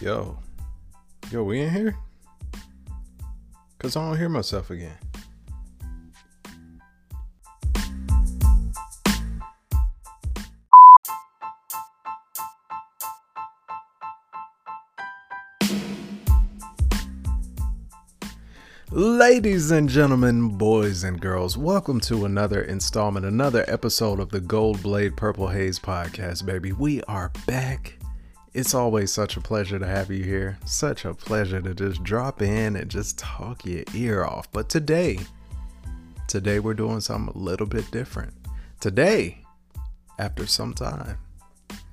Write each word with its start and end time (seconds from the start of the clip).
Yo. 0.00 0.38
Yo, 1.30 1.44
we 1.44 1.60
in 1.60 1.68
here? 1.68 1.94
Cause 3.78 3.96
I 3.96 4.08
don't 4.08 4.16
hear 4.16 4.30
myself 4.30 4.70
again. 4.70 4.96
Ladies 18.90 19.70
and 19.70 19.86
gentlemen, 19.86 20.56
boys 20.56 21.04
and 21.04 21.20
girls, 21.20 21.58
welcome 21.58 22.00
to 22.00 22.24
another 22.24 22.62
installment, 22.62 23.26
another 23.26 23.66
episode 23.68 24.18
of 24.18 24.30
the 24.30 24.40
Gold 24.40 24.82
Blade 24.82 25.14
Purple 25.14 25.48
Haze 25.48 25.78
podcast, 25.78 26.46
baby. 26.46 26.72
We 26.72 27.02
are 27.02 27.30
back. 27.46 27.99
It's 28.52 28.74
always 28.74 29.12
such 29.12 29.36
a 29.36 29.40
pleasure 29.40 29.78
to 29.78 29.86
have 29.86 30.10
you 30.10 30.24
here. 30.24 30.58
Such 30.66 31.04
a 31.04 31.14
pleasure 31.14 31.62
to 31.62 31.72
just 31.72 32.02
drop 32.02 32.42
in 32.42 32.74
and 32.74 32.90
just 32.90 33.16
talk 33.16 33.64
your 33.64 33.84
ear 33.94 34.24
off. 34.24 34.50
But 34.50 34.68
today, 34.68 35.20
today 36.26 36.58
we're 36.58 36.74
doing 36.74 36.98
something 37.00 37.32
a 37.32 37.38
little 37.38 37.66
bit 37.66 37.88
different. 37.92 38.34
Today, 38.80 39.44
after 40.18 40.46
some 40.46 40.74
time, 40.74 41.16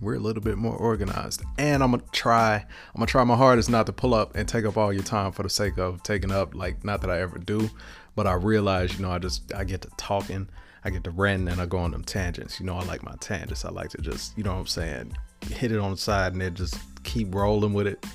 we're 0.02 0.16
a 0.16 0.20
little 0.20 0.42
bit 0.42 0.58
more 0.58 0.76
organized. 0.76 1.44
And 1.60 1.84
I'm 1.84 1.92
gonna 1.92 2.02
try, 2.12 2.56
I'm 2.56 2.96
gonna 2.96 3.06
try 3.06 3.24
my 3.24 3.36
hardest 3.36 3.70
not 3.70 3.86
to 3.86 3.94
pull 3.94 4.16
up 4.16 4.36
and 4.36 4.50
take 4.50 4.66
up 4.66 4.78
all 4.78 4.92
your 4.92 5.04
time 5.04 5.34
for 5.34 5.44
the 5.44 5.52
sake 5.52 5.78
of 5.78 6.02
taking 6.02 6.32
up, 6.32 6.56
like 6.56 6.84
not 6.84 7.02
that 7.02 7.12
I 7.12 7.22
ever 7.22 7.38
do, 7.38 7.70
but 8.16 8.26
I 8.26 8.34
realize, 8.34 8.96
you 8.96 9.04
know, 9.04 9.12
I 9.12 9.20
just 9.20 9.54
I 9.54 9.64
get 9.64 9.82
to 9.84 9.90
talking, 9.98 10.50
I 10.84 10.90
get 10.90 11.04
to 11.04 11.12
ranting 11.12 11.50
and 11.50 11.62
I 11.62 11.68
go 11.68 11.78
on 11.78 11.92
them 11.92 12.04
tangents. 12.04 12.60
You 12.60 12.66
know, 12.66 12.78
I 12.78 12.84
like 12.86 13.04
my 13.04 13.16
tangents. 13.20 13.64
I 13.64 13.70
like 13.70 13.90
to 13.90 14.02
just, 14.02 14.36
you 14.36 14.44
know 14.44 14.54
what 14.54 14.62
I'm 14.62 14.68
saying, 14.68 15.16
hit 15.48 15.72
it 15.72 15.80
on 15.80 15.92
the 15.92 15.98
side 15.98 16.34
and 16.34 16.42
then 16.42 16.56
just 16.56 16.78
keep 17.04 17.34
rolling 17.34 17.74
with 17.74 17.88
it 17.88 18.06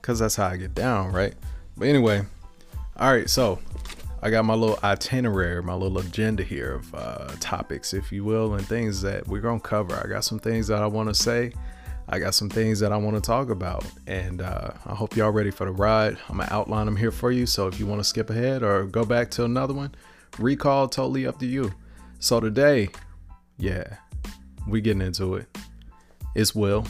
because 0.00 0.18
that's 0.18 0.36
how 0.36 0.46
I 0.46 0.56
get 0.56 0.74
down, 0.74 1.12
right? 1.12 1.34
But 1.76 1.88
anyway, 1.88 2.22
all 2.96 3.12
right, 3.12 3.28
so 3.28 3.58
I 4.22 4.30
got 4.30 4.44
my 4.44 4.54
little 4.54 4.78
itinerary, 4.84 5.62
my 5.62 5.74
little 5.74 5.98
agenda 5.98 6.42
here 6.42 6.74
of 6.74 6.94
uh, 6.94 7.28
topics, 7.40 7.94
if 7.94 8.12
you 8.12 8.24
will, 8.24 8.54
and 8.54 8.66
things 8.66 9.00
that 9.02 9.26
we're 9.26 9.40
gonna 9.40 9.60
cover. 9.60 9.98
I 10.02 10.08
got 10.08 10.24
some 10.24 10.38
things 10.38 10.66
that 10.68 10.82
I 10.82 10.86
want 10.86 11.08
to 11.08 11.14
say. 11.14 11.52
I 12.12 12.18
got 12.18 12.34
some 12.34 12.50
things 12.50 12.80
that 12.80 12.92
I 12.92 12.96
want 12.96 13.16
to 13.16 13.22
talk 13.22 13.50
about, 13.50 13.84
and 14.06 14.42
uh, 14.42 14.72
I 14.84 14.94
hope 14.94 15.16
y'all 15.16 15.30
ready 15.30 15.50
for 15.50 15.64
the 15.64 15.70
ride. 15.70 16.18
I'm 16.28 16.38
gonna 16.38 16.48
outline 16.52 16.86
them 16.86 16.96
here 16.96 17.12
for 17.12 17.30
you. 17.30 17.46
So 17.46 17.68
if 17.68 17.78
you 17.78 17.86
want 17.86 18.00
to 18.00 18.04
skip 18.04 18.30
ahead 18.30 18.62
or 18.62 18.84
go 18.84 19.04
back 19.04 19.30
to 19.32 19.44
another 19.44 19.72
one, 19.72 19.94
recall 20.38 20.88
totally 20.88 21.26
up 21.26 21.38
to 21.38 21.46
you. 21.46 21.72
So 22.18 22.40
today, 22.40 22.90
yeah, 23.58 23.96
we 24.66 24.80
getting 24.80 25.02
into 25.02 25.36
it. 25.36 25.46
It's 26.34 26.54
Will, 26.54 26.86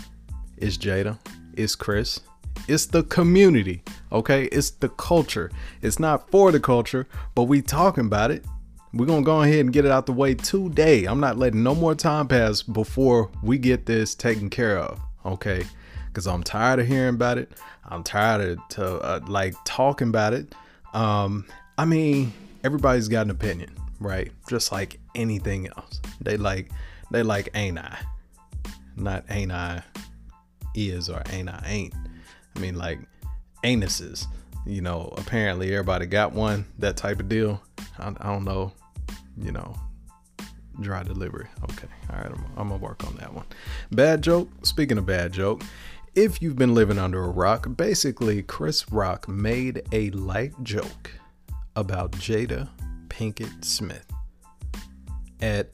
it's 0.57 0.77
Jada, 0.77 1.19
it's 1.55 1.75
Chris, 1.75 2.21
it's 2.69 2.87
the 2.87 3.03
community, 3.05 3.83
okay? 4.13 4.45
It's 4.47 4.71
the 4.71 4.89
culture. 4.91 5.51
It's 5.83 5.99
not 5.99 6.31
for 6.31 6.53
the 6.53 6.61
culture, 6.61 7.07
but 7.35 7.45
we 7.45 7.63
talking 7.63 8.07
about 8.07 8.31
it. 8.31 8.45
We're 8.93 9.07
gonna 9.07 9.23
go 9.23 9.43
ahead 9.43 9.61
and 9.61 9.73
get 9.73 9.85
it 9.85 9.91
out 9.91 10.07
the 10.07 10.13
way 10.13 10.35
today. 10.35 11.05
I'm 11.05 11.21
not 11.21 11.39
letting 11.39 11.63
no 11.63 11.75
more 11.75 11.95
time 11.95 12.29
pass 12.29 12.63
before 12.63 13.31
we 13.43 13.59
get 13.59 13.87
this 13.87 14.15
taken 14.15 14.51
care 14.51 14.79
of, 14.79 15.01
okay? 15.25 15.65
Because 16.09 16.27
I'm 16.27 16.43
tired 16.43 16.81
of 16.81 16.87
hearing 16.87 17.15
about 17.15 17.39
it. 17.39 17.53
I'm 17.85 18.03
tired 18.03 18.41
of 18.41 18.69
to, 18.71 18.85
uh, 19.01 19.21
like 19.27 19.55
talking 19.65 20.09
about 20.09 20.33
it. 20.33 20.55
Um, 20.93 21.47
I 21.79 21.85
mean, 21.85 22.33
everybody's 22.65 23.09
got 23.09 23.27
an 23.27 23.31
opinion, 23.31 23.71
right? 24.01 24.33
Just 24.49 24.73
like 24.73 24.99
anything 25.15 25.69
else. 25.69 26.01
They 26.21 26.37
like, 26.37 26.71
they 27.11 27.23
like, 27.23 27.49
ain't 27.55 27.79
I? 27.79 27.97
Not 29.01 29.25
ain't 29.31 29.53
I 29.53 29.83
is 30.75 31.09
or 31.09 31.23
ain't 31.31 31.49
I 31.49 31.63
ain't. 31.67 31.95
I 32.57 32.59
mean 32.59 32.77
like 32.77 32.99
anuses. 33.65 34.27
You 34.67 34.83
know, 34.83 35.13
apparently 35.17 35.73
everybody 35.73 36.07
got 36.07 36.33
one, 36.33 36.67
that 36.79 36.97
type 36.97 37.19
of 37.19 37.29
deal. 37.29 37.63
I, 37.99 38.09
I 38.09 38.27
don't 38.27 38.45
know, 38.45 38.73
you 39.39 39.53
know, 39.53 39.75
dry 40.81 41.03
delivery. 41.03 41.47
Okay, 41.65 41.89
all 42.11 42.17
right, 42.17 42.27
I'm, 42.27 42.45
I'm 42.57 42.69
gonna 42.69 42.77
work 42.77 43.07
on 43.07 43.17
that 43.17 43.33
one. 43.33 43.47
Bad 43.91 44.23
joke. 44.23 44.51
Speaking 44.63 44.99
of 44.99 45.07
bad 45.07 45.33
joke, 45.33 45.63
if 46.15 46.43
you've 46.43 46.57
been 46.57 46.75
living 46.75 46.99
under 46.99 47.23
a 47.25 47.29
rock, 47.29 47.69
basically 47.77 48.43
Chris 48.43 48.91
Rock 48.91 49.29
made 49.29 49.83
a 49.93 50.11
light 50.11 50.53
joke 50.63 51.11
about 51.77 52.13
Jada 52.13 52.69
Pinkett 53.09 53.65
Smith 53.65 54.07
at, 55.41 55.71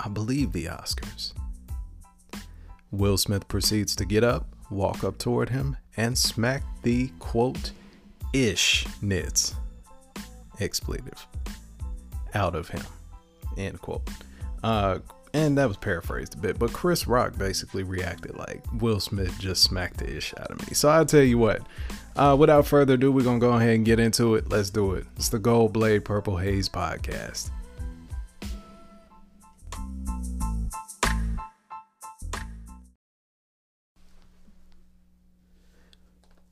I 0.00 0.08
believe, 0.08 0.52
the 0.52 0.66
Oscars. 0.66 1.32
Will 2.90 3.16
Smith 3.16 3.46
proceeds 3.48 3.94
to 3.96 4.04
get 4.04 4.24
up, 4.24 4.46
walk 4.70 5.04
up 5.04 5.18
toward 5.18 5.50
him, 5.50 5.76
and 5.96 6.16
smack 6.16 6.62
the 6.82 7.08
quote 7.18 7.72
ish 8.32 8.86
nits 9.02 9.54
expletive 10.60 11.26
out 12.34 12.54
of 12.54 12.68
him. 12.68 12.82
End 13.56 13.80
quote. 13.80 14.08
Uh, 14.62 14.98
and 15.34 15.58
that 15.58 15.68
was 15.68 15.76
paraphrased 15.76 16.34
a 16.34 16.38
bit, 16.38 16.58
but 16.58 16.72
Chris 16.72 17.06
Rock 17.06 17.36
basically 17.36 17.82
reacted 17.82 18.36
like 18.36 18.62
Will 18.80 19.00
Smith 19.00 19.38
just 19.38 19.62
smacked 19.62 19.98
the 19.98 20.16
ish 20.16 20.34
out 20.38 20.50
of 20.50 20.66
me. 20.66 20.74
So 20.74 20.88
I'll 20.88 21.04
tell 21.04 21.22
you 21.22 21.38
what, 21.38 21.62
uh, 22.16 22.34
without 22.38 22.66
further 22.66 22.94
ado, 22.94 23.12
we're 23.12 23.24
gonna 23.24 23.38
go 23.38 23.52
ahead 23.52 23.76
and 23.76 23.84
get 23.84 24.00
into 24.00 24.34
it. 24.36 24.48
Let's 24.48 24.70
do 24.70 24.94
it. 24.94 25.06
It's 25.16 25.28
the 25.28 25.38
Gold 25.38 25.72
Blade 25.72 26.04
Purple 26.04 26.38
Haze 26.38 26.68
podcast. 26.68 27.50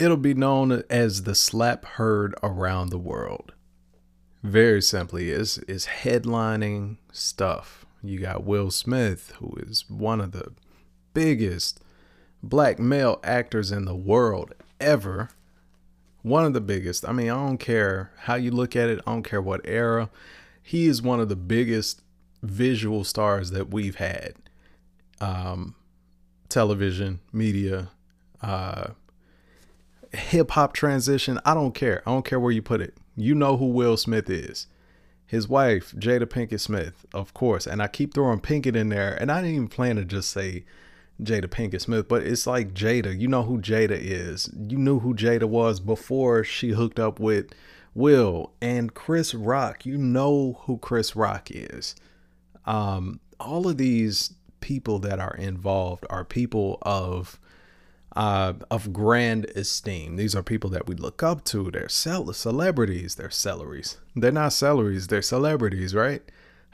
It'll 0.06 0.16
be 0.16 0.34
known 0.34 0.84
as 0.88 1.24
the 1.24 1.34
slap 1.34 1.84
heard 1.84 2.36
around 2.40 2.90
the 2.90 2.96
world. 2.98 3.54
Very 4.40 4.80
simply, 4.80 5.30
is 5.30 5.58
is 5.66 5.86
headlining 5.86 6.98
stuff. 7.10 7.84
You 8.04 8.20
got 8.20 8.44
Will 8.44 8.70
Smith, 8.70 9.32
who 9.40 9.56
is 9.66 9.90
one 9.90 10.20
of 10.20 10.30
the 10.30 10.52
biggest 11.12 11.80
black 12.40 12.78
male 12.78 13.18
actors 13.24 13.72
in 13.72 13.84
the 13.84 13.96
world 13.96 14.54
ever. 14.78 15.30
One 16.22 16.44
of 16.44 16.52
the 16.52 16.60
biggest. 16.60 17.04
I 17.04 17.10
mean, 17.10 17.28
I 17.28 17.34
don't 17.44 17.58
care 17.58 18.12
how 18.16 18.36
you 18.36 18.52
look 18.52 18.76
at 18.76 18.88
it, 18.88 19.00
I 19.08 19.10
don't 19.10 19.24
care 19.24 19.42
what 19.42 19.60
era. 19.64 20.08
He 20.62 20.86
is 20.86 21.02
one 21.02 21.18
of 21.18 21.28
the 21.28 21.34
biggest 21.34 22.00
visual 22.44 23.02
stars 23.02 23.50
that 23.50 23.72
we've 23.72 23.96
had. 23.96 24.34
Um, 25.20 25.74
television, 26.48 27.18
media, 27.32 27.90
uh, 28.40 28.90
hip 30.12 30.52
hop 30.52 30.72
transition. 30.72 31.40
I 31.44 31.54
don't 31.54 31.74
care. 31.74 32.02
I 32.06 32.12
don't 32.12 32.24
care 32.24 32.40
where 32.40 32.52
you 32.52 32.62
put 32.62 32.80
it. 32.80 32.96
You 33.16 33.34
know 33.34 33.56
who 33.56 33.66
Will 33.66 33.96
Smith 33.96 34.28
is. 34.28 34.66
His 35.26 35.48
wife, 35.48 35.92
Jada 35.96 36.26
Pinkett 36.26 36.60
Smith, 36.60 37.04
of 37.12 37.34
course. 37.34 37.66
And 37.66 37.82
I 37.82 37.88
keep 37.88 38.14
throwing 38.14 38.40
Pinkett 38.40 38.76
in 38.76 38.90
there. 38.90 39.14
And 39.20 39.32
I 39.32 39.40
didn't 39.40 39.56
even 39.56 39.68
plan 39.68 39.96
to 39.96 40.04
just 40.04 40.30
say 40.30 40.64
Jada 41.20 41.46
Pinkett 41.46 41.80
Smith, 41.80 42.08
but 42.08 42.22
it's 42.22 42.46
like 42.46 42.74
Jada. 42.74 43.18
You 43.18 43.26
know 43.26 43.42
who 43.42 43.58
Jada 43.58 43.98
is. 43.98 44.50
You 44.54 44.78
knew 44.78 45.00
who 45.00 45.14
Jada 45.14 45.44
was 45.44 45.80
before 45.80 46.44
she 46.44 46.70
hooked 46.70 47.00
up 47.00 47.18
with 47.18 47.52
Will 47.94 48.52
and 48.60 48.94
Chris 48.94 49.34
Rock. 49.34 49.86
You 49.86 49.96
know 49.96 50.60
who 50.62 50.78
Chris 50.78 51.16
Rock 51.16 51.50
is. 51.50 51.96
Um, 52.66 53.20
all 53.40 53.66
of 53.66 53.78
these 53.78 54.34
people 54.60 54.98
that 55.00 55.18
are 55.18 55.34
involved 55.36 56.04
are 56.10 56.24
people 56.24 56.78
of 56.82 57.40
uh, 58.16 58.54
of 58.70 58.94
grand 58.94 59.44
esteem. 59.54 60.16
These 60.16 60.34
are 60.34 60.42
people 60.42 60.70
that 60.70 60.88
we 60.88 60.94
look 60.94 61.22
up 61.22 61.44
to. 61.44 61.70
They're 61.70 61.88
cel- 61.88 62.32
celebrities. 62.32 63.16
They're 63.16 63.28
celeries. 63.28 63.96
They're 64.16 64.32
not 64.32 64.52
celeries. 64.52 65.08
They're 65.08 65.20
celebrities, 65.22 65.94
right? 65.94 66.22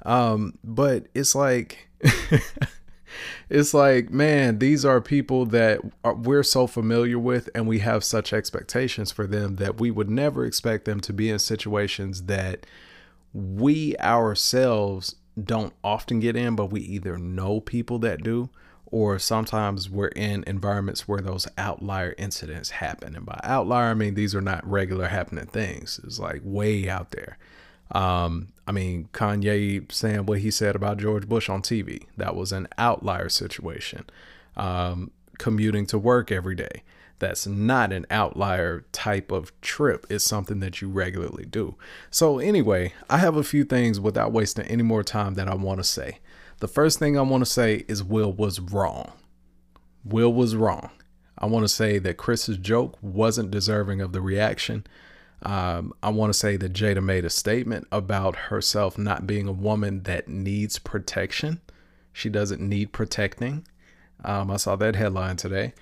Um, 0.07 0.57
but 0.63 1.07
it's 1.15 1.35
like, 1.35 1.89
it's 3.51 3.75
like, 3.75 4.11
man, 4.11 4.61
these 4.61 4.85
are 4.85 5.01
people 5.01 5.45
that 5.47 5.81
are, 6.05 6.15
we're 6.15 6.45
so 6.45 6.69
familiar 6.69 7.19
with, 7.19 7.51
and 7.57 7.67
we 7.67 7.81
have 7.81 8.05
such 8.05 8.33
expectations 8.33 9.11
for 9.11 9.27
them 9.27 9.57
that 9.57 9.81
we 9.81 9.91
would 9.91 10.09
never 10.09 10.47
expect 10.47 10.85
them 10.85 11.01
to 11.01 11.13
be 11.13 11.29
in 11.29 11.41
situations 11.41 12.25
that 12.25 12.67
we 13.35 13.97
ourselves 13.97 15.17
don't 15.43 15.73
often 15.83 16.21
get 16.21 16.37
in, 16.37 16.55
but 16.55 16.67
we 16.67 16.83
either 16.83 17.19
know 17.19 17.59
people 17.59 17.99
that 18.01 18.23
do 18.23 18.49
or 18.93 19.19
sometimes 19.19 19.89
we're 19.89 20.09
in 20.09 20.45
environments 20.47 21.09
where 21.09 21.23
those 21.23 21.49
outlier 21.57 22.15
incidents 22.19 22.71
happen. 22.71 23.17
And 23.17 23.25
by 23.25 23.41
outlier, 23.43 23.91
I 23.91 23.95
mean 23.95 24.15
these 24.15 24.35
are 24.35 24.43
not 24.43 24.69
regular 24.69 25.09
happening 25.09 25.47
things. 25.47 25.99
It's 26.05 26.19
like 26.19 26.43
way 26.45 26.89
out 26.89 27.11
there. 27.11 27.39
Um, 27.91 28.49
I 28.67 28.73
mean, 28.73 29.09
Kanye 29.15 29.91
saying 29.91 30.27
what 30.27 30.41
he 30.41 30.51
said 30.51 30.77
about 30.77 30.99
George 30.99 31.27
Bush 31.27 31.49
on 31.49 31.63
TV, 31.63 32.05
that 32.19 32.37
was 32.37 32.53
an 32.53 32.69
outlier 32.77 33.31
situation. 33.31 34.05
Um, 34.57 35.11
commuting 35.39 35.87
to 35.87 35.99
work 35.99 36.31
every 36.31 36.55
day, 36.55 36.83
that's 37.19 37.47
not 37.47 37.93
an 37.93 38.05
outlier 38.11 38.85
type 38.93 39.33
of 39.33 39.59
trip. 39.63 40.07
It's 40.11 40.25
something 40.25 40.61
that 40.61 40.83
you 40.83 40.89
regularly 40.89 41.47
do. 41.47 41.77
So, 42.11 42.39
anyway, 42.39 42.93
I 43.09 43.19
have 43.19 43.37
a 43.37 43.45
few 43.45 43.65
things 43.65 43.99
without 43.99 44.33
wasting 44.33 44.67
any 44.67 44.83
more 44.83 45.03
time 45.03 45.35
that 45.35 45.49
I 45.49 45.55
want 45.55 45.79
to 45.79 45.85
say. 45.85 46.19
The 46.63 46.69
first 46.69 47.01
thing 47.01 47.19
I 47.19 47.23
want 47.23 47.41
to 47.41 47.51
say 47.51 47.85
is 47.89 48.05
Will 48.05 48.33
was 48.33 48.61
wrong. 48.61 49.15
Will 50.05 50.33
was 50.33 50.55
wrong. 50.55 50.91
I 51.37 51.47
want 51.47 51.65
to 51.65 51.69
say 51.69 51.99
that 51.99 52.19
Chris's 52.19 52.57
joke 52.57 52.97
wasn't 53.03 53.51
deserving 53.51 54.01
of 54.01 54.13
the 54.13 54.21
reaction. 54.21 54.87
Um, 55.43 55.93
I 56.05 56.11
want 56.11 56.33
to 56.33 56.39
say 56.39 56.57
that 56.57 56.73
Jada 56.73 57.03
made 57.03 57.25
a 57.25 57.31
statement 57.31 57.89
about 57.91 58.37
herself 58.37 58.97
not 58.97 59.27
being 59.27 59.49
a 59.49 59.53
woman 59.53 60.05
that 60.05 60.29
needs 60.29 60.79
protection. 60.79 61.61
She 62.13 62.29
doesn't 62.29 62.61
need 62.61 62.93
protecting. 62.93 63.67
Um, 64.25 64.49
I 64.49 64.57
saw 64.57 64.77
that 64.77 64.95
headline 64.95 65.39
today. 65.39 65.75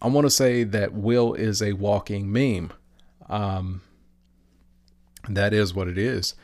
I 0.00 0.08
want 0.08 0.24
to 0.24 0.30
say 0.30 0.64
that 0.64 0.94
Will 0.94 1.34
is 1.34 1.60
a 1.60 1.74
walking 1.74 2.32
meme. 2.32 2.72
Um, 3.28 3.82
that 5.28 5.52
is 5.52 5.74
what 5.74 5.86
it 5.86 5.98
is. 5.98 6.34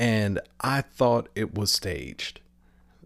And 0.00 0.40
I 0.60 0.80
thought 0.80 1.28
it 1.36 1.54
was 1.54 1.70
staged. 1.70 2.40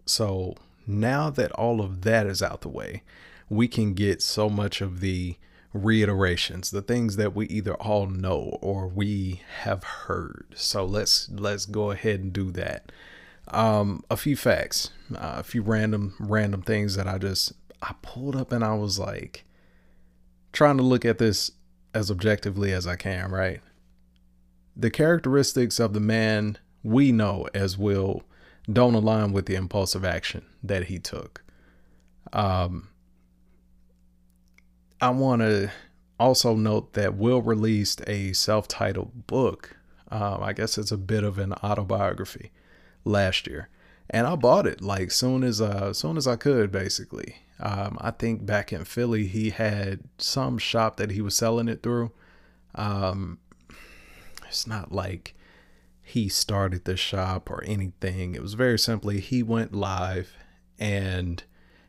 So 0.05 0.55
now 0.87 1.29
that 1.31 1.51
all 1.53 1.81
of 1.81 2.01
that 2.01 2.27
is 2.27 2.41
out 2.41 2.61
the 2.61 2.69
way, 2.69 3.03
we 3.49 3.67
can 3.67 3.93
get 3.93 4.21
so 4.21 4.49
much 4.49 4.81
of 4.81 4.99
the 4.99 5.37
reiterations, 5.73 6.71
the 6.71 6.81
things 6.81 7.17
that 7.17 7.35
we 7.35 7.47
either 7.47 7.73
all 7.75 8.07
know 8.07 8.57
or 8.61 8.87
we 8.87 9.41
have 9.61 9.83
heard. 9.83 10.47
So 10.55 10.85
let's 10.85 11.29
let's 11.29 11.65
go 11.65 11.91
ahead 11.91 12.21
and 12.21 12.33
do 12.33 12.51
that. 12.51 12.91
Um, 13.49 14.03
a 14.09 14.17
few 14.17 14.35
facts, 14.35 14.89
uh, 15.13 15.35
a 15.37 15.43
few 15.43 15.61
random 15.61 16.15
random 16.19 16.61
things 16.61 16.95
that 16.95 17.07
I 17.07 17.17
just 17.17 17.53
I 17.81 17.93
pulled 18.01 18.35
up 18.35 18.51
and 18.51 18.63
I 18.63 18.73
was 18.75 18.97
like 18.97 19.43
trying 20.53 20.77
to 20.77 20.83
look 20.83 21.03
at 21.03 21.17
this 21.17 21.51
as 21.93 22.09
objectively 22.09 22.71
as 22.71 22.87
I 22.87 22.95
can, 22.95 23.31
right? 23.31 23.61
The 24.75 24.89
characteristics 24.89 25.79
of 25.79 25.93
the 25.93 25.99
man 25.99 26.57
we 26.83 27.11
know 27.11 27.47
as 27.53 27.77
Will 27.77 28.23
don't 28.71 28.95
align 28.95 29.31
with 29.31 29.45
the 29.45 29.55
impulsive 29.55 30.03
action 30.03 30.45
that 30.63 30.85
he 30.85 30.99
took. 30.99 31.43
Um, 32.33 32.89
I 34.99 35.09
want 35.09 35.41
to 35.41 35.71
also 36.19 36.55
note 36.55 36.93
that 36.93 37.15
Will 37.15 37.41
released 37.41 38.01
a 38.07 38.33
self 38.33 38.67
titled 38.67 39.27
book. 39.27 39.77
Um, 40.09 40.41
I 40.41 40.53
guess 40.53 40.77
it's 40.77 40.91
a 40.91 40.97
bit 40.97 41.23
of 41.23 41.37
an 41.39 41.53
autobiography 41.53 42.51
last 43.03 43.47
year. 43.47 43.69
And 44.09 44.27
I 44.27 44.35
bought 44.35 44.67
it 44.67 44.81
like 44.81 45.11
soon 45.11 45.43
as 45.43 45.59
uh 45.59 45.91
soon 45.93 46.15
as 46.17 46.27
I 46.27 46.35
could 46.35 46.71
basically. 46.71 47.37
Um, 47.59 47.97
I 48.01 48.11
think 48.11 48.45
back 48.45 48.71
in 48.71 48.85
Philly 48.85 49.27
he 49.27 49.49
had 49.49 50.01
some 50.17 50.57
shop 50.57 50.97
that 50.97 51.11
he 51.11 51.21
was 51.21 51.35
selling 51.35 51.67
it 51.67 51.81
through. 51.81 52.11
Um, 52.75 53.39
it's 54.47 54.67
not 54.67 54.91
like 54.91 55.33
he 56.07 56.29
started 56.29 56.85
the 56.85 56.95
shop 56.95 57.49
or 57.49 57.63
anything. 57.65 58.35
It 58.35 58.41
was 58.41 58.53
very 58.53 58.77
simply 58.77 59.19
he 59.19 59.41
went 59.41 59.73
live 59.73 60.37
and 60.77 61.43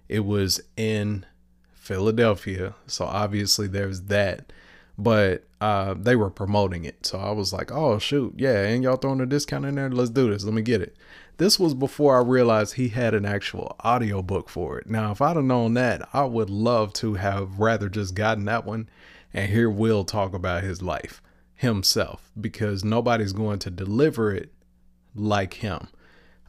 it 0.09 0.21
was 0.21 0.59
in 0.75 1.27
Philadelphia. 1.75 2.75
So 2.87 3.05
obviously 3.05 3.67
there's 3.67 4.03
that. 4.03 4.55
But 4.97 5.45
uh, 5.61 5.93
they 5.99 6.17
were 6.17 6.31
promoting 6.31 6.87
it. 6.87 7.05
So 7.05 7.19
I 7.19 7.31
was 7.33 7.53
like, 7.53 7.71
oh, 7.71 7.99
shoot. 7.99 8.33
Yeah. 8.39 8.65
And 8.65 8.83
y'all 8.83 8.97
throwing 8.97 9.21
a 9.21 9.27
discount 9.27 9.67
in 9.67 9.75
there? 9.75 9.91
Let's 9.91 10.09
do 10.09 10.31
this. 10.31 10.45
Let 10.45 10.55
me 10.55 10.63
get 10.63 10.81
it. 10.81 10.97
This 11.37 11.61
was 11.61 11.75
before 11.75 12.17
I 12.17 12.23
realized 12.23 12.75
he 12.75 12.89
had 12.89 13.13
an 13.13 13.27
actual 13.27 13.77
audio 13.81 14.23
book 14.23 14.49
for 14.49 14.79
it. 14.79 14.89
Now, 14.89 15.13
if 15.13 15.21
I'd 15.21 15.37
have 15.37 15.45
known 15.45 15.75
that, 15.75 16.09
I 16.15 16.25
would 16.25 16.49
love 16.49 16.95
to 16.95 17.15
have 17.15 17.59
rather 17.59 17.91
just 17.91 18.15
gotten 18.15 18.47
that 18.47 18.65
one 18.65 18.89
and 19.35 19.53
hear 19.53 19.69
Will 19.69 20.05
talk 20.05 20.33
about 20.33 20.65
his 20.65 20.81
life 20.81 21.21
himself 21.57 22.31
because 22.39 22.85
nobody's 22.85 23.33
going 23.33 23.59
to 23.59 23.71
deliver 23.71 24.33
it 24.33 24.53
like 25.15 25.55
him. 25.55 25.89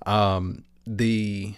Um, 0.06 0.63
the 0.86 1.56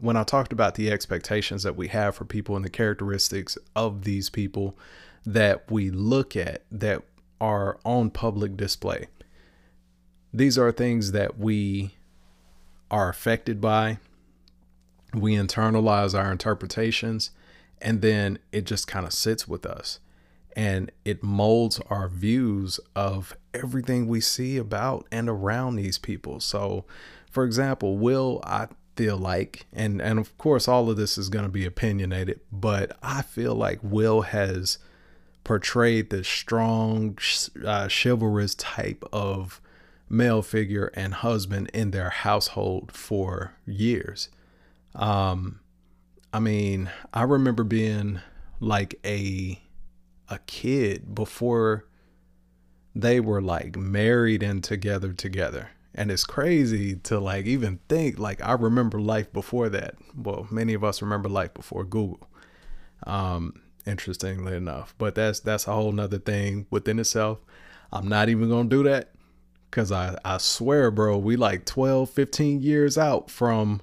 when 0.00 0.16
I 0.16 0.22
talked 0.22 0.52
about 0.52 0.76
the 0.76 0.92
expectations 0.92 1.64
that 1.64 1.74
we 1.74 1.88
have 1.88 2.14
for 2.14 2.24
people 2.24 2.54
and 2.54 2.64
the 2.64 2.70
characteristics 2.70 3.58
of 3.74 4.04
these 4.04 4.30
people 4.30 4.78
that 5.26 5.68
we 5.68 5.90
look 5.90 6.36
at 6.36 6.62
that 6.70 7.02
are 7.40 7.78
on 7.84 8.10
public 8.10 8.56
display, 8.56 9.06
these 10.32 10.56
are 10.56 10.70
things 10.70 11.10
that 11.12 11.38
we 11.38 11.94
are 12.90 13.08
affected 13.08 13.60
by. 13.60 13.98
We 15.14 15.34
internalize 15.34 16.16
our 16.16 16.30
interpretations, 16.30 17.30
and 17.80 18.02
then 18.02 18.38
it 18.52 18.66
just 18.66 18.86
kind 18.86 19.06
of 19.06 19.12
sits 19.12 19.48
with 19.48 19.66
us 19.66 19.98
and 20.58 20.90
it 21.04 21.22
molds 21.22 21.78
our 21.88 22.08
views 22.08 22.80
of 22.96 23.36
everything 23.54 24.08
we 24.08 24.20
see 24.20 24.56
about 24.56 25.06
and 25.12 25.28
around 25.28 25.76
these 25.76 25.98
people. 25.98 26.40
So, 26.40 26.84
for 27.30 27.44
example, 27.44 27.96
Will, 27.96 28.40
I 28.42 28.66
feel 28.96 29.16
like, 29.16 29.66
and, 29.72 30.02
and 30.02 30.18
of 30.18 30.36
course, 30.36 30.66
all 30.66 30.90
of 30.90 30.96
this 30.96 31.16
is 31.16 31.28
going 31.28 31.44
to 31.44 31.48
be 31.48 31.64
opinionated, 31.64 32.40
but 32.50 32.98
I 33.04 33.22
feel 33.22 33.54
like 33.54 33.78
Will 33.84 34.22
has 34.22 34.78
portrayed 35.44 36.10
the 36.10 36.24
strong, 36.24 37.16
uh, 37.64 37.88
chivalrous 37.88 38.56
type 38.56 39.04
of 39.12 39.60
male 40.10 40.42
figure 40.42 40.90
and 40.94 41.14
husband 41.14 41.70
in 41.72 41.92
their 41.92 42.10
household 42.10 42.90
for 42.90 43.54
years. 43.64 44.28
Um, 44.96 45.60
I 46.32 46.40
mean, 46.40 46.90
I 47.14 47.22
remember 47.22 47.62
being 47.62 48.18
like 48.58 48.98
a 49.04 49.60
a 50.28 50.38
kid 50.40 51.14
before 51.14 51.86
they 52.94 53.20
were 53.20 53.40
like 53.40 53.76
married 53.76 54.42
and 54.42 54.62
together 54.62 55.12
together. 55.12 55.70
And 55.94 56.10
it's 56.10 56.24
crazy 56.24 56.96
to 56.96 57.18
like 57.18 57.46
even 57.46 57.80
think 57.88 58.18
like 58.18 58.42
I 58.42 58.52
remember 58.52 59.00
life 59.00 59.32
before 59.32 59.68
that. 59.70 59.94
Well, 60.16 60.46
many 60.50 60.74
of 60.74 60.84
us 60.84 61.02
remember 61.02 61.28
life 61.28 61.54
before 61.54 61.84
Google. 61.84 62.28
Um, 63.06 63.62
interestingly 63.86 64.54
enough. 64.54 64.94
But 64.98 65.14
that's 65.14 65.40
that's 65.40 65.66
a 65.66 65.72
whole 65.72 65.92
nother 65.92 66.18
thing 66.18 66.66
within 66.70 66.98
itself. 66.98 67.38
I'm 67.92 68.08
not 68.08 68.28
even 68.28 68.48
gonna 68.48 68.68
do 68.68 68.82
that. 68.84 69.12
Cause 69.70 69.92
I, 69.92 70.16
I 70.24 70.38
swear, 70.38 70.90
bro, 70.90 71.18
we 71.18 71.36
like 71.36 71.66
12, 71.66 72.08
15 72.08 72.62
years 72.62 72.96
out 72.96 73.30
from 73.30 73.82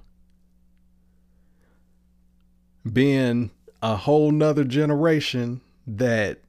being 2.91 3.51
a 3.83 3.95
whole 3.95 4.31
nother 4.31 4.63
generation 4.63 5.61
that 5.87 6.39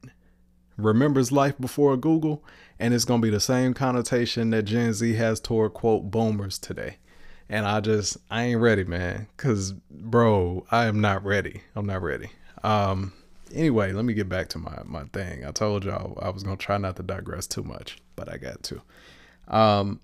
remembers 0.77 1.31
life 1.31 1.55
before 1.59 1.97
Google, 1.97 2.43
and 2.79 2.93
it's 2.93 3.05
gonna 3.05 3.21
be 3.21 3.29
the 3.29 3.39
same 3.39 3.73
connotation 3.73 4.51
that 4.51 4.63
Gen 4.63 4.93
Z 4.93 5.13
has 5.13 5.39
toward 5.39 5.73
quote 5.73 6.09
boomers 6.11 6.57
today. 6.57 6.97
And 7.49 7.65
I 7.65 7.79
just 7.79 8.17
I 8.29 8.43
ain't 8.43 8.61
ready, 8.61 8.83
man. 8.83 9.27
Cause 9.37 9.73
bro, 9.89 10.65
I 10.71 10.85
am 10.85 11.01
not 11.01 11.23
ready. 11.23 11.61
I'm 11.75 11.85
not 11.85 12.01
ready. 12.01 12.29
Um 12.63 13.13
anyway, 13.53 13.93
let 13.93 14.05
me 14.05 14.13
get 14.13 14.29
back 14.29 14.49
to 14.49 14.59
my 14.59 14.81
my 14.85 15.05
thing. 15.05 15.45
I 15.45 15.51
told 15.51 15.85
y'all 15.85 16.19
I 16.21 16.29
was 16.29 16.43
gonna 16.43 16.57
try 16.57 16.77
not 16.77 16.97
to 16.97 17.03
digress 17.03 17.47
too 17.47 17.63
much, 17.63 17.97
but 18.15 18.31
I 18.31 18.37
got 18.37 18.63
to. 18.63 18.81
Um 19.47 19.99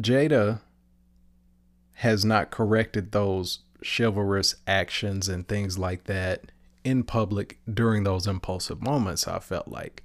Jada 0.00 0.60
has 1.94 2.24
not 2.24 2.50
corrected 2.50 3.12
those 3.12 3.60
chivalrous 3.84 4.56
actions 4.66 5.28
and 5.28 5.46
things 5.46 5.78
like 5.78 6.04
that 6.04 6.52
in 6.84 7.02
public 7.02 7.58
during 7.72 8.04
those 8.04 8.26
impulsive 8.26 8.82
moments. 8.82 9.28
I 9.28 9.38
felt 9.38 9.68
like. 9.68 10.02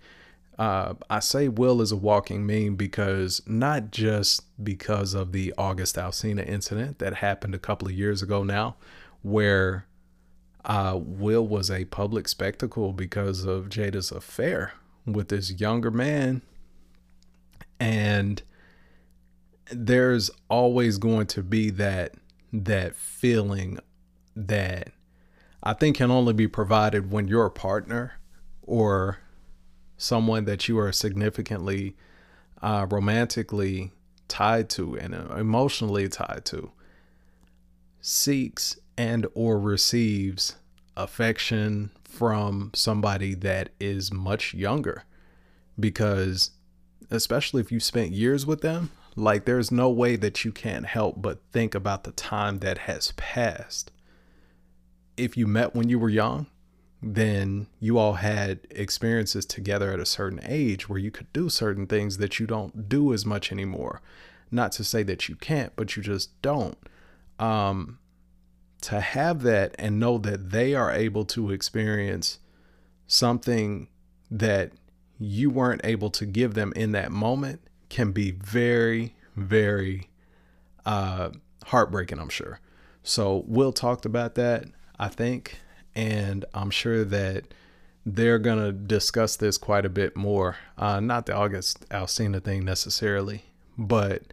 Uh, 0.57 0.95
I 1.09 1.19
say 1.19 1.47
Will 1.47 1.81
is 1.81 1.93
a 1.93 1.95
walking 1.95 2.45
meme 2.45 2.75
because 2.75 3.41
not 3.47 3.91
just 3.91 4.43
because 4.61 5.13
of 5.13 5.31
the 5.31 5.53
August 5.57 5.95
Alsina 5.95 6.45
incident 6.45 6.99
that 6.99 7.15
happened 7.15 7.55
a 7.55 7.59
couple 7.59 7.87
of 7.87 7.93
years 7.93 8.21
ago 8.21 8.43
now, 8.43 8.75
where 9.21 9.85
uh, 10.65 10.99
Will 11.01 11.47
was 11.47 11.71
a 11.71 11.85
public 11.85 12.27
spectacle 12.27 12.91
because 12.91 13.45
of 13.45 13.69
Jada's 13.69 14.11
affair 14.11 14.73
with 15.05 15.29
this 15.29 15.59
younger 15.59 15.91
man. 15.91 16.41
And 17.79 18.41
there's 19.71 20.29
always 20.49 20.97
going 20.97 21.27
to 21.27 21.43
be 21.43 21.69
that 21.71 22.15
that 22.51 22.95
feeling 22.95 23.79
that 24.35 24.91
I 25.61 25.73
think 25.73 25.97
can 25.97 26.11
only 26.11 26.33
be 26.33 26.47
provided 26.47 27.11
when 27.11 27.27
you're 27.27 27.45
a 27.45 27.51
partner 27.51 28.13
or 28.61 29.17
someone 29.97 30.45
that 30.45 30.67
you 30.67 30.79
are 30.79 30.91
significantly 30.91 31.95
uh, 32.61 32.87
romantically 32.89 33.91
tied 34.27 34.69
to 34.69 34.97
and 34.97 35.13
emotionally 35.13 36.07
tied 36.07 36.45
to 36.45 36.71
seeks 38.01 38.77
and 38.97 39.27
or 39.33 39.59
receives 39.59 40.55
affection 40.95 41.91
from 42.03 42.71
somebody 42.73 43.33
that 43.33 43.69
is 43.79 44.11
much 44.11 44.53
younger 44.53 45.03
because 45.79 46.51
especially 47.11 47.61
if 47.61 47.71
you 47.71 47.79
spent 47.79 48.11
years 48.11 48.45
with 48.45 48.61
them 48.61 48.91
like, 49.15 49.45
there's 49.45 49.71
no 49.71 49.89
way 49.89 50.15
that 50.15 50.45
you 50.45 50.51
can't 50.51 50.85
help 50.85 51.21
but 51.21 51.41
think 51.51 51.75
about 51.75 52.03
the 52.03 52.11
time 52.11 52.59
that 52.59 52.79
has 52.79 53.13
passed. 53.17 53.91
If 55.17 55.35
you 55.35 55.47
met 55.47 55.75
when 55.75 55.89
you 55.89 55.99
were 55.99 56.09
young, 56.09 56.47
then 57.01 57.67
you 57.79 57.97
all 57.97 58.13
had 58.13 58.59
experiences 58.69 59.45
together 59.45 59.93
at 59.93 59.99
a 59.99 60.05
certain 60.05 60.39
age 60.43 60.89
where 60.89 60.99
you 60.99 61.11
could 61.11 61.31
do 61.31 61.49
certain 61.49 61.87
things 61.87 62.17
that 62.17 62.39
you 62.39 62.47
don't 62.47 62.89
do 62.89 63.13
as 63.13 63.25
much 63.25 63.51
anymore. 63.51 64.01
Not 64.51 64.71
to 64.73 64.83
say 64.83 65.03
that 65.03 65.29
you 65.29 65.35
can't, 65.35 65.73
but 65.75 65.95
you 65.95 66.03
just 66.03 66.41
don't. 66.41 66.77
Um, 67.37 67.99
to 68.81 68.99
have 68.99 69.43
that 69.43 69.75
and 69.77 69.99
know 69.99 70.17
that 70.17 70.51
they 70.51 70.73
are 70.73 70.91
able 70.91 71.25
to 71.25 71.51
experience 71.51 72.39
something 73.07 73.87
that 74.31 74.71
you 75.17 75.49
weren't 75.49 75.81
able 75.83 76.09
to 76.09 76.25
give 76.25 76.53
them 76.53 76.71
in 76.75 76.91
that 76.93 77.11
moment 77.11 77.61
can 77.89 78.11
be 78.11 78.31
very, 78.31 79.15
very 79.35 80.09
uh, 80.85 81.29
heartbreaking, 81.65 82.19
I'm 82.19 82.29
sure. 82.29 82.59
So, 83.03 83.43
Will 83.47 83.71
talked 83.71 84.05
about 84.05 84.35
that, 84.35 84.65
I 84.99 85.07
think, 85.07 85.59
and 85.95 86.45
I'm 86.53 86.69
sure 86.69 87.03
that 87.03 87.45
they're 88.05 88.39
going 88.39 88.59
to 88.59 88.71
discuss 88.71 89.35
this 89.35 89.57
quite 89.57 89.85
a 89.85 89.89
bit 89.89 90.15
more. 90.15 90.57
Uh, 90.77 90.99
not 90.99 91.25
the 91.25 91.35
August 91.35 91.87
Alsina 91.89 92.43
thing 92.43 92.63
necessarily, 92.65 93.45
but 93.77 94.23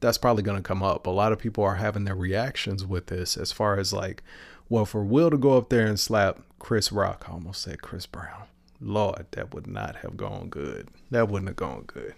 that's 0.00 0.18
probably 0.18 0.42
going 0.42 0.58
to 0.58 0.62
come 0.62 0.82
up. 0.82 1.06
A 1.06 1.10
lot 1.10 1.32
of 1.32 1.38
people 1.38 1.64
are 1.64 1.76
having 1.76 2.04
their 2.04 2.14
reactions 2.14 2.84
with 2.84 3.06
this 3.06 3.36
as 3.36 3.52
far 3.52 3.78
as 3.78 3.92
like, 3.92 4.22
well, 4.68 4.84
for 4.84 5.04
Will 5.04 5.30
to 5.30 5.36
go 5.36 5.56
up 5.56 5.68
there 5.68 5.86
and 5.86 5.98
slap 5.98 6.40
Chris 6.58 6.92
Rock, 6.92 7.26
I 7.28 7.32
almost 7.32 7.62
said 7.62 7.82
Chris 7.82 8.06
Brown. 8.06 8.44
Lord, 8.80 9.26
that 9.32 9.54
would 9.54 9.66
not 9.66 9.96
have 9.96 10.16
gone 10.16 10.48
good. 10.48 10.88
That 11.10 11.28
wouldn't 11.28 11.48
have 11.48 11.56
gone 11.56 11.84
good. 11.86 12.14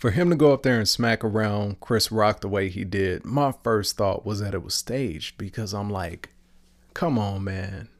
For 0.00 0.12
him 0.12 0.30
to 0.30 0.36
go 0.36 0.54
up 0.54 0.62
there 0.62 0.78
and 0.78 0.88
smack 0.88 1.22
around 1.22 1.80
Chris 1.80 2.10
Rock 2.10 2.40
the 2.40 2.48
way 2.48 2.70
he 2.70 2.84
did, 2.84 3.22
my 3.22 3.52
first 3.62 3.98
thought 3.98 4.24
was 4.24 4.40
that 4.40 4.54
it 4.54 4.62
was 4.62 4.72
staged 4.72 5.36
because 5.36 5.74
I'm 5.74 5.90
like, 5.90 6.30
come 6.94 7.18
on, 7.18 7.44
man. 7.44 7.90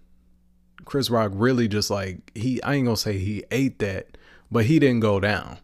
Chris 0.86 1.10
Rock 1.10 1.30
really 1.34 1.68
just 1.68 1.90
like 1.90 2.32
he 2.34 2.60
I 2.62 2.76
ain't 2.76 2.86
gonna 2.86 2.96
say 2.96 3.18
he 3.18 3.44
ate 3.50 3.80
that, 3.80 4.16
but 4.50 4.64
he 4.64 4.78
didn't 4.78 5.00
go 5.00 5.20
down 5.20 5.58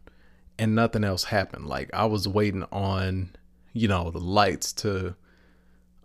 and 0.59 0.75
nothing 0.75 1.05
else 1.05 1.25
happened. 1.25 1.69
Like 1.69 1.89
I 1.95 2.05
was 2.05 2.29
waiting 2.29 2.67
on, 2.71 3.31
you 3.73 3.89
know, 3.89 4.11
the 4.11 4.21
lights 4.21 4.75
to 4.75 5.17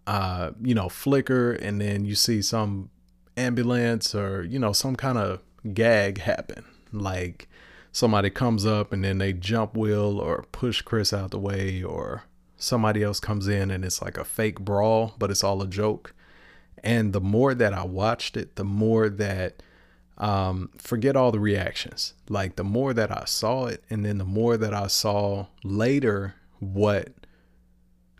uh, 0.08 0.52
you 0.64 0.74
know, 0.74 0.88
flicker 0.88 1.52
and 1.52 1.82
then 1.82 2.06
you 2.06 2.16
see 2.16 2.42
some 2.42 2.90
ambulance 3.36 4.16
or, 4.16 4.44
you 4.44 4.60
know, 4.60 4.72
some 4.72 4.96
kind 4.96 5.18
of 5.18 5.42
gag 5.74 6.20
happen. 6.20 6.64
Like 6.94 7.50
somebody 7.92 8.30
comes 8.30 8.66
up 8.66 8.94
and 8.94 9.04
then 9.04 9.18
they 9.18 9.34
jump 9.34 9.76
Will 9.76 10.20
or 10.20 10.46
push 10.52 10.82
Chris 10.82 11.14
out 11.14 11.32
the 11.32 11.40
way 11.40 11.84
or 11.84 12.24
somebody 12.56 13.04
else 13.04 13.20
comes 13.20 13.48
in 13.48 13.72
and 13.72 13.84
it's 13.84 14.02
like 14.02 14.18
a 14.18 14.24
fake 14.24 14.60
brawl, 14.60 15.14
but 15.18 15.32
it's 15.32 15.44
all 15.44 15.62
a 15.62 15.68
joke. 15.68 16.14
And 16.84 17.14
the 17.14 17.22
more 17.22 17.54
that 17.54 17.74
I 17.74 17.84
watched 17.84 18.38
it, 18.38 18.56
the 18.56 18.64
more 18.64 19.10
that 19.10 19.62
um, 20.18 20.70
forget 20.78 21.16
all 21.16 21.32
the 21.32 21.40
reactions. 21.40 22.14
Like 22.30 22.56
the 22.56 22.64
more 22.64 22.94
that 22.94 23.12
I 23.12 23.26
saw 23.26 23.66
it, 23.66 23.84
and 23.90 24.06
then 24.06 24.20
the 24.20 24.26
more 24.26 24.56
that 24.56 24.74
I 24.74 24.88
saw 24.88 25.48
later 25.64 26.36
what 26.60 27.10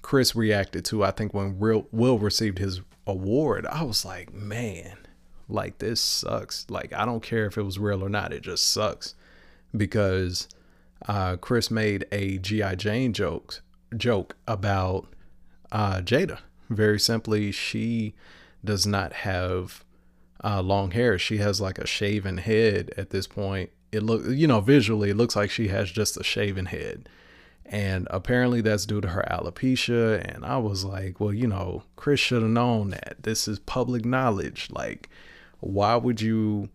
Chris 0.02 0.36
reacted 0.36 0.84
to, 0.86 1.04
I 1.04 1.12
think 1.12 1.34
when 1.34 1.60
Will, 1.60 1.88
Will 1.92 2.18
received 2.18 2.58
his 2.58 2.82
award, 3.06 3.68
I 3.68 3.84
was 3.84 4.04
like, 4.04 4.34
man, 4.34 4.98
like 5.48 5.78
this 5.78 6.02
sucks. 6.02 6.66
Like 6.70 6.92
I 6.92 7.06
don't 7.06 7.24
care 7.24 7.46
if 7.46 7.58
it 7.58 7.64
was 7.64 7.80
real 7.80 8.04
or 8.04 8.10
not, 8.10 8.34
it 8.34 8.42
just 8.42 8.72
sucks 8.72 9.16
because 9.76 10.48
uh, 11.08 11.38
Chris 11.38 11.72
made 11.72 12.06
a 12.12 12.38
GI 12.38 12.76
Jane 12.78 13.14
joke 13.14 13.62
joke 13.98 14.36
about 14.48 15.08
uh, 15.72 16.02
Jada. 16.02 16.40
Very 16.70 17.00
simply, 17.00 17.52
she 17.52 18.14
does 18.64 18.86
not 18.86 19.14
have 19.14 19.84
uh, 20.44 20.62
long 20.62 20.92
hair. 20.92 21.18
She 21.18 21.38
has 21.38 21.60
like 21.60 21.78
a 21.78 21.88
shaven 21.88 22.38
head 22.38 22.94
at 22.98 23.10
this 23.10 23.28
point. 23.28 23.72
It 23.92 24.04
look, 24.04 24.24
you 24.28 24.48
know, 24.48 24.62
visually 24.62 25.10
it 25.10 25.18
looks 25.18 25.36
like 25.36 25.52
she 25.52 25.68
has 25.68 25.92
just 25.92 26.18
a 26.18 26.24
shaven 26.24 26.68
head. 26.68 27.10
And 27.66 28.08
apparently 28.12 28.62
that's 28.62 28.86
due 28.86 29.02
to 29.02 29.10
her 29.10 29.26
alopecia. 29.30 30.22
And 30.34 30.46
I 30.46 30.58
was 30.58 30.84
like, 30.84 31.20
well, 31.20 31.34
you 31.34 31.48
know, 31.48 31.84
Chris 31.96 32.20
should 32.20 32.42
have 32.42 32.52
known 32.52 32.90
that. 32.90 33.18
This 33.22 33.48
is 33.48 33.60
public 33.60 34.04
knowledge. 34.04 34.68
Like, 34.72 35.10
why 35.60 35.96
would 35.96 36.22
you 36.22 36.70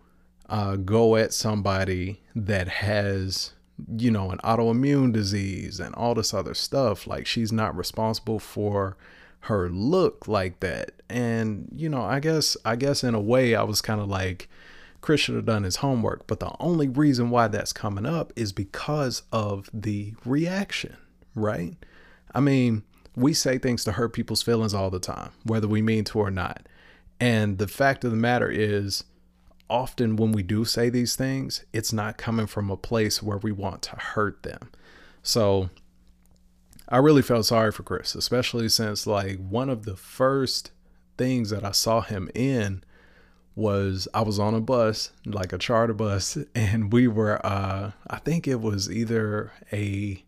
uh, 0.48 0.76
go 0.76 1.16
at 1.16 1.32
somebody 1.32 2.20
that 2.34 2.68
has, 2.68 3.52
you 3.96 4.10
know, 4.10 4.30
an 4.30 4.38
autoimmune 4.38 5.12
disease 5.12 5.80
and 5.80 5.94
all 5.94 6.14
this 6.14 6.34
other 6.34 6.54
stuff? 6.54 7.06
Like, 7.06 7.26
she's 7.26 7.52
not 7.52 7.76
responsible 7.76 8.38
for 8.38 8.96
her 9.40 9.68
look 9.68 10.26
like 10.26 10.60
that. 10.60 10.92
And, 11.08 11.68
you 11.74 11.88
know, 11.88 12.02
I 12.02 12.20
guess 12.20 12.56
I 12.64 12.76
guess 12.76 13.04
in 13.04 13.14
a 13.14 13.20
way 13.20 13.54
I 13.54 13.62
was 13.62 13.80
kind 13.80 14.00
of 14.00 14.08
like 14.08 14.48
Chris 15.00 15.20
should 15.20 15.36
have 15.36 15.46
done 15.46 15.62
his 15.62 15.76
homework, 15.76 16.26
but 16.26 16.40
the 16.40 16.50
only 16.58 16.88
reason 16.88 17.30
why 17.30 17.46
that's 17.46 17.72
coming 17.72 18.06
up 18.06 18.32
is 18.34 18.52
because 18.52 19.22
of 19.30 19.70
the 19.72 20.14
reaction, 20.24 20.96
right? 21.34 21.76
I 22.34 22.40
mean, 22.40 22.82
we 23.14 23.32
say 23.32 23.56
things 23.58 23.84
to 23.84 23.92
hurt 23.92 24.12
people's 24.12 24.42
feelings 24.42 24.74
all 24.74 24.90
the 24.90 24.98
time, 24.98 25.30
whether 25.44 25.68
we 25.68 25.80
mean 25.80 26.02
to 26.04 26.18
or 26.18 26.30
not. 26.30 26.68
And 27.20 27.58
the 27.58 27.68
fact 27.68 28.04
of 28.04 28.10
the 28.10 28.16
matter 28.16 28.50
is, 28.50 29.04
often 29.68 30.16
when 30.16 30.32
we 30.32 30.42
do 30.42 30.64
say 30.64 30.90
these 30.90 31.16
things, 31.16 31.64
it's 31.72 31.92
not 31.92 32.18
coming 32.18 32.46
from 32.46 32.70
a 32.70 32.76
place 32.76 33.22
where 33.22 33.38
we 33.38 33.52
want 33.52 33.82
to 33.82 33.96
hurt 33.96 34.42
them. 34.42 34.70
So 35.22 35.70
I 36.88 36.98
really 36.98 37.22
felt 37.22 37.46
sorry 37.46 37.72
for 37.72 37.82
Chris, 37.82 38.14
especially 38.14 38.68
since 38.68 39.06
like 39.06 39.38
one 39.38 39.68
of 39.68 39.84
the 39.84 39.96
first 39.96 40.70
things 41.18 41.50
that 41.50 41.64
I 41.64 41.72
saw 41.72 42.00
him 42.00 42.30
in 42.34 42.84
was 43.56 44.06
I 44.12 44.20
was 44.22 44.38
on 44.38 44.54
a 44.54 44.60
bus, 44.60 45.10
like 45.24 45.52
a 45.52 45.58
charter 45.58 45.94
bus, 45.94 46.38
and 46.54 46.92
we 46.92 47.08
were 47.08 47.44
uh 47.44 47.92
I 48.06 48.18
think 48.18 48.46
it 48.46 48.60
was 48.60 48.90
either 48.90 49.52
a 49.72 50.22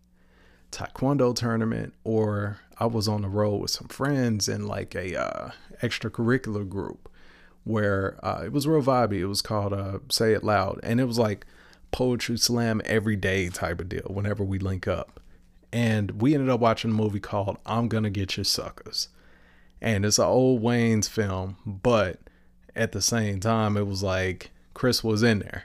taekwondo 0.72 1.34
tournament 1.34 1.94
or 2.04 2.58
I 2.78 2.86
was 2.86 3.06
on 3.08 3.22
the 3.22 3.28
road 3.28 3.56
with 3.56 3.70
some 3.70 3.88
friends 3.88 4.48
in 4.48 4.66
like 4.66 4.94
a 4.94 5.20
uh 5.20 5.50
extracurricular 5.82 6.68
group 6.68 7.07
where 7.68 8.18
uh, 8.24 8.42
it 8.44 8.52
was 8.52 8.66
real 8.66 8.82
vibey. 8.82 9.20
It 9.20 9.26
was 9.26 9.42
called 9.42 9.72
uh, 9.72 9.98
Say 10.08 10.32
It 10.32 10.42
Loud, 10.42 10.80
and 10.82 11.00
it 11.00 11.04
was 11.04 11.18
like 11.18 11.46
poetry 11.90 12.38
slam 12.38 12.80
every 12.84 13.16
day 13.16 13.48
type 13.48 13.80
of 13.80 13.88
deal. 13.88 14.06
Whenever 14.08 14.42
we 14.42 14.58
link 14.58 14.88
up, 14.88 15.20
and 15.72 16.20
we 16.22 16.34
ended 16.34 16.48
up 16.48 16.60
watching 16.60 16.90
a 16.90 16.94
movie 16.94 17.20
called 17.20 17.58
I'm 17.66 17.88
Gonna 17.88 18.10
Get 18.10 18.36
You 18.36 18.44
Suckers. 18.44 19.08
And 19.80 20.04
it's 20.04 20.18
an 20.18 20.24
old 20.24 20.62
Wayans 20.62 21.08
film, 21.08 21.56
but 21.64 22.18
at 22.74 22.92
the 22.92 23.00
same 23.00 23.38
time, 23.38 23.76
it 23.76 23.86
was 23.86 24.02
like 24.02 24.50
Chris 24.74 25.04
was 25.04 25.22
in 25.22 25.38
there 25.40 25.64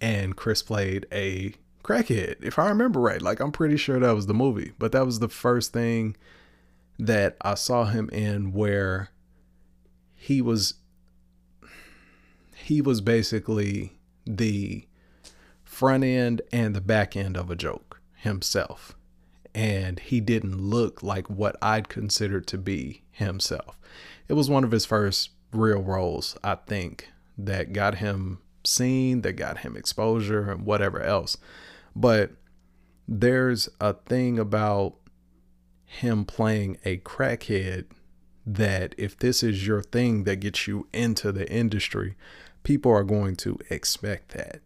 and 0.00 0.36
Chris 0.36 0.62
played 0.62 1.06
a 1.10 1.54
crackhead, 1.82 2.42
if 2.42 2.58
I 2.58 2.68
remember 2.68 3.00
right. 3.00 3.22
Like, 3.22 3.40
I'm 3.40 3.52
pretty 3.52 3.76
sure 3.76 3.98
that 3.98 4.14
was 4.14 4.26
the 4.26 4.34
movie, 4.34 4.72
but 4.78 4.92
that 4.92 5.06
was 5.06 5.20
the 5.20 5.28
first 5.28 5.72
thing 5.72 6.16
that 6.98 7.36
I 7.40 7.54
saw 7.54 7.84
him 7.84 8.10
in 8.10 8.52
where 8.52 9.10
he 10.14 10.42
was 10.42 10.74
he 12.56 12.80
was 12.80 13.00
basically 13.00 13.98
the 14.24 14.86
front 15.64 16.04
end 16.04 16.42
and 16.52 16.74
the 16.74 16.80
back 16.80 17.16
end 17.16 17.36
of 17.36 17.50
a 17.50 17.56
joke 17.56 18.00
himself 18.16 18.96
and 19.56 20.00
he 20.00 20.20
didn't 20.20 20.60
look 20.60 21.02
like 21.02 21.30
what 21.30 21.56
I'd 21.62 21.88
consider 21.88 22.42
to 22.42 22.58
be 22.58 23.04
himself. 23.10 23.78
It 24.28 24.34
was 24.34 24.50
one 24.50 24.64
of 24.64 24.70
his 24.70 24.84
first 24.84 25.30
real 25.50 25.80
roles, 25.80 26.36
I 26.44 26.56
think, 26.56 27.08
that 27.38 27.72
got 27.72 27.96
him 27.96 28.40
seen, 28.64 29.22
that 29.22 29.32
got 29.32 29.58
him 29.58 29.74
exposure, 29.74 30.50
and 30.50 30.66
whatever 30.66 31.00
else. 31.00 31.38
But 31.94 32.32
there's 33.08 33.70
a 33.80 33.94
thing 33.94 34.38
about 34.38 34.96
him 35.86 36.26
playing 36.26 36.76
a 36.84 36.98
crackhead 36.98 37.86
that 38.44 38.94
if 38.98 39.16
this 39.16 39.42
is 39.42 39.66
your 39.66 39.82
thing 39.82 40.24
that 40.24 40.36
gets 40.36 40.66
you 40.66 40.86
into 40.92 41.32
the 41.32 41.50
industry, 41.50 42.14
people 42.66 42.90
are 42.90 43.04
going 43.04 43.36
to 43.36 43.56
expect 43.70 44.30
that. 44.30 44.60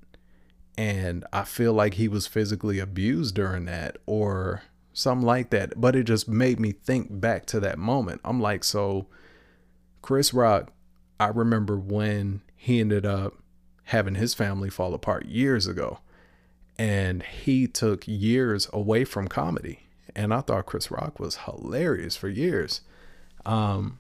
And 0.79 1.23
I 1.35 1.45
feel 1.45 1.75
like 1.75 1.95
he 1.95 2.09
was 2.09 2.27
physically 2.27 2.79
abused 2.79 3.35
during 3.35 3.67
that, 3.67 3.99
or 4.07 4.63
something 4.95 5.27
like 5.27 5.51
that. 5.51 5.79
But 5.79 5.95
it 5.95 6.05
just 6.05 6.27
made 6.27 6.59
me 6.59 6.73
think 6.73 7.21
back 7.21 7.45
to 7.47 7.61
that 7.61 7.79
moment. 7.79 8.23
I'm 8.25 8.41
like, 8.41 8.65
so 8.65 9.07
Chris 10.01 10.33
Rock, 10.33 10.73
I 11.21 11.27
remember 11.27 11.77
when 11.77 12.41
he 12.57 12.81
ended 12.81 13.05
up 13.05 13.35
having 13.85 14.15
his 14.15 14.33
family 14.33 14.71
fall 14.71 14.95
apart 14.95 15.27
years 15.27 15.67
ago. 15.67 15.99
And 16.79 17.23
he 17.23 17.67
took 17.67 18.05
years 18.09 18.67
away 18.73 19.05
from 19.05 19.29
comedy. 19.29 19.81
And 20.17 20.33
I 20.33 20.41
thought 20.41 20.65
Chris 20.65 20.91
Rock 20.91 21.21
was 21.21 21.41
hilarious 21.45 22.17
for 22.17 22.31
years. 22.31 22.81
Um, 23.45 23.99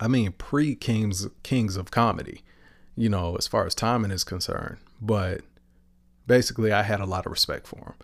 I 0.00 0.08
mean, 0.08 0.32
pre 0.32 0.74
Kings 0.74 1.28
Kings 1.44 1.76
of 1.76 1.92
Comedy, 1.92 2.42
you 2.98 3.08
know, 3.08 3.36
as 3.36 3.46
far 3.46 3.64
as 3.64 3.76
timing 3.76 4.10
is 4.10 4.24
concerned. 4.24 4.76
But 5.00 5.42
basically, 6.26 6.72
I 6.72 6.82
had 6.82 7.00
a 7.00 7.06
lot 7.06 7.26
of 7.26 7.32
respect 7.32 7.68
for 7.68 7.78
him. 7.78 7.94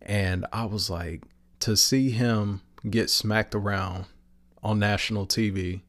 And 0.00 0.46
I 0.52 0.64
was 0.66 0.88
like, 0.88 1.24
to 1.60 1.76
see 1.76 2.10
him 2.10 2.60
get 2.88 3.10
smacked 3.10 3.56
around 3.56 4.04
on 4.62 4.78
national 4.78 5.26
TV 5.26 5.80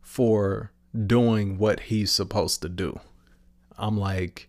for 0.00 0.72
doing 1.06 1.58
what 1.58 1.80
he's 1.80 2.10
supposed 2.10 2.62
to 2.62 2.70
do. 2.70 3.00
I'm 3.76 3.98
like, 3.98 4.48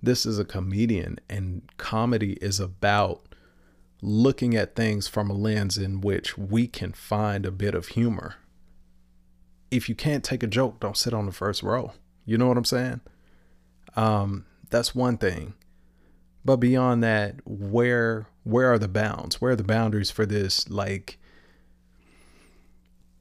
this 0.00 0.24
is 0.24 0.38
a 0.38 0.44
comedian, 0.44 1.18
and 1.28 1.62
comedy 1.78 2.34
is 2.34 2.60
about 2.60 3.22
looking 4.00 4.54
at 4.54 4.76
things 4.76 5.08
from 5.08 5.30
a 5.30 5.34
lens 5.34 5.78
in 5.78 6.00
which 6.00 6.38
we 6.38 6.68
can 6.68 6.92
find 6.92 7.44
a 7.44 7.50
bit 7.50 7.74
of 7.74 7.88
humor. 7.88 8.36
If 9.72 9.88
you 9.88 9.94
can't 9.94 10.22
take 10.22 10.42
a 10.42 10.46
joke, 10.46 10.80
don't 10.80 10.96
sit 10.96 11.14
on 11.14 11.26
the 11.26 11.32
first 11.32 11.62
row. 11.62 11.92
You 12.24 12.38
know 12.38 12.46
what 12.46 12.58
I'm 12.58 12.64
saying? 12.64 13.00
Um, 13.96 14.46
that's 14.70 14.94
one 14.94 15.16
thing. 15.18 15.54
But 16.44 16.56
beyond 16.56 17.02
that, 17.02 17.36
where 17.44 18.26
where 18.44 18.72
are 18.72 18.78
the 18.78 18.88
bounds? 18.88 19.40
Where 19.40 19.52
are 19.52 19.56
the 19.56 19.64
boundaries 19.64 20.10
for 20.10 20.26
this? 20.26 20.68
Like 20.68 21.18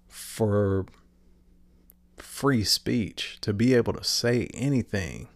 for 0.07 0.85
free 2.17 2.63
speech 2.63 3.37
to 3.41 3.53
be 3.53 3.73
able 3.73 3.93
to 3.93 4.03
say 4.03 4.47
anything. 4.53 5.27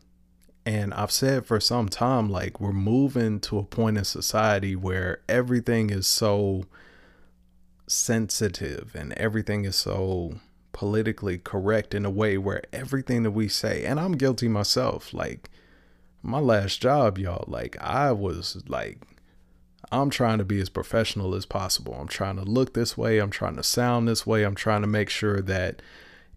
And 0.66 0.94
I've 0.96 1.12
said 1.12 1.46
for 1.46 1.60
some 1.60 1.90
time, 1.90 2.30
like 2.30 2.60
we're 2.60 2.72
moving 2.72 3.40
to 3.42 3.60
a 3.60 3.64
point 3.64 4.00
in 4.00 4.04
society 4.04 4.76
where 4.76 5.20
everything 5.30 5.92
is 5.92 6.08
so 6.08 6.64
sensitive 7.88 8.96
and 8.96 9.14
everything 9.14 9.66
is 9.66 9.76
so 9.76 10.40
politically 10.76 11.38
correct 11.38 11.94
in 11.94 12.04
a 12.04 12.10
way 12.10 12.38
where 12.38 12.62
everything 12.74 13.24
that 13.24 13.32
we 13.32 13.48
say, 13.48 13.86
and 13.86 13.98
I'm 13.98 14.18
guilty 14.18 14.50
myself, 14.50 15.14
like 15.14 15.50
my 16.22 16.40
last 16.40 16.82
job, 16.82 17.18
y'all, 17.18 17.46
like 17.48 17.78
I 17.80 18.12
was 18.12 18.62
like, 18.68 19.00
I'm 19.90 20.10
trying 20.10 20.38
to 20.40 20.44
be 20.44 20.60
as 20.60 20.68
professional 20.68 21.34
as 21.34 21.46
possible. 21.46 21.94
I'm 21.94 22.10
trying 22.10 22.36
to 22.36 22.44
look 22.44 22.74
this 22.74 22.98
way. 22.98 23.20
I'm 23.20 23.30
trying 23.30 23.56
to 23.56 23.64
sound 23.64 24.06
this 24.06 24.28
way. 24.28 24.44
I'm 24.44 24.54
trying 24.54 24.82
to 24.82 24.88
make 24.88 25.10
sure 25.10 25.42
that 25.44 25.82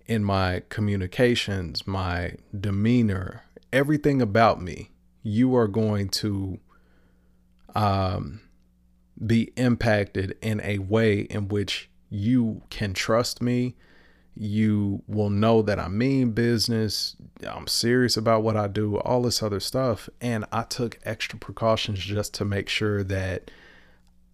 in 0.06 0.22
my 0.22 0.62
communications, 0.68 1.84
my 1.84 2.34
demeanor, 2.56 3.42
everything 3.72 4.22
about 4.22 4.62
me, 4.62 4.92
you 5.24 5.56
are 5.56 5.66
going 5.66 6.10
to 6.10 6.60
um, 7.74 8.40
be 9.26 9.52
impacted 9.56 10.38
in 10.40 10.60
a 10.60 10.78
way 10.78 11.22
in 11.22 11.48
which 11.48 11.90
you 12.08 12.62
can 12.70 12.94
trust 12.94 13.42
me 13.42 13.74
you 14.38 15.02
will 15.08 15.30
know 15.30 15.62
that 15.62 15.80
I 15.80 15.88
mean 15.88 16.30
business. 16.30 17.16
I'm 17.46 17.66
serious 17.66 18.16
about 18.16 18.44
what 18.44 18.56
I 18.56 18.68
do, 18.68 18.98
all 18.98 19.22
this 19.22 19.42
other 19.42 19.58
stuff. 19.58 20.08
And 20.20 20.44
I 20.52 20.62
took 20.62 20.98
extra 21.04 21.38
precautions 21.38 21.98
just 21.98 22.34
to 22.34 22.44
make 22.44 22.68
sure 22.68 23.02
that 23.04 23.50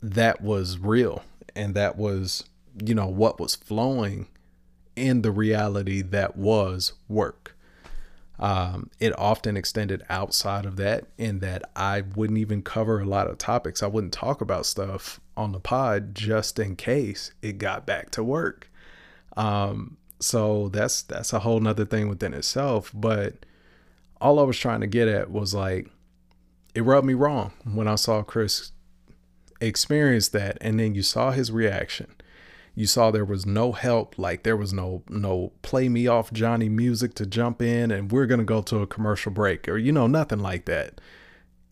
that 0.03 0.43
was 0.43 0.79
real 0.79 1.25
and 1.57 1.75
that 1.75 1.97
was, 1.97 2.45
you 2.85 2.95
know, 2.95 3.07
what 3.07 3.41
was 3.41 3.55
flowing 3.55 4.27
in 4.95 5.23
the 5.23 5.31
reality 5.31 6.03
that 6.03 6.37
was 6.37 6.93
work. 7.09 7.57
Um, 8.39 8.91
it 8.99 9.19
often 9.19 9.57
extended 9.57 10.03
outside 10.11 10.67
of 10.67 10.77
that, 10.77 11.07
in 11.17 11.39
that 11.39 11.63
I 11.77 12.03
wouldn't 12.03 12.39
even 12.39 12.63
cover 12.63 13.01
a 13.01 13.07
lot 13.07 13.29
of 13.29 13.39
topics. 13.39 13.83
I 13.83 13.87
wouldn't 13.87 14.13
talk 14.13 14.41
about 14.41 14.67
stuff 14.67 15.21
on 15.37 15.53
the 15.53 15.61
pod 15.61 16.15
just 16.15 16.59
in 16.59 16.77
case 16.77 17.33
it 17.43 17.59
got 17.59 17.87
back 17.87 18.11
to 18.11 18.25
work. 18.25 18.71
Um, 19.37 19.97
so 20.21 20.69
that's 20.69 21.03
that's 21.03 21.33
a 21.33 21.41
whole 21.41 21.61
nother 21.61 21.85
thing 21.85 22.09
within 22.09 22.35
itself. 22.35 22.91
But 22.95 23.47
all 24.21 24.39
I 24.39 24.43
was 24.43 24.59
trying 24.59 24.81
to 24.81 24.87
get 24.87 25.09
at 25.09 25.31
was 25.31 25.55
like 25.55 25.91
it 26.75 26.83
rubbed 26.83 27.07
me 27.07 27.15
wrong 27.15 27.53
when 27.65 27.87
I 27.87 27.95
saw 27.95 28.23
Chris 28.23 28.73
experience 29.61 30.29
that 30.29 30.59
and 30.61 30.81
then 30.81 30.95
you 30.95 31.03
saw 31.03 31.31
his 31.31 31.53
reaction. 31.53 32.15
You 32.75 32.87
saw 32.87 33.11
there 33.11 33.25
was 33.25 33.47
no 33.47 33.71
help, 33.71 34.19
like 34.19 34.43
there 34.43 34.57
was 34.57 34.73
no 34.73 35.03
no 35.09 35.53
play 35.63 35.89
me 35.89 36.07
off 36.07 36.33
Johnny 36.33 36.69
music 36.69 37.15
to 37.15 37.27
jump 37.27 37.63
in 37.63 37.91
and 37.91 38.11
we're 38.11 38.27
gonna 38.27 38.45
go 38.45 38.63
to 38.63 38.79
a 38.79 38.87
commercial 38.87 39.31
break 39.31 39.69
or 39.69 39.77
you 39.77 39.93
know, 39.93 40.07
nothing 40.07 40.41
like 40.41 40.65
that. 40.65 41.01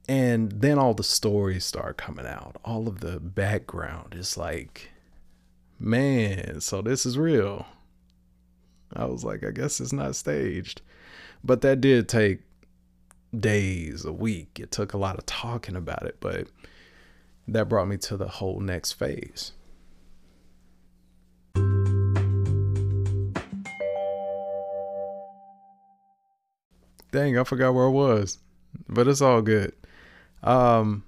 And 0.09 0.53
then 0.53 0.79
all 0.79 0.95
the 0.95 1.05
stories 1.05 1.65
start 1.65 1.97
coming 1.97 2.27
out. 2.27 2.57
All 2.65 2.87
of 2.87 3.01
the 3.01 3.19
background 3.19 4.15
is 4.15 4.37
like 4.37 4.92
man, 5.83 6.61
so 6.61 6.81
this 6.81 7.05
is 7.05 7.19
real. 7.19 7.67
I 8.95 9.07
was 9.07 9.25
like, 9.25 9.45
I 9.45 9.51
guess 9.51 9.81
it's 9.81 9.93
not 9.93 10.17
staged. 10.17 10.81
But 11.43 11.61
that 11.63 11.81
did 11.81 12.09
take 12.09 12.41
days, 13.39 14.05
a 14.05 14.13
week. 14.13 14.61
It 14.61 14.71
took 14.71 14.93
a 14.93 14.99
lot 14.99 15.19
of 15.19 15.27
talking 15.27 15.77
about 15.77 16.05
it, 16.05 16.19
but 16.21 16.47
that 17.49 17.69
brought 17.69 17.89
me 17.89 17.97
to 17.99 18.17
the 18.17 18.29
whole 18.29 18.61
next 18.61 18.93
phase. 18.93 19.53
Dang, 27.11 27.39
I 27.39 27.45
forgot 27.45 27.75
where 27.75 27.87
I 27.87 27.91
was. 27.91 28.39
But 28.89 29.09
it's 29.09 29.21
all 29.21 29.43
good. 29.43 29.75
Um 30.43 31.05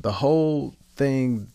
the 0.00 0.12
whole 0.12 0.74
thing 0.96 1.52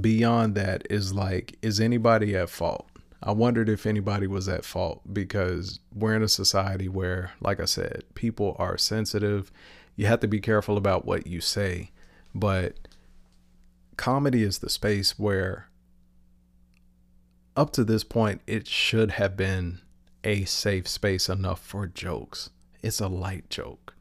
beyond 0.00 0.54
that 0.54 0.86
is 0.90 1.12
like, 1.12 1.56
is 1.62 1.80
anybody 1.80 2.36
at 2.36 2.50
fault? 2.50 2.88
I 3.22 3.32
wondered 3.32 3.68
if 3.68 3.86
anybody 3.86 4.26
was 4.26 4.48
at 4.48 4.64
fault 4.64 5.02
because 5.12 5.80
we're 5.94 6.14
in 6.14 6.22
a 6.22 6.28
society 6.28 6.88
where, 6.88 7.32
like 7.40 7.60
I 7.60 7.64
said, 7.64 8.04
people 8.14 8.54
are 8.58 8.78
sensitive. 8.78 9.50
You 9.96 10.06
have 10.06 10.20
to 10.20 10.28
be 10.28 10.40
careful 10.40 10.76
about 10.76 11.06
what 11.06 11.26
you 11.26 11.40
say. 11.40 11.90
But 12.34 12.88
comedy 13.96 14.42
is 14.42 14.58
the 14.58 14.68
space 14.68 15.18
where, 15.18 15.68
up 17.56 17.70
to 17.72 17.84
this 17.84 18.04
point, 18.04 18.42
it 18.46 18.68
should 18.68 19.12
have 19.12 19.36
been 19.36 19.80
a 20.22 20.44
safe 20.44 20.86
space 20.86 21.28
enough 21.28 21.60
for 21.60 21.86
jokes. 21.86 22.50
It's 22.82 23.00
a 23.00 23.08
light 23.08 23.48
joke. 23.48 23.94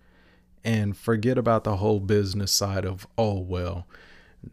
And 0.63 0.97
forget 0.97 1.38
about 1.38 1.63
the 1.63 1.77
whole 1.77 1.99
business 1.99 2.51
side 2.51 2.86
of, 2.86 3.08
oh, 3.17 3.39
well, 3.39 3.88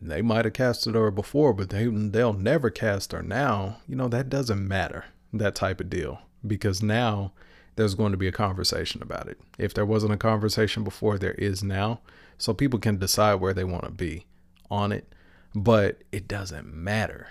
they 0.01 0.23
might 0.23 0.45
have 0.45 0.55
casted 0.55 0.95
her 0.95 1.11
before, 1.11 1.53
but 1.53 1.71
they 1.71 1.87
they'll 1.87 2.33
never 2.33 2.71
cast 2.71 3.13
her 3.13 3.23
now. 3.23 3.79
You 3.87 3.97
know 3.97 4.09
that 4.09 4.29
doesn't 4.29 4.67
matter. 4.67 5.07
That 5.33 5.55
type 5.55 5.81
of 5.81 5.91
deal 5.91 6.21
because 6.47 6.83
now 6.83 7.33
there's 7.77 7.95
going 7.95 8.13
to 8.13 8.19
be 8.19 8.29
a 8.29 8.33
conversation 8.33 9.03
about 9.03 9.29
it. 9.29 9.41
If 9.59 9.75
there 9.75 9.87
wasn't 9.87 10.13
a 10.13 10.19
conversation 10.19 10.85
before, 10.85 11.19
there 11.19 11.33
is 11.35 11.63
now. 11.63 12.01
So 12.39 12.53
people 12.53 12.79
can 12.79 12.99
decide 12.99 13.37
where 13.37 13.55
they 13.55 13.65
want 13.65 13.85
to 13.85 13.91
be 13.91 14.27
on 14.71 14.93
it, 14.93 15.13
but 15.55 16.03
it 16.11 16.29
doesn't 16.29 16.73
matter. 16.73 17.29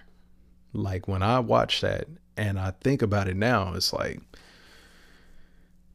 Like 0.73 1.07
when 1.07 1.21
I 1.21 1.39
watch 1.39 1.81
that 1.81 2.07
and 2.37 2.59
I 2.59 2.71
think 2.81 3.01
about 3.01 3.27
it 3.27 3.35
now, 3.35 3.73
it's 3.73 3.93
like 3.93 4.21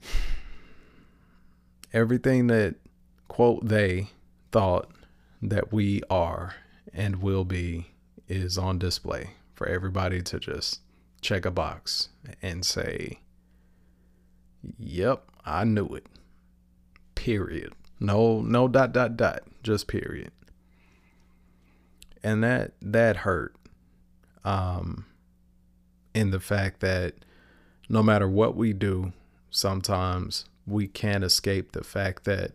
everything 1.92 2.46
that 2.48 2.76
quote 3.29 3.66
they 3.66 4.09
thought 4.52 4.90
that 5.42 5.72
we 5.72 6.03
are 6.11 6.55
and 6.92 7.22
will 7.22 7.44
be 7.44 7.92
is 8.29 8.59
on 8.59 8.79
display 8.79 9.31
for 9.55 9.66
everybody 9.66 10.20
to 10.22 10.38
just 10.38 10.81
check 11.20 11.44
a 11.44 11.51
box 11.51 12.09
and 12.42 12.64
say, 12.64 13.20
Yep, 14.79 15.31
I 15.44 15.64
knew 15.64 15.87
it. 15.94 16.07
Period. 17.14 17.72
No, 18.01 18.40
no 18.42 18.68
dot 18.68 18.92
dot 18.92 19.16
dot. 19.16 19.42
Just 19.62 19.87
period. 19.87 20.33
And 22.22 22.42
that 22.42 22.72
that 22.83 23.18
hurt. 23.18 23.55
Um 24.44 25.07
in 26.14 26.31
the 26.31 26.40
fact 26.40 26.81
that 26.81 27.14
no 27.88 28.03
matter 28.03 28.29
what 28.29 28.57
we 28.57 28.72
do, 28.72 29.12
sometimes 29.51 30.46
we 30.66 30.88
can't 30.88 31.22
escape 31.22 31.72
the 31.72 31.85
fact 31.85 32.25
that 32.25 32.53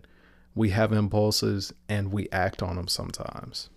we 0.56 0.70
have 0.70 0.92
impulses 0.92 1.74
and 1.88 2.12
we 2.12 2.28
act 2.32 2.62
on 2.62 2.76
them 2.76 2.88
sometimes. 2.88 3.70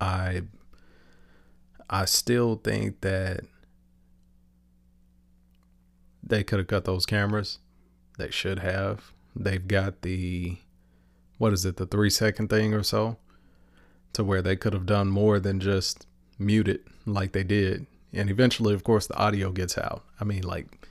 I 0.00 0.42
I 1.88 2.06
still 2.06 2.56
think 2.56 3.02
that 3.02 3.40
they 6.22 6.42
could 6.42 6.58
have 6.58 6.68
cut 6.68 6.84
those 6.84 7.04
cameras. 7.04 7.58
They 8.18 8.30
should 8.30 8.60
have. 8.60 9.12
They've 9.36 9.66
got 9.66 10.02
the 10.02 10.56
what 11.38 11.52
is 11.52 11.64
it, 11.64 11.76
the 11.76 11.86
three 11.86 12.10
second 12.10 12.48
thing 12.48 12.72
or 12.72 12.82
so, 12.82 13.16
to 14.12 14.22
where 14.22 14.42
they 14.42 14.56
could 14.56 14.72
have 14.72 14.86
done 14.86 15.08
more 15.08 15.40
than 15.40 15.60
just 15.60 16.06
mute 16.38 16.68
it 16.68 16.86
like 17.04 17.32
they 17.32 17.42
did. 17.42 17.86
And 18.12 18.30
eventually, 18.30 18.74
of 18.74 18.84
course, 18.84 19.06
the 19.06 19.16
audio 19.16 19.50
gets 19.50 19.76
out. 19.76 20.04
I 20.20 20.24
mean, 20.24 20.42
like 20.42 20.81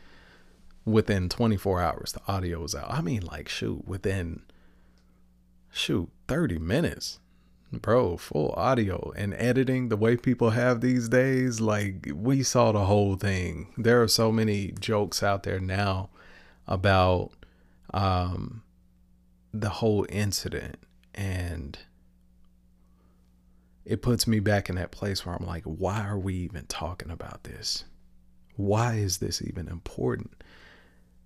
within 0.85 1.29
24 1.29 1.81
hours, 1.81 2.13
the 2.13 2.21
audio 2.31 2.61
was 2.61 2.75
out. 2.75 2.89
I 2.89 3.01
mean, 3.01 3.21
like, 3.21 3.47
shoot, 3.49 3.87
within, 3.87 4.41
shoot, 5.71 6.09
30 6.27 6.59
minutes, 6.59 7.19
bro, 7.71 8.17
full 8.17 8.53
audio 8.57 9.11
and 9.15 9.33
editing 9.35 9.89
the 9.89 9.97
way 9.97 10.17
people 10.17 10.51
have 10.51 10.81
these 10.81 11.07
days. 11.09 11.61
Like, 11.61 12.07
we 12.13 12.43
saw 12.43 12.71
the 12.71 12.85
whole 12.85 13.15
thing. 13.15 13.73
There 13.77 14.01
are 14.01 14.07
so 14.07 14.31
many 14.31 14.73
jokes 14.79 15.23
out 15.23 15.43
there 15.43 15.59
now 15.59 16.09
about 16.67 17.31
um, 17.93 18.63
the 19.53 19.69
whole 19.69 20.05
incident. 20.09 20.77
And 21.13 21.77
it 23.85 24.01
puts 24.01 24.27
me 24.27 24.39
back 24.39 24.69
in 24.69 24.75
that 24.75 24.91
place 24.91 25.25
where 25.25 25.35
I'm 25.35 25.45
like, 25.45 25.63
why 25.63 26.05
are 26.05 26.17
we 26.17 26.35
even 26.35 26.65
talking 26.67 27.11
about 27.11 27.43
this? 27.43 27.83
Why 28.55 28.95
is 28.95 29.17
this 29.17 29.41
even 29.41 29.67
important? 29.67 30.43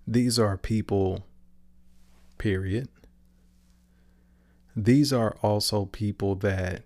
These 0.06 0.38
are 0.38 0.56
people, 0.56 1.24
period, 2.38 2.88
these 4.76 5.12
are 5.12 5.36
also 5.42 5.86
people 5.86 6.34
that 6.36 6.82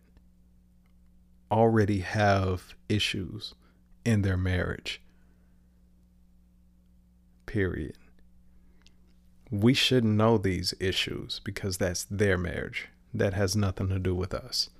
already 1.50 1.98
have 2.00 2.74
issues 2.88 3.54
in 4.04 4.22
their 4.22 4.36
marriage. 4.36 5.02
Period. 7.46 7.96
We 9.50 9.74
shouldn't 9.74 10.16
know 10.16 10.38
these 10.38 10.72
issues 10.78 11.40
because 11.42 11.78
that's 11.78 12.04
their 12.04 12.38
marriage. 12.38 12.88
That 13.12 13.34
has 13.34 13.56
nothing 13.56 13.88
to 13.88 13.98
do 13.98 14.14
with 14.14 14.32
us. 14.32 14.70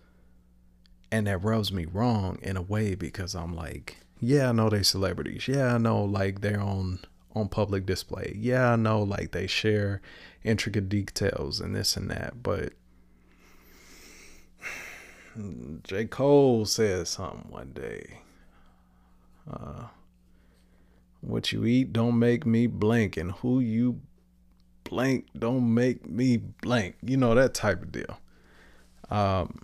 And 1.10 1.26
that 1.26 1.42
rubs 1.42 1.72
me 1.72 1.86
wrong 1.92 2.38
in 2.42 2.56
a 2.56 2.62
way 2.62 2.94
because 2.94 3.34
I'm 3.34 3.52
like, 3.56 3.96
yeah, 4.20 4.50
I 4.50 4.52
know 4.52 4.70
they're 4.70 4.84
celebrities. 4.84 5.48
Yeah, 5.48 5.74
I 5.74 5.78
know 5.78 6.04
like 6.04 6.40
they're 6.40 6.60
on 6.60 7.00
on 7.34 7.48
public 7.48 7.86
display. 7.86 8.34
Yeah, 8.36 8.72
I 8.72 8.76
know 8.76 9.02
like 9.02 9.32
they 9.32 9.46
share 9.46 10.00
intricate 10.42 10.88
details 10.88 11.60
and 11.60 11.74
this 11.74 11.96
and 11.96 12.10
that, 12.10 12.42
but 12.42 12.72
J. 15.84 16.06
Cole 16.06 16.64
said 16.66 17.06
something 17.06 17.50
one 17.50 17.72
day. 17.72 18.20
Uh, 19.50 19.84
what 21.20 21.52
you 21.52 21.64
eat 21.64 21.92
don't 21.92 22.18
make 22.18 22.46
me 22.46 22.66
blink, 22.66 23.16
and 23.16 23.32
who 23.32 23.60
you 23.60 24.00
blank 24.84 25.26
don't 25.38 25.72
make 25.72 26.08
me 26.08 26.36
blank. 26.36 26.96
You 27.02 27.16
know 27.16 27.34
that 27.34 27.54
type 27.54 27.82
of 27.82 27.92
deal. 27.92 28.18
Um. 29.10 29.62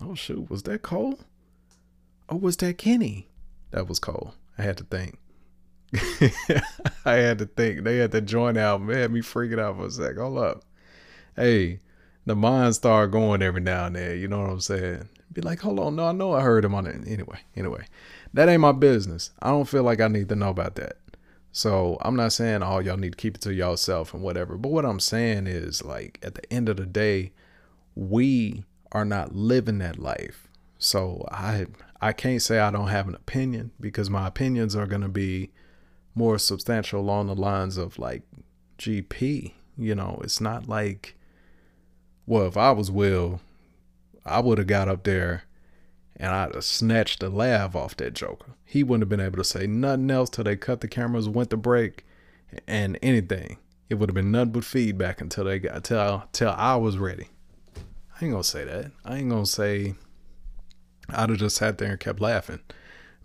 Oh 0.00 0.14
shoot, 0.14 0.50
was 0.50 0.64
that 0.64 0.82
Cole? 0.82 1.20
Or 2.28 2.38
was 2.38 2.56
that 2.58 2.78
Kenny? 2.78 3.28
That 3.70 3.88
was 3.88 3.98
Cole. 3.98 4.34
I 4.58 4.62
had 4.62 4.78
to 4.78 4.84
think. 4.84 5.18
I 7.04 7.14
had 7.14 7.38
to 7.38 7.46
think. 7.46 7.84
They 7.84 7.98
had 7.98 8.12
to 8.12 8.20
join 8.20 8.56
out. 8.56 8.80
Man, 8.80 8.96
had 8.96 9.12
me 9.12 9.20
freaking 9.20 9.60
out 9.60 9.76
for 9.76 9.86
a 9.86 9.90
sec. 9.90 10.16
Hold 10.16 10.38
up. 10.38 10.64
Hey, 11.36 11.80
the 12.26 12.36
mind 12.36 12.74
start 12.74 13.10
going 13.10 13.42
every 13.42 13.60
now 13.60 13.86
and 13.86 13.96
then. 13.96 14.18
You 14.18 14.28
know 14.28 14.40
what 14.40 14.50
I'm 14.50 14.60
saying? 14.60 15.08
Be 15.32 15.40
like, 15.40 15.60
hold 15.60 15.80
on, 15.80 15.96
no, 15.96 16.06
I 16.08 16.12
know 16.12 16.32
I 16.34 16.42
heard 16.42 16.64
him 16.64 16.74
on 16.74 16.86
it. 16.86 17.06
Anyway, 17.06 17.40
anyway, 17.56 17.86
that 18.34 18.48
ain't 18.48 18.60
my 18.60 18.72
business. 18.72 19.30
I 19.40 19.48
don't 19.48 19.68
feel 19.68 19.82
like 19.82 20.00
I 20.00 20.08
need 20.08 20.28
to 20.28 20.36
know 20.36 20.50
about 20.50 20.74
that. 20.76 20.96
So 21.52 21.98
I'm 22.00 22.16
not 22.16 22.32
saying 22.32 22.62
all 22.62 22.76
oh, 22.76 22.80
y'all 22.80 22.96
need 22.96 23.12
to 23.12 23.16
keep 23.16 23.36
it 23.36 23.42
to 23.42 23.54
yourself 23.54 24.14
and 24.14 24.22
whatever. 24.22 24.56
But 24.56 24.72
what 24.72 24.86
I'm 24.86 25.00
saying 25.00 25.46
is 25.46 25.84
like 25.84 26.18
at 26.22 26.34
the 26.34 26.52
end 26.52 26.68
of 26.68 26.78
the 26.78 26.86
day, 26.86 27.32
we 27.94 28.64
are 28.90 29.04
not 29.04 29.34
living 29.34 29.78
that 29.78 29.98
life. 29.98 30.48
So 30.82 31.24
I 31.30 31.66
I 32.00 32.12
can't 32.12 32.42
say 32.42 32.58
I 32.58 32.72
don't 32.72 32.88
have 32.88 33.06
an 33.06 33.14
opinion 33.14 33.70
because 33.80 34.10
my 34.10 34.26
opinions 34.26 34.74
are 34.74 34.88
gonna 34.88 35.08
be 35.08 35.52
more 36.12 36.38
substantial 36.38 37.00
along 37.00 37.28
the 37.28 37.36
lines 37.36 37.76
of 37.76 38.00
like 38.00 38.22
GP. 38.78 39.52
You 39.78 39.94
know, 39.94 40.20
it's 40.24 40.40
not 40.40 40.68
like 40.68 41.16
well, 42.26 42.46
if 42.46 42.56
I 42.56 42.72
was 42.72 42.90
Will, 42.90 43.40
I 44.24 44.40
would 44.40 44.58
have 44.58 44.66
got 44.66 44.88
up 44.88 45.04
there 45.04 45.44
and 46.16 46.34
I'd 46.34 46.54
have 46.54 46.64
snatched 46.64 47.20
the 47.20 47.30
laugh 47.30 47.76
off 47.76 47.96
that 47.98 48.14
Joker. 48.14 48.54
He 48.64 48.82
wouldn't 48.82 49.02
have 49.02 49.08
been 49.08 49.24
able 49.24 49.38
to 49.38 49.44
say 49.44 49.68
nothing 49.68 50.10
else 50.10 50.30
till 50.30 50.44
they 50.44 50.56
cut 50.56 50.80
the 50.80 50.88
cameras, 50.88 51.28
went 51.28 51.50
to 51.50 51.56
break, 51.56 52.04
and 52.66 52.98
anything. 53.02 53.58
It 53.88 53.96
would 53.96 54.08
have 54.08 54.14
been 54.14 54.32
nothing 54.32 54.52
but 54.52 54.64
feedback 54.64 55.20
until 55.20 55.44
they 55.44 55.60
got 55.60 55.84
till 55.84 56.24
till 56.32 56.50
I 56.50 56.74
was 56.74 56.98
ready. 56.98 57.28
I 57.76 58.24
ain't 58.24 58.32
gonna 58.32 58.42
say 58.42 58.64
that. 58.64 58.90
I 59.04 59.18
ain't 59.18 59.30
gonna 59.30 59.46
say 59.46 59.94
I'd 61.14 61.30
have 61.30 61.38
just 61.38 61.56
sat 61.56 61.78
there 61.78 61.90
and 61.90 62.00
kept 62.00 62.20
laughing 62.20 62.60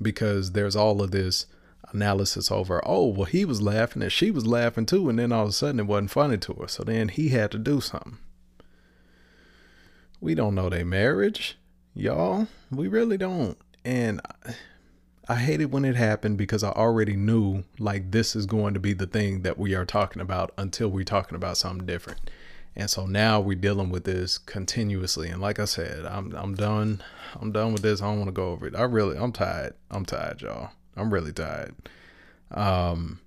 because 0.02 0.52
there's 0.52 0.76
all 0.76 1.02
of 1.02 1.12
this 1.12 1.46
analysis 1.92 2.52
over, 2.52 2.82
oh, 2.86 3.08
well, 3.08 3.26
he 3.26 3.46
was 3.46 3.62
laughing 3.62 4.02
and 4.02 4.12
she 4.12 4.32
was 4.32 4.46
laughing 4.46 4.86
too, 4.86 5.10
and 5.10 5.20
then 5.20 5.32
all 5.32 5.44
of 5.44 5.50
a 5.50 5.54
sudden 5.54 5.80
it 5.80 5.88
wasn't 5.88 6.12
funny 6.12 6.38
to 6.38 6.54
her. 6.54 6.68
So 6.68 6.84
then 6.84 7.10
he 7.10 7.30
had 7.30 7.52
to 7.52 7.58
do 7.58 7.82
something. 7.82 8.18
We 10.20 10.36
don't 10.36 10.56
know 10.56 10.70
their 10.70 10.86
marriage, 10.86 11.58
y'all. 11.94 12.48
We 12.72 12.88
really 12.88 13.18
don't. 13.18 13.58
And 13.86 14.20
I 15.30 15.36
hated 15.36 15.72
when 15.72 15.86
it 15.86 15.96
happened 15.96 16.38
because 16.38 16.64
I 16.64 16.72
already 16.72 17.16
knew 17.16 17.64
like 17.80 18.12
this 18.12 18.36
is 18.36 18.46
going 18.46 18.74
to 18.74 18.80
be 18.80 18.94
the 18.94 19.08
thing 19.08 19.44
that 19.44 19.58
we 19.58 19.76
are 19.76 19.86
talking 19.86 20.22
about 20.22 20.54
until 20.58 20.90
we're 20.90 21.04
talking 21.04 21.36
about 21.36 21.58
something 21.58 21.86
different. 21.86 22.32
And 22.76 22.90
so 22.90 23.06
now 23.06 23.40
we're 23.40 23.56
dealing 23.56 23.90
with 23.90 24.04
this 24.04 24.38
continuously. 24.38 25.30
And 25.30 25.42
like 25.42 25.60
I 25.60 25.66
said, 25.66 26.06
I'm 26.06 26.34
I'm 26.36 26.54
done. 26.56 27.04
I'm 27.40 27.52
done 27.52 27.74
with 27.74 27.82
this. 27.82 28.02
I 28.02 28.06
don't 28.06 28.18
want 28.18 28.28
to 28.28 28.34
go 28.34 28.50
over 28.50 28.68
it. 28.68 28.76
I 28.76 28.84
really 28.84 29.18
I'm 29.18 29.32
tired. 29.32 29.74
I'm 29.90 30.06
tired, 30.06 30.42
y'all. 30.42 30.72
I'm 30.96 31.14
really 31.14 31.34
tired. 31.34 31.76
Um 32.52 33.20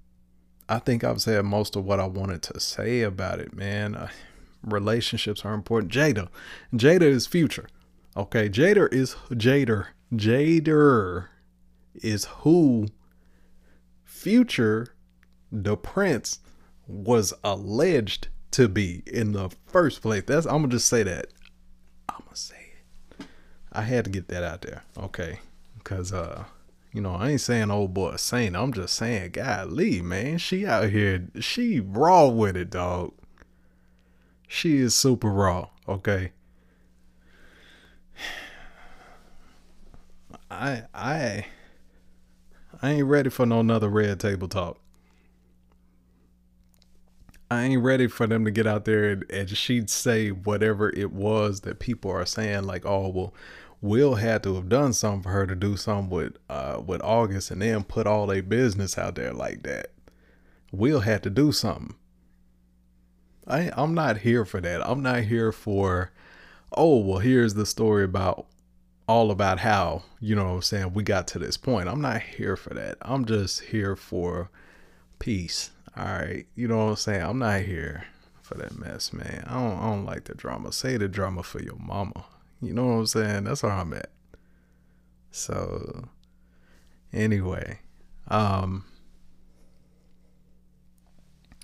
I 0.68 0.79
think 0.79 1.03
I've 1.03 1.20
said 1.20 1.44
most 1.44 1.74
of 1.74 1.85
what 1.85 1.98
I 1.98 2.07
wanted 2.07 2.42
to 2.42 2.61
say 2.61 3.03
about 3.03 3.40
it, 3.40 3.53
man. 3.53 3.96
I, 3.96 4.11
relationships 4.62 5.44
are 5.44 5.55
important. 5.55 5.92
Jada. 5.92 6.29
Jada 6.72 7.03
is 7.03 7.26
future. 7.26 7.68
Okay. 8.16 8.48
Jada 8.48 8.92
is 8.92 9.16
Jader. 9.31 9.88
Jader 10.12 11.26
is 11.94 12.26
who 12.26 12.87
future 14.05 14.94
the 15.50 15.76
prince 15.76 16.38
was 16.87 17.33
alleged 17.42 18.29
to 18.52 18.68
be 18.68 19.02
in 19.06 19.32
the 19.32 19.50
first 19.66 20.02
place. 20.02 20.24
That's 20.26 20.46
I'm 20.46 20.62
gonna 20.62 20.68
just 20.68 20.88
say 20.88 21.02
that. 21.02 21.26
I'm 22.08 22.22
gonna 22.24 22.36
say 22.36 22.56
it. 23.18 23.26
I 23.72 23.82
had 23.82 24.04
to 24.04 24.10
get 24.10 24.28
that 24.28 24.42
out 24.42 24.62
there. 24.62 24.84
Okay. 24.96 25.40
Cause 25.84 26.12
uh 26.12 26.44
you 26.92 27.00
know, 27.00 27.14
I 27.14 27.30
ain't 27.30 27.40
saying 27.40 27.70
old 27.70 27.94
boy 27.94 28.16
saint. 28.16 28.56
I'm 28.56 28.72
just 28.72 28.94
saying, 28.94 29.30
golly, 29.32 30.02
man, 30.02 30.38
she 30.38 30.66
out 30.66 30.90
here, 30.90 31.28
she 31.38 31.78
raw 31.78 32.26
with 32.26 32.56
it, 32.56 32.70
dog. 32.70 33.12
She 34.48 34.78
is 34.78 34.96
super 34.96 35.30
raw, 35.30 35.68
okay? 35.88 36.32
I 40.50 40.82
I 40.92 41.46
I 42.82 42.90
ain't 42.90 43.06
ready 43.06 43.30
for 43.30 43.46
no 43.46 43.60
another 43.60 43.88
red 43.88 44.18
table 44.18 44.48
talk. 44.48 44.80
I 47.50 47.64
ain't 47.64 47.82
ready 47.82 48.06
for 48.06 48.26
them 48.28 48.44
to 48.44 48.50
get 48.50 48.66
out 48.66 48.84
there 48.84 49.10
and, 49.10 49.30
and 49.30 49.50
she'd 49.50 49.90
say 49.90 50.30
whatever 50.30 50.90
it 50.90 51.12
was 51.12 51.62
that 51.62 51.80
people 51.80 52.10
are 52.10 52.26
saying, 52.26 52.64
like, 52.64 52.86
oh 52.86 53.08
well, 53.08 53.34
Will 53.80 54.16
had 54.16 54.42
to 54.42 54.54
have 54.56 54.68
done 54.68 54.92
something 54.92 55.22
for 55.22 55.30
her 55.30 55.46
to 55.46 55.54
do 55.54 55.76
something 55.76 56.10
with 56.10 56.36
uh 56.48 56.80
with 56.84 57.00
August 57.02 57.50
and 57.50 57.62
then 57.62 57.82
put 57.82 58.06
all 58.06 58.26
their 58.26 58.42
business 58.42 58.96
out 58.98 59.14
there 59.16 59.32
like 59.32 59.62
that. 59.64 59.92
Will 60.70 61.00
had 61.00 61.22
to 61.24 61.30
do 61.30 61.50
something. 61.50 61.94
I 63.46 63.70
I'm 63.76 63.94
not 63.94 64.18
here 64.18 64.44
for 64.44 64.60
that. 64.60 64.86
I'm 64.86 65.02
not 65.02 65.22
here 65.22 65.50
for 65.50 66.12
oh 66.72 66.98
well 66.98 67.18
here's 67.18 67.54
the 67.54 67.66
story 67.66 68.04
about 68.04 68.46
all 69.08 69.32
about 69.32 69.58
how, 69.58 70.04
you 70.20 70.36
know 70.36 70.44
what 70.44 70.50
I'm 70.50 70.62
saying, 70.62 70.94
we 70.94 71.02
got 71.02 71.26
to 71.28 71.40
this 71.40 71.56
point. 71.56 71.88
I'm 71.88 72.00
not 72.00 72.22
here 72.22 72.56
for 72.56 72.72
that. 72.74 72.96
I'm 73.02 73.24
just 73.24 73.60
here 73.60 73.96
for 73.96 74.50
peace. 75.20 75.70
All 75.96 76.04
right. 76.04 76.46
You 76.56 76.66
know 76.66 76.78
what 76.78 76.90
I'm 76.90 76.96
saying? 76.96 77.22
I'm 77.22 77.38
not 77.38 77.61
here 77.61 78.06
for 78.42 78.54
that 78.56 78.76
mess, 78.76 79.12
man. 79.12 79.44
I 79.46 79.54
don't 79.54 79.78
I 79.78 79.83
don't 79.90 80.04
like 80.04 80.24
the 80.24 80.35
drama. 80.35 80.72
Say 80.72 80.96
the 80.96 81.09
drama 81.09 81.44
for 81.44 81.62
your 81.62 81.76
mama. 81.78 82.24
You 82.61 82.74
know 82.74 82.87
what 82.87 82.92
I'm 82.94 83.06
saying? 83.06 83.44
That's 83.44 83.62
where 83.62 83.70
I'm 83.70 83.92
at. 83.92 84.11
So 85.30 86.09
anyway, 87.12 87.78
um 88.26 88.85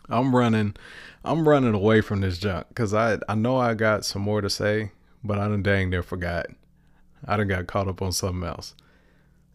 I'm 0.08 0.34
running 0.34 0.76
I'm 1.24 1.48
running 1.48 1.74
away 1.74 2.00
from 2.00 2.20
this 2.20 2.38
junk 2.38 2.68
because 2.68 2.94
I 2.94 3.18
I 3.28 3.34
know 3.34 3.56
I 3.56 3.74
got 3.74 4.04
some 4.04 4.22
more 4.22 4.40
to 4.40 4.48
say, 4.48 4.92
but 5.24 5.38
I 5.38 5.48
done 5.48 5.64
dang 5.64 5.90
near 5.90 6.04
forgot. 6.04 6.46
I 7.26 7.36
done 7.36 7.48
got 7.48 7.66
caught 7.66 7.88
up 7.88 8.00
on 8.00 8.12
something 8.12 8.46
else. 8.46 8.74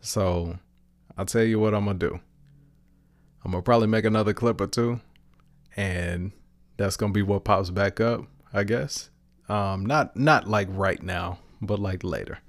So 0.01 0.59
I'll 1.17 1.25
tell 1.25 1.43
you 1.43 1.59
what 1.59 1.73
I'm 1.73 1.85
gonna 1.85 1.97
do. 1.97 2.19
I'm 3.43 3.51
gonna 3.51 3.63
probably 3.63 3.87
make 3.87 4.05
another 4.05 4.33
clip 4.33 4.61
or 4.61 4.67
two, 4.67 4.99
and 5.75 6.31
that's 6.77 6.97
gonna 6.97 7.13
be 7.13 7.23
what 7.23 7.43
pops 7.43 7.69
back 7.69 7.99
up, 7.99 8.25
I 8.53 8.63
guess. 8.63 9.09
Um, 9.49 9.85
not 9.85 10.15
not 10.15 10.47
like 10.47 10.67
right 10.71 11.01
now, 11.01 11.39
but 11.61 11.79
like 11.79 12.03
later. 12.03 12.39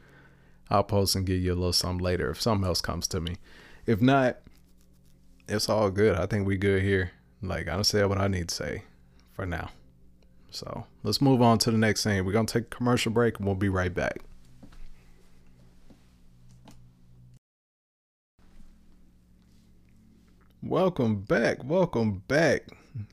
I'll 0.70 0.84
post 0.84 1.16
and 1.16 1.26
give 1.26 1.40
you 1.40 1.52
a 1.52 1.54
little 1.54 1.72
something 1.72 2.02
later 2.02 2.30
if 2.30 2.40
something 2.40 2.66
else 2.66 2.80
comes 2.80 3.06
to 3.08 3.20
me. 3.20 3.36
If 3.84 4.00
not, 4.00 4.38
it's 5.48 5.68
all 5.68 5.90
good. 5.90 6.16
I 6.16 6.26
think 6.26 6.46
we 6.46 6.56
good 6.56 6.82
here. 6.82 7.12
Like 7.42 7.68
I 7.68 7.82
say 7.82 8.04
what 8.04 8.18
I 8.18 8.28
need 8.28 8.48
to 8.48 8.54
say 8.54 8.84
for 9.32 9.44
now. 9.44 9.70
So 10.50 10.86
let's 11.02 11.20
move 11.20 11.42
on 11.42 11.58
to 11.58 11.70
the 11.70 11.78
next 11.78 12.04
thing. 12.04 12.24
We're 12.24 12.32
gonna 12.32 12.46
take 12.46 12.64
a 12.64 12.76
commercial 12.76 13.12
break 13.12 13.38
and 13.38 13.46
we'll 13.46 13.54
be 13.54 13.68
right 13.68 13.92
back. 13.92 14.20
Welcome 20.64 21.22
back. 21.22 21.64
Welcome 21.64 22.22
back. 22.28 22.68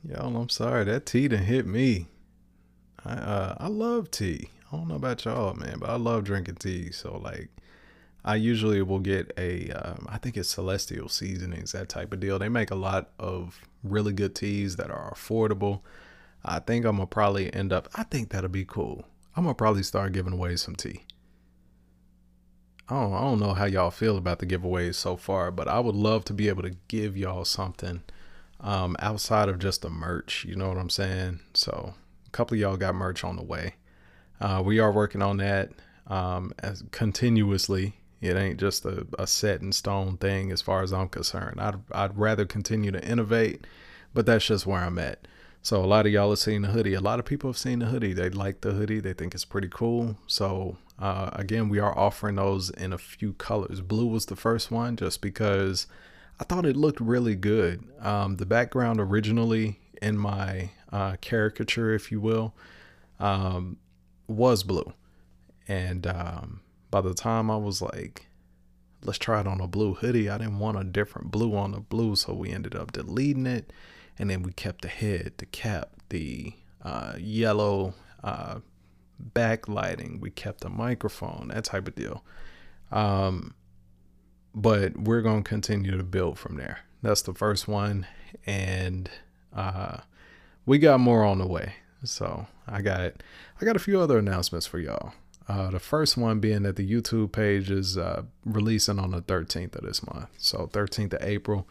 Y'all, 0.08 0.36
I'm 0.36 0.48
sorry. 0.48 0.84
That 0.84 1.04
tea 1.04 1.26
done 1.26 1.42
hit 1.42 1.66
me. 1.66 2.06
I 3.04 3.10
uh 3.10 3.54
I 3.58 3.66
love 3.66 4.12
tea. 4.12 4.50
I 4.70 4.76
don't 4.76 4.86
know 4.86 4.94
about 4.94 5.24
y'all, 5.24 5.54
man, 5.54 5.78
but 5.80 5.90
I 5.90 5.96
love 5.96 6.22
drinking 6.22 6.56
tea. 6.56 6.92
So 6.92 7.16
like 7.18 7.48
I 8.24 8.36
usually 8.36 8.82
will 8.82 9.00
get 9.00 9.32
a, 9.36 9.70
um, 9.70 10.06
I 10.08 10.18
think 10.18 10.36
it's 10.36 10.50
Celestial 10.50 11.08
Seasonings, 11.08 11.72
that 11.72 11.88
type 11.88 12.12
of 12.12 12.20
deal. 12.20 12.38
They 12.38 12.48
make 12.48 12.70
a 12.70 12.76
lot 12.76 13.10
of 13.18 13.60
really 13.82 14.12
good 14.12 14.36
teas 14.36 14.76
that 14.76 14.92
are 14.92 15.12
affordable. 15.12 15.80
I 16.44 16.60
think 16.60 16.84
I'm 16.84 16.98
gonna 16.98 17.06
probably 17.08 17.52
end 17.52 17.72
up. 17.72 17.88
I 17.96 18.04
think 18.04 18.28
that'll 18.28 18.48
be 18.48 18.64
cool. 18.64 19.04
I'm 19.34 19.42
gonna 19.42 19.54
probably 19.54 19.82
start 19.82 20.12
giving 20.12 20.34
away 20.34 20.54
some 20.54 20.76
tea. 20.76 21.02
I 22.90 22.94
don't, 22.94 23.14
I 23.14 23.20
don't 23.20 23.38
know 23.40 23.54
how 23.54 23.66
y'all 23.66 23.92
feel 23.92 24.18
about 24.18 24.40
the 24.40 24.46
giveaways 24.46 24.96
so 24.96 25.16
far, 25.16 25.52
but 25.52 25.68
I 25.68 25.78
would 25.78 25.94
love 25.94 26.24
to 26.24 26.32
be 26.32 26.48
able 26.48 26.62
to 26.62 26.74
give 26.88 27.16
y'all 27.16 27.44
something 27.44 28.02
um, 28.60 28.96
outside 28.98 29.48
of 29.48 29.60
just 29.60 29.82
the 29.82 29.90
merch. 29.90 30.44
You 30.44 30.56
know 30.56 30.68
what 30.68 30.76
I'm 30.76 30.90
saying? 30.90 31.40
So 31.54 31.94
a 32.26 32.30
couple 32.30 32.56
of 32.56 32.60
y'all 32.60 32.76
got 32.76 32.96
merch 32.96 33.22
on 33.22 33.36
the 33.36 33.44
way. 33.44 33.76
Uh, 34.40 34.62
we 34.64 34.80
are 34.80 34.90
working 34.90 35.22
on 35.22 35.36
that 35.36 35.70
um, 36.08 36.52
as 36.58 36.82
continuously. 36.90 37.94
It 38.20 38.36
ain't 38.36 38.58
just 38.58 38.84
a, 38.84 39.06
a 39.18 39.26
set 39.26 39.62
in 39.62 39.72
stone 39.72 40.16
thing 40.16 40.50
as 40.50 40.60
far 40.60 40.82
as 40.82 40.92
I'm 40.92 41.08
concerned. 41.08 41.60
I'd, 41.60 41.76
I'd 41.92 42.18
rather 42.18 42.44
continue 42.44 42.90
to 42.90 43.04
innovate, 43.04 43.66
but 44.12 44.26
that's 44.26 44.46
just 44.46 44.66
where 44.66 44.80
I'm 44.80 44.98
at. 44.98 45.26
So 45.62 45.84
a 45.84 45.86
lot 45.86 46.06
of 46.06 46.12
y'all 46.12 46.30
have 46.30 46.38
seen 46.38 46.62
the 46.62 46.68
hoodie. 46.68 46.94
A 46.94 47.00
lot 47.00 47.18
of 47.18 47.26
people 47.26 47.50
have 47.50 47.58
seen 47.58 47.80
the 47.80 47.86
hoodie. 47.86 48.14
They 48.14 48.30
like 48.30 48.62
the 48.62 48.72
hoodie. 48.72 49.00
They 49.00 49.12
think 49.12 49.34
it's 49.34 49.44
pretty 49.44 49.68
cool. 49.68 50.16
So 50.26 50.78
uh, 50.98 51.30
again, 51.32 51.68
we 51.68 51.78
are 51.78 51.96
offering 51.98 52.36
those 52.36 52.70
in 52.70 52.92
a 52.92 52.98
few 52.98 53.34
colors. 53.34 53.80
Blue 53.80 54.06
was 54.06 54.26
the 54.26 54.36
first 54.36 54.70
one, 54.70 54.96
just 54.96 55.20
because 55.20 55.86
I 56.38 56.44
thought 56.44 56.64
it 56.64 56.76
looked 56.76 57.00
really 57.00 57.34
good. 57.34 57.84
Um, 58.00 58.36
the 58.36 58.46
background 58.46 59.00
originally 59.00 59.78
in 60.00 60.16
my 60.16 60.70
uh, 60.90 61.16
caricature, 61.20 61.94
if 61.94 62.10
you 62.10 62.20
will, 62.20 62.54
um, 63.18 63.76
was 64.28 64.62
blue, 64.62 64.92
and 65.68 66.06
um, 66.06 66.60
by 66.90 67.02
the 67.02 67.14
time 67.14 67.50
I 67.50 67.56
was 67.56 67.82
like, 67.82 68.26
let's 69.04 69.18
try 69.18 69.40
it 69.40 69.46
on 69.46 69.60
a 69.60 69.66
blue 69.66 69.94
hoodie, 69.94 70.30
I 70.30 70.38
didn't 70.38 70.58
want 70.58 70.78
a 70.78 70.84
different 70.84 71.30
blue 71.30 71.54
on 71.54 71.72
the 71.72 71.80
blue, 71.80 72.16
so 72.16 72.32
we 72.32 72.50
ended 72.50 72.74
up 72.74 72.92
deleting 72.92 73.46
it 73.46 73.70
and 74.20 74.28
then 74.28 74.42
we 74.42 74.52
kept 74.52 74.82
the 74.82 74.88
head, 74.88 75.32
the 75.38 75.46
cap, 75.46 75.92
the 76.10 76.52
uh, 76.84 77.14
yellow 77.18 77.94
uh, 78.22 78.60
backlighting. 79.34 80.20
We 80.20 80.30
kept 80.30 80.60
the 80.60 80.68
microphone, 80.68 81.48
that 81.48 81.64
type 81.64 81.88
of 81.88 81.94
deal. 81.94 82.22
Um, 82.92 83.54
but 84.54 84.94
we're 84.98 85.22
gonna 85.22 85.42
continue 85.42 85.96
to 85.96 86.04
build 86.04 86.38
from 86.38 86.56
there. 86.56 86.80
That's 87.00 87.22
the 87.22 87.32
first 87.32 87.66
one, 87.66 88.06
and 88.44 89.10
uh, 89.56 90.00
we 90.66 90.78
got 90.78 91.00
more 91.00 91.24
on 91.24 91.38
the 91.38 91.46
way. 91.46 91.76
So 92.04 92.46
I 92.68 92.82
got 92.82 93.22
I 93.58 93.64
got 93.64 93.76
a 93.76 93.80
few 93.80 94.00
other 94.00 94.18
announcements 94.18 94.66
for 94.66 94.78
y'all. 94.78 95.14
Uh, 95.48 95.70
the 95.70 95.80
first 95.80 96.18
one 96.18 96.40
being 96.40 96.64
that 96.64 96.76
the 96.76 96.88
YouTube 96.88 97.32
page 97.32 97.70
is 97.70 97.96
uh, 97.96 98.24
releasing 98.44 98.98
on 98.98 99.12
the 99.12 99.22
13th 99.22 99.76
of 99.76 99.82
this 99.82 100.06
month. 100.06 100.28
So 100.36 100.68
13th 100.70 101.14
of 101.14 101.22
April 101.22 101.66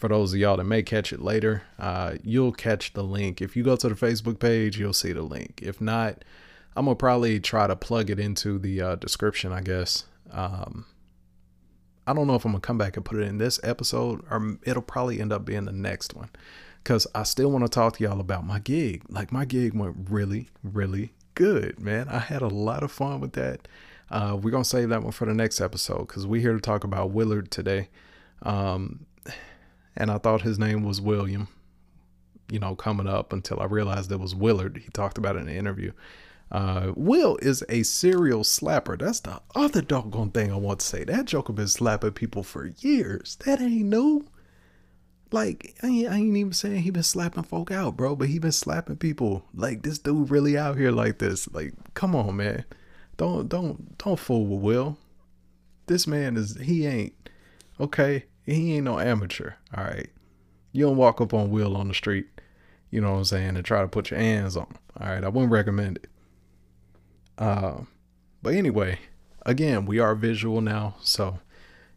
for 0.00 0.08
those 0.08 0.32
of 0.32 0.38
y'all 0.40 0.56
that 0.56 0.64
may 0.64 0.82
catch 0.82 1.12
it 1.12 1.20
later, 1.20 1.62
uh, 1.78 2.14
you'll 2.24 2.52
catch 2.52 2.94
the 2.94 3.02
link. 3.02 3.42
If 3.42 3.54
you 3.54 3.62
go 3.62 3.76
to 3.76 3.88
the 3.90 3.94
Facebook 3.94 4.38
page, 4.38 4.78
you'll 4.78 4.94
see 4.94 5.12
the 5.12 5.20
link. 5.20 5.60
If 5.62 5.78
not, 5.78 6.24
I'm 6.74 6.86
gonna 6.86 6.96
probably 6.96 7.38
try 7.38 7.66
to 7.66 7.76
plug 7.76 8.08
it 8.08 8.18
into 8.18 8.58
the 8.58 8.80
uh, 8.80 8.94
description, 8.96 9.52
I 9.52 9.60
guess. 9.60 10.04
Um, 10.32 10.86
I 12.06 12.14
don't 12.14 12.26
know 12.26 12.34
if 12.34 12.46
I'm 12.46 12.52
gonna 12.52 12.62
come 12.62 12.78
back 12.78 12.96
and 12.96 13.04
put 13.04 13.18
it 13.18 13.28
in 13.28 13.36
this 13.36 13.60
episode, 13.62 14.24
or 14.30 14.56
it'll 14.64 14.80
probably 14.80 15.20
end 15.20 15.34
up 15.34 15.44
being 15.44 15.66
the 15.66 15.72
next 15.72 16.14
one, 16.14 16.30
because 16.82 17.06
I 17.14 17.24
still 17.24 17.50
want 17.50 17.66
to 17.66 17.68
talk 17.68 17.98
to 17.98 18.02
y'all 18.02 18.20
about 18.20 18.46
my 18.46 18.58
gig. 18.58 19.02
Like 19.10 19.30
my 19.30 19.44
gig 19.44 19.74
went 19.74 20.08
really, 20.08 20.48
really 20.62 21.12
good, 21.34 21.78
man. 21.78 22.08
I 22.08 22.20
had 22.20 22.40
a 22.40 22.48
lot 22.48 22.82
of 22.82 22.90
fun 22.90 23.20
with 23.20 23.34
that. 23.34 23.68
Uh, 24.10 24.38
we're 24.40 24.50
gonna 24.50 24.64
save 24.64 24.88
that 24.88 25.02
one 25.02 25.12
for 25.12 25.26
the 25.26 25.34
next 25.34 25.60
episode 25.60 26.06
because 26.06 26.26
we're 26.26 26.40
here 26.40 26.54
to 26.54 26.60
talk 26.60 26.84
about 26.84 27.10
Willard 27.10 27.50
today. 27.50 27.90
Um, 28.42 29.04
and 29.96 30.10
I 30.10 30.18
thought 30.18 30.42
his 30.42 30.58
name 30.58 30.84
was 30.84 31.00
William, 31.00 31.48
you 32.50 32.58
know, 32.58 32.74
coming 32.74 33.06
up 33.06 33.32
until 33.32 33.60
I 33.60 33.64
realized 33.64 34.10
it 34.12 34.20
was 34.20 34.34
Willard. 34.34 34.80
He 34.82 34.90
talked 34.90 35.18
about 35.18 35.36
it 35.36 35.40
in 35.40 35.48
an 35.48 35.56
interview. 35.56 35.92
Uh, 36.50 36.92
Will 36.96 37.36
is 37.36 37.62
a 37.68 37.84
serial 37.84 38.42
slapper. 38.42 38.98
That's 38.98 39.20
the 39.20 39.40
other 39.54 39.82
doggone 39.82 40.32
thing 40.32 40.52
I 40.52 40.56
want 40.56 40.80
to 40.80 40.86
say. 40.86 41.04
That 41.04 41.26
Joker 41.26 41.52
been 41.52 41.68
slapping 41.68 42.12
people 42.12 42.42
for 42.42 42.66
years. 42.78 43.36
That 43.44 43.60
ain't 43.60 43.86
new. 43.86 44.26
Like, 45.32 45.76
I 45.80 45.86
ain't, 45.86 46.08
I 46.08 46.16
ain't 46.16 46.36
even 46.36 46.52
saying 46.52 46.82
he 46.82 46.90
been 46.90 47.04
slapping 47.04 47.44
folk 47.44 47.70
out, 47.70 47.96
bro, 47.96 48.16
but 48.16 48.28
he 48.28 48.40
been 48.40 48.50
slapping 48.50 48.96
people. 48.96 49.44
Like, 49.54 49.82
this 49.82 49.98
dude 49.98 50.28
really 50.28 50.58
out 50.58 50.76
here 50.76 50.90
like 50.90 51.18
this. 51.18 51.48
Like, 51.52 51.72
come 51.94 52.16
on, 52.16 52.36
man. 52.36 52.64
Don't, 53.16 53.48
don't, 53.48 53.96
don't 53.98 54.18
fool 54.18 54.46
with 54.46 54.60
Will. 54.60 54.98
This 55.86 56.08
man 56.08 56.36
is, 56.36 56.56
he 56.56 56.84
ain't, 56.84 57.14
okay? 57.78 58.24
He 58.46 58.74
ain't 58.74 58.84
no 58.84 58.98
amateur. 58.98 59.52
All 59.76 59.84
right. 59.84 60.10
You 60.72 60.86
don't 60.86 60.96
walk 60.96 61.20
up 61.20 61.34
on 61.34 61.50
Will 61.50 61.76
on 61.76 61.88
the 61.88 61.94
street, 61.94 62.28
you 62.90 63.00
know 63.00 63.12
what 63.12 63.18
I'm 63.18 63.24
saying, 63.24 63.56
and 63.56 63.64
try 63.64 63.82
to 63.82 63.88
put 63.88 64.10
your 64.10 64.20
hands 64.20 64.56
on 64.56 64.66
him. 64.66 64.78
All 65.00 65.08
right. 65.08 65.24
I 65.24 65.28
wouldn't 65.28 65.52
recommend 65.52 65.98
it. 65.98 66.10
Uh, 67.38 67.82
but 68.42 68.54
anyway, 68.54 68.98
again, 69.46 69.86
we 69.86 69.98
are 69.98 70.14
visual 70.14 70.60
now. 70.60 70.96
So 71.00 71.40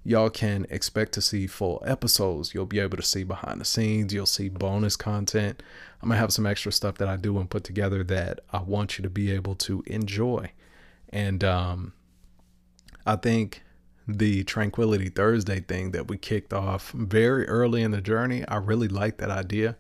y'all 0.04 0.30
can 0.30 0.66
expect 0.70 1.14
to 1.14 1.22
see 1.22 1.48
full 1.48 1.82
episodes. 1.86 2.54
You'll 2.54 2.66
be 2.66 2.80
able 2.80 2.98
to 2.98 3.04
see 3.04 3.24
behind 3.24 3.62
the 3.62 3.66
scenes. 3.66 4.14
You'll 4.14 4.26
see 4.26 4.50
bonus 4.50 4.96
content. 4.96 5.64
I'm 6.02 6.10
going 6.10 6.18
to 6.18 6.22
have 6.22 6.34
some 6.34 6.46
extra 6.46 6.72
stuff 6.72 6.98
that 6.98 7.08
I 7.08 7.16
do 7.16 7.38
and 7.40 7.50
put 7.50 7.64
together 7.64 8.04
that 8.06 8.42
I 8.52 8.62
want 8.62 8.98
you 8.98 9.04
to 9.04 9.10
be 9.10 9.32
able 9.32 9.56
to 9.56 9.84
enjoy. 9.88 10.52
And 11.10 11.44
um, 11.44 11.94
I 13.06 13.16
think 13.16 13.63
the 14.08 14.44
Tranquility 14.44 15.10
Thursday 15.10 15.60
thing 15.60 15.92
that 15.92 16.08
we 16.08 16.18
kicked 16.18 16.54
off 16.54 16.92
very 16.92 17.48
early 17.48 17.82
in 17.82 17.92
the 17.92 18.02
journey. 18.02 18.46
I 18.48 18.58
really 18.58 18.88
like 18.88 19.18
that 19.18 19.32
idea. 19.32 19.78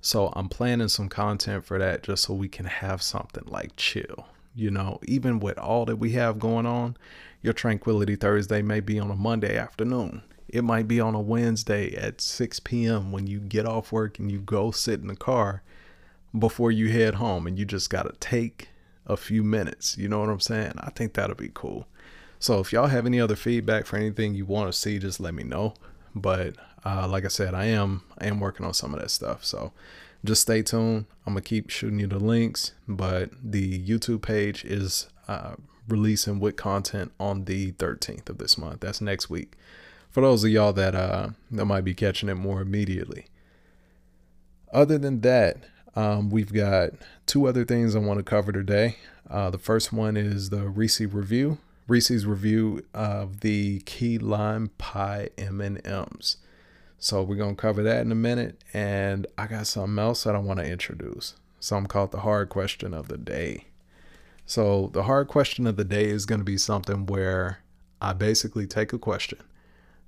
So 0.00 0.32
I'm 0.36 0.48
planning 0.48 0.88
some 0.88 1.08
content 1.08 1.64
for 1.64 1.78
that 1.78 2.02
just 2.02 2.24
so 2.24 2.34
we 2.34 2.48
can 2.48 2.66
have 2.66 3.02
something 3.02 3.44
like 3.46 3.76
chill. 3.76 4.26
You 4.54 4.70
know, 4.70 4.98
even 5.06 5.40
with 5.40 5.58
all 5.58 5.86
that 5.86 5.96
we 5.96 6.12
have 6.12 6.38
going 6.38 6.66
on, 6.66 6.96
your 7.42 7.54
Tranquility 7.54 8.16
Thursday 8.16 8.62
may 8.62 8.80
be 8.80 8.98
on 8.98 9.10
a 9.10 9.16
Monday 9.16 9.56
afternoon. 9.56 10.22
It 10.48 10.62
might 10.62 10.86
be 10.86 11.00
on 11.00 11.14
a 11.14 11.20
Wednesday 11.20 11.94
at 11.96 12.20
6 12.20 12.60
p.m. 12.60 13.12
when 13.12 13.26
you 13.26 13.40
get 13.40 13.66
off 13.66 13.90
work 13.90 14.18
and 14.18 14.30
you 14.30 14.40
go 14.40 14.70
sit 14.70 15.00
in 15.00 15.08
the 15.08 15.16
car 15.16 15.62
before 16.38 16.70
you 16.70 16.90
head 16.90 17.14
home 17.14 17.46
and 17.46 17.58
you 17.58 17.64
just 17.64 17.90
got 17.90 18.02
to 18.02 18.12
take 18.20 18.68
a 19.06 19.16
few 19.16 19.42
minutes. 19.42 19.96
You 19.98 20.08
know 20.08 20.20
what 20.20 20.28
I'm 20.28 20.40
saying? 20.40 20.74
I 20.78 20.90
think 20.90 21.14
that'll 21.14 21.34
be 21.34 21.50
cool. 21.52 21.88
So 22.44 22.60
if 22.60 22.74
y'all 22.74 22.88
have 22.88 23.06
any 23.06 23.18
other 23.18 23.36
feedback 23.36 23.86
for 23.86 23.96
anything 23.96 24.34
you 24.34 24.44
want 24.44 24.70
to 24.70 24.78
see, 24.78 24.98
just 24.98 25.18
let 25.18 25.32
me 25.32 25.44
know. 25.44 25.72
But 26.14 26.56
uh, 26.84 27.08
like 27.08 27.24
I 27.24 27.28
said, 27.28 27.54
I 27.54 27.64
am 27.64 28.02
I 28.18 28.26
am 28.26 28.38
working 28.38 28.66
on 28.66 28.74
some 28.74 28.92
of 28.92 29.00
that 29.00 29.10
stuff. 29.10 29.46
So 29.46 29.72
just 30.26 30.42
stay 30.42 30.60
tuned. 30.60 31.06
I'm 31.26 31.32
gonna 31.32 31.40
keep 31.40 31.70
shooting 31.70 32.00
you 32.00 32.06
the 32.06 32.18
links, 32.18 32.72
but 32.86 33.30
the 33.42 33.82
YouTube 33.82 34.20
page 34.20 34.62
is 34.62 35.08
uh, 35.26 35.54
releasing 35.88 36.38
with 36.38 36.56
content 36.56 37.12
on 37.18 37.46
the 37.46 37.72
13th 37.72 38.28
of 38.28 38.36
this 38.36 38.58
month. 38.58 38.80
That's 38.80 39.00
next 39.00 39.30
week. 39.30 39.54
For 40.10 40.20
those 40.20 40.44
of 40.44 40.50
y'all 40.50 40.74
that 40.74 40.94
uh, 40.94 41.28
that 41.50 41.64
might 41.64 41.84
be 41.84 41.94
catching 41.94 42.28
it 42.28 42.34
more 42.34 42.60
immediately. 42.60 43.24
Other 44.70 44.98
than 44.98 45.22
that, 45.22 45.64
um, 45.96 46.28
we've 46.28 46.52
got 46.52 46.90
two 47.24 47.48
other 47.48 47.64
things 47.64 47.96
I 47.96 48.00
want 48.00 48.18
to 48.18 48.22
cover 48.22 48.52
today. 48.52 48.96
Uh, 49.30 49.48
the 49.48 49.56
first 49.56 49.94
one 49.94 50.18
is 50.18 50.50
the 50.50 50.68
Reese 50.68 51.00
review. 51.00 51.56
Reese's 51.86 52.24
review 52.24 52.84
of 52.94 53.40
the 53.40 53.80
key 53.80 54.18
lime 54.18 54.70
pie 54.78 55.28
M&Ms. 55.36 56.38
So 56.98 57.22
we're 57.22 57.36
going 57.36 57.56
to 57.56 57.60
cover 57.60 57.82
that 57.82 58.00
in 58.00 58.10
a 58.10 58.16
minute. 58.16 58.62
And 58.72 59.26
I 59.36 59.46
got 59.46 59.66
something 59.66 59.98
else 59.98 60.24
that 60.24 60.34
I 60.34 60.38
want 60.38 60.60
to 60.60 60.66
introduce. 60.66 61.34
Something 61.60 61.88
called 61.88 62.12
the 62.12 62.20
hard 62.20 62.48
question 62.48 62.94
of 62.94 63.08
the 63.08 63.18
day. 63.18 63.66
So 64.46 64.90
the 64.92 65.04
hard 65.04 65.28
question 65.28 65.66
of 65.66 65.76
the 65.76 65.84
day 65.84 66.04
is 66.04 66.26
going 66.26 66.40
to 66.40 66.44
be 66.44 66.58
something 66.58 67.06
where 67.06 67.58
I 68.00 68.12
basically 68.12 68.66
take 68.66 68.92
a 68.92 68.98
question 68.98 69.38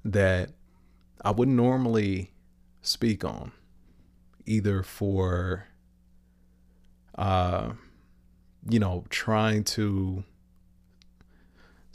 that 0.05 0.51
I 1.23 1.31
wouldn't 1.31 1.57
normally 1.57 2.33
speak 2.83 3.25
on, 3.25 3.53
either 4.45 4.83
for, 4.83 5.67
uh, 7.17 7.73
you 8.69 8.79
know, 8.79 9.05
trying 9.09 9.65
to 9.65 10.25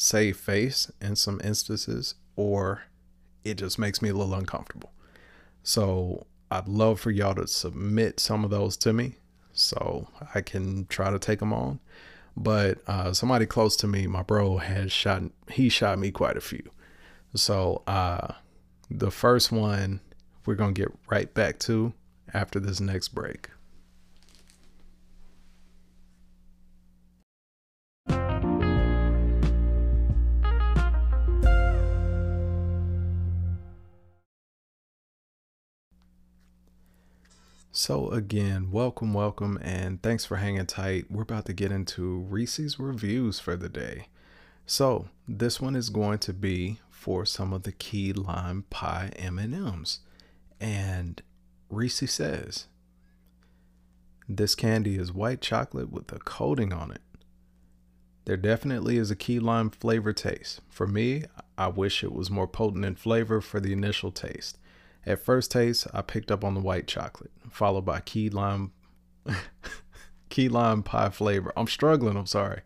save 0.01 0.35
face 0.35 0.91
in 0.99 1.15
some 1.15 1.39
instances, 1.43 2.15
or 2.35 2.81
it 3.43 3.53
just 3.53 3.77
makes 3.77 4.01
me 4.01 4.09
a 4.09 4.13
little 4.15 4.33
uncomfortable. 4.33 4.91
So 5.61 6.25
I'd 6.49 6.67
love 6.67 6.99
for 6.99 7.11
y'all 7.11 7.35
to 7.35 7.47
submit 7.47 8.19
some 8.19 8.43
of 8.43 8.49
those 8.49 8.75
to 8.77 8.93
me 8.93 9.17
so 9.53 10.07
I 10.33 10.41
can 10.41 10.87
try 10.87 11.11
to 11.11 11.19
take 11.19 11.37
them 11.37 11.53
on. 11.53 11.79
But 12.35 12.79
uh, 12.87 13.13
somebody 13.13 13.45
close 13.45 13.75
to 13.77 13.87
me, 13.87 14.07
my 14.07 14.23
bro, 14.23 14.57
has 14.57 14.91
shot, 14.91 15.21
he 15.51 15.69
shot 15.69 15.99
me 15.99 16.09
quite 16.09 16.35
a 16.35 16.41
few. 16.41 16.71
So 17.35 17.83
uh, 17.85 18.33
the 18.89 19.11
first 19.11 19.51
one 19.51 19.99
we're 20.47 20.55
going 20.55 20.73
to 20.73 20.81
get 20.81 20.91
right 21.11 21.31
back 21.31 21.59
to 21.59 21.93
after 22.33 22.59
this 22.59 22.81
next 22.81 23.09
break. 23.09 23.49
So, 37.83 38.11
again, 38.11 38.69
welcome, 38.69 39.11
welcome, 39.11 39.57
and 39.59 40.03
thanks 40.03 40.23
for 40.23 40.35
hanging 40.35 40.67
tight. 40.67 41.09
We're 41.09 41.23
about 41.23 41.45
to 41.47 41.53
get 41.53 41.71
into 41.71 42.19
Reese's 42.19 42.77
reviews 42.77 43.39
for 43.39 43.55
the 43.55 43.69
day. 43.69 44.05
So, 44.67 45.07
this 45.27 45.59
one 45.59 45.75
is 45.75 45.89
going 45.89 46.19
to 46.19 46.31
be 46.31 46.79
for 46.91 47.25
some 47.25 47.51
of 47.51 47.63
the 47.63 47.71
key 47.71 48.13
lime 48.13 48.65
pie 48.69 49.09
M&Ms. 49.15 49.97
And 50.59 51.23
Reese 51.71 52.11
says, 52.11 52.67
this 54.29 54.53
candy 54.53 54.99
is 54.99 55.11
white 55.11 55.41
chocolate 55.41 55.91
with 55.91 56.11
a 56.11 56.19
coating 56.19 56.71
on 56.71 56.91
it. 56.91 57.01
There 58.25 58.37
definitely 58.37 58.97
is 58.97 59.09
a 59.09 59.15
key 59.15 59.39
lime 59.39 59.71
flavor 59.71 60.13
taste. 60.13 60.61
For 60.69 60.85
me, 60.85 61.23
I 61.57 61.69
wish 61.69 62.03
it 62.03 62.13
was 62.13 62.29
more 62.29 62.47
potent 62.47 62.85
in 62.85 62.93
flavor 62.93 63.41
for 63.41 63.59
the 63.59 63.73
initial 63.73 64.11
taste. 64.11 64.59
At 65.05 65.23
first 65.23 65.51
taste, 65.51 65.87
I 65.93 66.01
picked 66.01 66.31
up 66.31 66.43
on 66.43 66.53
the 66.53 66.61
white 66.61 66.87
chocolate, 66.87 67.31
followed 67.49 67.85
by 67.85 68.01
key 68.01 68.29
lime 68.29 68.71
key 70.29 70.49
lime 70.49 70.83
pie 70.83 71.09
flavor. 71.09 71.51
I'm 71.55 71.67
struggling, 71.67 72.17
I'm 72.17 72.25
sorry. 72.25 72.61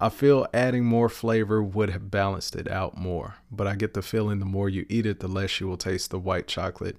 I 0.00 0.08
feel 0.08 0.46
adding 0.54 0.84
more 0.84 1.08
flavor 1.08 1.62
would 1.62 1.90
have 1.90 2.10
balanced 2.10 2.56
it 2.56 2.70
out 2.70 2.96
more, 2.96 3.36
but 3.50 3.66
I 3.66 3.74
get 3.74 3.92
the 3.92 4.02
feeling 4.02 4.38
the 4.38 4.46
more 4.46 4.68
you 4.68 4.86
eat 4.88 5.04
it, 5.04 5.20
the 5.20 5.28
less 5.28 5.60
you 5.60 5.68
will 5.68 5.76
taste 5.76 6.10
the 6.10 6.18
white 6.18 6.48
chocolate 6.48 6.98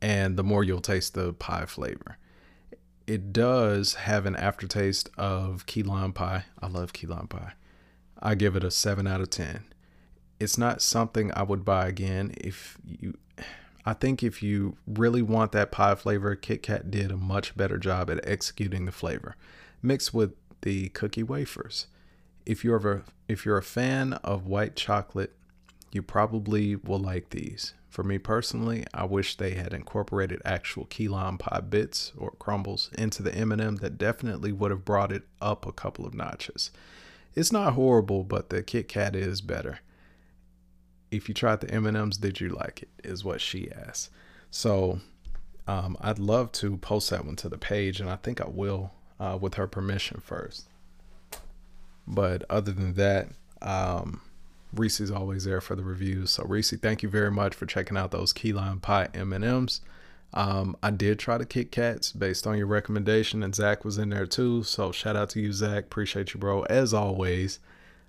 and 0.00 0.36
the 0.36 0.42
more 0.42 0.64
you'll 0.64 0.80
taste 0.80 1.14
the 1.14 1.32
pie 1.32 1.64
flavor. 1.64 2.18
It 3.06 3.32
does 3.32 3.94
have 3.94 4.26
an 4.26 4.34
aftertaste 4.34 5.10
of 5.16 5.66
key 5.66 5.84
lime 5.84 6.12
pie. 6.12 6.44
I 6.60 6.66
love 6.66 6.92
key 6.92 7.06
lime 7.06 7.28
pie. 7.28 7.52
I 8.20 8.34
give 8.34 8.56
it 8.56 8.64
a 8.64 8.70
7 8.70 9.06
out 9.06 9.20
of 9.20 9.30
10. 9.30 9.64
It's 10.42 10.58
not 10.58 10.82
something 10.82 11.30
I 11.34 11.44
would 11.44 11.64
buy 11.64 11.86
again 11.86 12.34
if 12.36 12.76
you 12.84 13.16
I 13.84 13.94
think 13.94 14.22
if 14.22 14.42
you 14.42 14.76
really 14.86 15.22
want 15.22 15.52
that 15.52 15.72
pie 15.72 15.94
flavor, 15.94 16.34
Kit 16.36 16.62
Kat 16.62 16.90
did 16.90 17.10
a 17.10 17.16
much 17.16 17.56
better 17.56 17.78
job 17.78 18.10
at 18.10 18.26
executing 18.26 18.84
the 18.84 18.92
flavor, 18.92 19.36
mixed 19.82 20.14
with 20.14 20.34
the 20.62 20.88
cookie 20.90 21.22
wafers. 21.24 21.86
If 22.46 22.64
you're 22.64 22.76
a, 22.76 23.02
if 23.28 23.44
you're 23.44 23.58
a 23.58 23.62
fan 23.62 24.14
of 24.24 24.46
white 24.46 24.76
chocolate, 24.76 25.32
you 25.90 26.02
probably 26.02 26.76
will 26.76 27.00
like 27.00 27.30
these. 27.30 27.74
For 27.88 28.02
me 28.02 28.18
personally, 28.18 28.84
I 28.94 29.04
wish 29.04 29.36
they 29.36 29.54
had 29.54 29.74
incorporated 29.74 30.40
actual 30.44 30.86
key 30.86 31.08
lime 31.08 31.38
pie 31.38 31.60
bits 31.60 32.12
or 32.16 32.32
crumbles 32.32 32.88
into 32.96 33.22
the 33.22 33.34
M&M. 33.34 33.76
That 33.76 33.98
definitely 33.98 34.52
would 34.52 34.70
have 34.70 34.84
brought 34.84 35.12
it 35.12 35.24
up 35.40 35.66
a 35.66 35.72
couple 35.72 36.06
of 36.06 36.14
notches. 36.14 36.70
It's 37.34 37.52
not 37.52 37.74
horrible, 37.74 38.22
but 38.22 38.50
the 38.50 38.62
Kit 38.62 38.88
Kat 38.88 39.14
is 39.16 39.40
better 39.40 39.80
if 41.12 41.28
you 41.28 41.34
tried 41.34 41.60
the 41.60 41.70
M&Ms, 41.70 42.16
did 42.16 42.40
you 42.40 42.48
like 42.48 42.82
it? 42.82 42.88
Is 43.04 43.24
what 43.24 43.40
she 43.40 43.70
asked. 43.70 44.10
So 44.50 44.98
um, 45.68 45.96
I'd 46.00 46.18
love 46.18 46.50
to 46.52 46.76
post 46.78 47.10
that 47.10 47.24
one 47.24 47.36
to 47.36 47.48
the 47.48 47.58
page, 47.58 48.00
and 48.00 48.10
I 48.10 48.16
think 48.16 48.40
I 48.40 48.48
will 48.48 48.92
uh, 49.20 49.38
with 49.40 49.54
her 49.54 49.68
permission 49.68 50.20
first. 50.24 50.68
But 52.06 52.44
other 52.50 52.72
than 52.72 52.94
that, 52.94 53.28
um, 53.60 54.22
Recie's 54.74 55.10
always 55.10 55.44
there 55.44 55.60
for 55.60 55.76
the 55.76 55.84
reviews. 55.84 56.30
So 56.30 56.44
Reese, 56.44 56.72
thank 56.78 57.02
you 57.02 57.08
very 57.08 57.30
much 57.30 57.54
for 57.54 57.66
checking 57.66 57.96
out 57.96 58.10
those 58.10 58.32
key 58.32 58.52
lime 58.52 58.80
pie 58.80 59.08
M&Ms. 59.14 59.80
Um, 60.34 60.76
I 60.82 60.90
did 60.90 61.18
try 61.18 61.36
the 61.36 61.44
Kit 61.44 61.70
Kats 61.70 62.10
based 62.10 62.46
on 62.46 62.56
your 62.56 62.66
recommendation, 62.66 63.42
and 63.42 63.54
Zach 63.54 63.84
was 63.84 63.98
in 63.98 64.08
there 64.08 64.26
too. 64.26 64.62
So 64.62 64.90
shout 64.90 65.14
out 65.14 65.28
to 65.30 65.40
you, 65.40 65.52
Zach. 65.52 65.84
Appreciate 65.84 66.32
you, 66.32 66.40
bro. 66.40 66.62
As 66.62 66.94
always. 66.94 67.58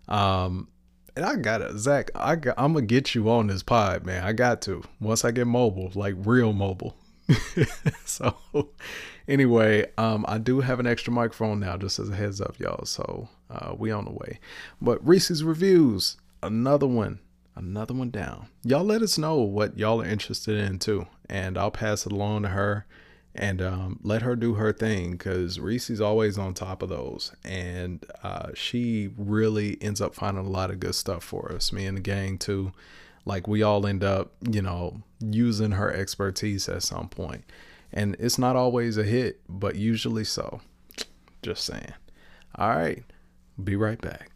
Um, 0.07 0.69
and 1.15 1.25
I 1.25 1.35
got 1.35 1.61
it, 1.61 1.77
Zach. 1.77 2.11
I 2.15 2.35
got, 2.35 2.55
I'm 2.57 2.73
gonna 2.73 2.85
get 2.85 3.13
you 3.13 3.29
on 3.29 3.47
this 3.47 3.63
pod, 3.63 4.05
man. 4.05 4.23
I 4.23 4.33
got 4.33 4.61
to 4.63 4.83
once 4.99 5.23
I 5.23 5.31
get 5.31 5.47
mobile, 5.47 5.91
like 5.95 6.15
real 6.17 6.53
mobile. 6.53 6.95
so, 8.05 8.35
anyway, 9.27 9.85
um, 9.97 10.25
I 10.27 10.37
do 10.37 10.61
have 10.61 10.79
an 10.79 10.87
extra 10.87 11.13
microphone 11.13 11.59
now, 11.59 11.77
just 11.77 11.99
as 11.99 12.09
a 12.09 12.15
heads 12.15 12.41
up, 12.41 12.59
y'all. 12.59 12.85
So, 12.85 13.29
uh, 13.49 13.73
we 13.77 13.91
on 13.91 14.05
the 14.05 14.11
way. 14.11 14.39
But 14.81 15.05
Recie's 15.05 15.43
reviews, 15.43 16.17
another 16.41 16.87
one, 16.87 17.19
another 17.55 17.93
one 17.93 18.09
down. 18.09 18.47
Y'all 18.63 18.83
let 18.83 19.01
us 19.01 19.17
know 19.17 19.37
what 19.37 19.77
y'all 19.77 20.01
are 20.01 20.05
interested 20.05 20.57
in 20.57 20.79
too, 20.79 21.07
and 21.29 21.57
I'll 21.57 21.71
pass 21.71 22.05
it 22.05 22.11
along 22.11 22.43
to 22.43 22.49
her 22.49 22.85
and 23.35 23.61
um, 23.61 23.99
let 24.03 24.21
her 24.21 24.35
do 24.35 24.55
her 24.55 24.71
thing 24.71 25.13
because 25.13 25.57
Recie's 25.57 26.01
always 26.01 26.37
on 26.37 26.53
top 26.53 26.81
of 26.81 26.89
those. 26.89 27.31
And 27.43 28.05
uh, 28.21 28.49
she 28.53 29.09
really 29.17 29.77
ends 29.81 30.01
up 30.01 30.13
finding 30.13 30.45
a 30.45 30.49
lot 30.49 30.69
of 30.69 30.79
good 30.79 30.95
stuff 30.95 31.23
for 31.23 31.51
us, 31.51 31.71
me 31.71 31.85
and 31.85 31.97
the 31.97 32.01
gang 32.01 32.37
too. 32.37 32.73
Like 33.25 33.47
we 33.47 33.63
all 33.63 33.87
end 33.87 34.03
up, 34.03 34.33
you 34.41 34.61
know, 34.61 35.01
using 35.19 35.71
her 35.71 35.91
expertise 35.91 36.69
at 36.69 36.83
some 36.83 37.09
point. 37.09 37.43
And 37.91 38.15
it's 38.19 38.37
not 38.37 38.55
always 38.55 38.97
a 38.97 39.03
hit, 39.03 39.41
but 39.47 39.75
usually 39.75 40.25
so. 40.25 40.61
Just 41.41 41.65
saying. 41.65 41.93
All 42.55 42.69
right. 42.69 43.03
Be 43.63 43.75
right 43.75 43.99
back. 44.01 44.32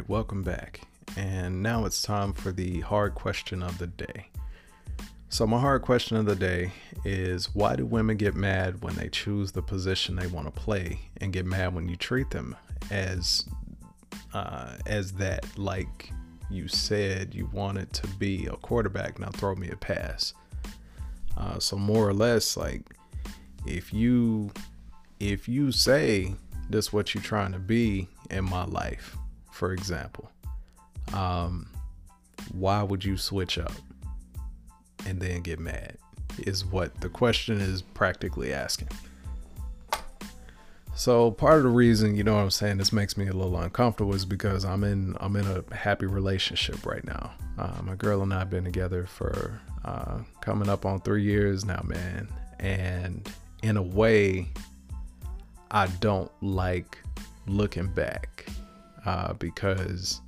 Right, 0.00 0.08
welcome 0.08 0.42
back. 0.42 0.80
And 1.16 1.62
now 1.62 1.84
it's 1.84 2.00
time 2.00 2.32
for 2.32 2.52
the 2.52 2.80
hard 2.80 3.14
question 3.14 3.62
of 3.62 3.76
the 3.76 3.86
day. 3.86 4.28
So, 5.28 5.46
my 5.46 5.60
hard 5.60 5.82
question 5.82 6.16
of 6.16 6.24
the 6.24 6.34
day 6.34 6.72
is 7.04 7.54
why 7.54 7.76
do 7.76 7.84
women 7.84 8.16
get 8.16 8.34
mad 8.34 8.82
when 8.82 8.94
they 8.94 9.08
choose 9.10 9.52
the 9.52 9.62
position 9.62 10.16
they 10.16 10.26
want 10.26 10.46
to 10.46 10.52
play 10.52 11.00
and 11.18 11.32
get 11.32 11.44
mad 11.44 11.74
when 11.74 11.86
you 11.88 11.96
treat 11.96 12.30
them 12.30 12.56
as 12.90 13.44
uh, 14.32 14.76
as 14.86 15.12
that 15.12 15.46
like 15.58 16.12
you 16.50 16.66
said 16.66 17.34
you 17.34 17.48
wanted 17.52 17.92
to 17.92 18.06
be 18.16 18.46
a 18.46 18.56
quarterback 18.56 19.18
now 19.18 19.28
throw 19.28 19.54
me 19.54 19.68
a 19.70 19.76
pass 19.76 20.34
uh, 21.36 21.58
so 21.58 21.76
more 21.76 22.08
or 22.08 22.14
less 22.14 22.56
like 22.56 22.82
if 23.66 23.92
you 23.92 24.50
if 25.20 25.48
you 25.48 25.70
say 25.70 26.34
this 26.70 26.92
what 26.92 27.14
you're 27.14 27.22
trying 27.22 27.52
to 27.52 27.58
be 27.58 28.08
in 28.30 28.44
my 28.44 28.64
life 28.64 29.16
for 29.60 29.74
example, 29.74 30.30
um, 31.12 31.68
why 32.52 32.82
would 32.82 33.04
you 33.04 33.18
switch 33.18 33.58
up 33.58 33.74
and 35.04 35.20
then 35.20 35.42
get 35.42 35.58
mad? 35.58 35.98
Is 36.38 36.64
what 36.64 36.98
the 37.02 37.10
question 37.10 37.60
is 37.60 37.82
practically 37.82 38.54
asking. 38.54 38.88
So 40.94 41.30
part 41.30 41.58
of 41.58 41.64
the 41.64 41.68
reason, 41.68 42.16
you 42.16 42.24
know 42.24 42.36
what 42.36 42.40
I'm 42.40 42.50
saying, 42.50 42.78
this 42.78 42.90
makes 42.90 43.18
me 43.18 43.28
a 43.28 43.34
little 43.34 43.54
uncomfortable 43.58 44.14
is 44.14 44.24
because 44.24 44.64
I'm 44.64 44.82
in 44.82 45.14
I'm 45.20 45.36
in 45.36 45.46
a 45.46 45.74
happy 45.74 46.06
relationship 46.06 46.86
right 46.86 47.04
now. 47.04 47.32
Uh, 47.58 47.82
my 47.82 47.96
girl 47.96 48.22
and 48.22 48.32
I 48.32 48.38
have 48.38 48.48
been 48.48 48.64
together 48.64 49.04
for 49.04 49.60
uh, 49.84 50.20
coming 50.40 50.70
up 50.70 50.86
on 50.86 51.02
three 51.02 51.22
years 51.22 51.66
now, 51.66 51.82
man. 51.84 52.28
And 52.60 53.30
in 53.62 53.76
a 53.76 53.82
way, 53.82 54.48
I 55.70 55.88
don't 56.00 56.32
like 56.40 56.96
looking 57.46 57.88
back 57.88 58.46
uh, 59.04 59.32
because 59.34 60.20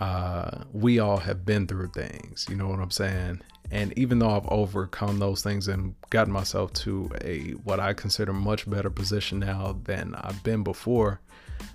uh, 0.00 0.64
we 0.72 0.98
all 0.98 1.18
have 1.18 1.44
been 1.44 1.66
through 1.66 1.88
things. 1.88 2.46
You 2.48 2.56
know 2.56 2.68
what 2.68 2.80
I'm 2.80 2.90
saying? 2.90 3.40
And 3.70 3.96
even 3.98 4.18
though 4.18 4.30
I've 4.30 4.48
overcome 4.48 5.18
those 5.18 5.42
things 5.42 5.68
and 5.68 5.94
gotten 6.10 6.32
myself 6.32 6.72
to 6.74 7.10
a 7.22 7.50
what 7.64 7.80
I 7.80 7.92
consider 7.92 8.32
much 8.32 8.68
better 8.68 8.90
position 8.90 9.38
now 9.40 9.78
than 9.84 10.14
I've 10.14 10.42
been 10.42 10.62
before, 10.62 11.20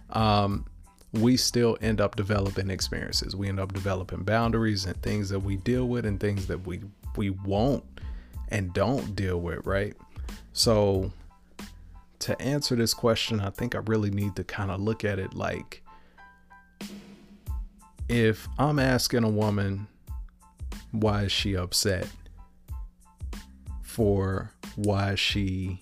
um, 0.09 0.65
we 1.11 1.37
still 1.37 1.77
end 1.81 2.01
up 2.01 2.15
developing 2.15 2.71
experiences. 2.71 3.35
We 3.35 3.47
end 3.47 3.59
up 3.59 3.73
developing 3.73 4.23
boundaries 4.23 4.85
and 4.85 4.99
things 5.03 5.29
that 5.29 5.39
we 5.39 5.57
deal 5.57 5.87
with 5.87 6.05
and 6.05 6.19
things 6.19 6.47
that 6.47 6.65
we 6.65 6.81
we 7.15 7.29
won't 7.29 7.83
and 8.49 8.73
don't 8.73 9.15
deal 9.15 9.39
with, 9.39 9.65
right? 9.65 9.95
So 10.53 11.11
to 12.19 12.41
answer 12.41 12.75
this 12.75 12.93
question, 12.93 13.39
I 13.39 13.51
think 13.51 13.75
I 13.75 13.80
really 13.86 14.09
need 14.09 14.36
to 14.38 14.43
kind 14.43 14.71
of 14.71 14.80
look 14.80 15.03
at 15.03 15.19
it 15.19 15.36
like 15.36 15.82
if 18.10 18.47
I'm 18.58 18.80
asking 18.80 19.24
a 19.24 19.30
woman 19.30 19.88
why 20.91 21.24
is 21.24 21.32
she 21.32 21.56
upset 21.56 22.08
for 23.82 24.51
why 24.76 25.16
she 25.16 25.80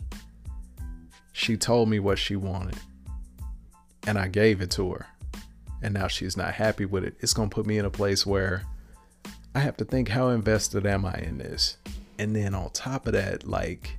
she 1.33 1.57
told 1.57 1.89
me 1.89 1.99
what 1.99 2.17
she 2.17 2.35
wanted 2.35 2.77
and 4.07 4.17
I 4.17 4.27
gave 4.27 4.61
it 4.61 4.71
to 4.71 4.91
her 4.93 5.07
and 5.81 5.93
now 5.93 6.07
she's 6.07 6.37
not 6.37 6.53
happy 6.53 6.85
with 6.85 7.03
it, 7.03 7.15
it's 7.19 7.33
going 7.33 7.49
to 7.49 7.53
put 7.53 7.65
me 7.65 7.77
in 7.77 7.85
a 7.85 7.89
place 7.89 8.25
where 8.25 8.63
I 9.55 9.59
have 9.59 9.77
to 9.77 9.85
think 9.85 10.09
how 10.09 10.29
invested 10.29 10.85
am 10.85 11.05
I 11.05 11.15
in 11.15 11.39
this? 11.39 11.77
And 12.19 12.35
then 12.35 12.53
on 12.53 12.69
top 12.71 13.07
of 13.07 13.13
that, 13.13 13.47
like 13.47 13.97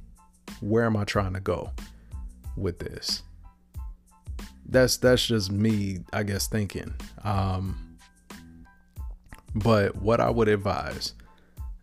where 0.60 0.84
am 0.84 0.96
I 0.96 1.04
trying 1.04 1.34
to 1.34 1.40
go 1.40 1.72
with 2.56 2.78
this? 2.78 3.22
That's 4.64 4.96
that's 4.96 5.26
just 5.26 5.50
me, 5.50 6.00
I 6.12 6.22
guess 6.22 6.46
thinking. 6.46 6.94
Um 7.24 7.91
but 9.54 9.96
what 9.96 10.20
I 10.20 10.30
would 10.30 10.48
advise, 10.48 11.14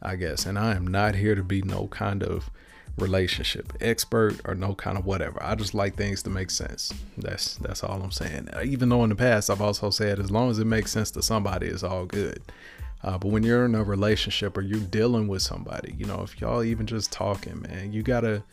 I 0.01 0.15
guess, 0.15 0.45
and 0.45 0.57
I 0.57 0.76
am 0.76 0.88
not 0.88 1.15
here 1.15 1.36
to 1.36 1.43
be 1.43 1.61
no 1.61 1.88
kind 1.88 2.24
of 2.24 2.49
relationship 2.97 3.74
expert 3.82 4.36
or 4.45 4.55
no 4.55 4.76
kind 4.76 4.97
of 4.97 5.05
whatever. 5.05 5.41
I 5.41 5.55
just 5.55 5.74
like 5.74 5.95
things 5.95 6.22
to 6.24 6.30
make 6.30 6.51
sense. 6.51 6.93
That's 7.17 7.55
that's 7.55 7.84
all 7.84 8.01
I'm 8.01 8.11
saying. 8.11 8.49
Even 8.63 8.89
though 8.89 9.03
in 9.03 9.09
the 9.09 9.15
past 9.15 9.49
I've 9.49 9.61
also 9.61 9.89
said 9.89 10.20
as 10.20 10.32
long 10.32 10.49
as 10.49 10.59
it 10.59 10.65
makes 10.65 10.91
sense 10.91 11.11
to 11.11 11.22
somebody, 11.22 11.67
it's 11.67 11.84
all 11.84 12.05
good. 12.05 12.41
Uh, 13.01 13.17
but 13.17 13.30
when 13.30 13.43
you're 13.43 13.65
in 13.65 13.76
a 13.76 13.84
relationship 13.84 14.57
or 14.57 14.61
you're 14.61 14.80
dealing 14.80 15.28
with 15.28 15.41
somebody, 15.41 15.95
you 15.97 16.05
know, 16.05 16.22
if 16.22 16.39
y'all 16.41 16.63
even 16.63 16.86
just 16.86 17.11
talking, 17.11 17.61
man, 17.61 17.93
you 17.93 18.03
gotta 18.03 18.43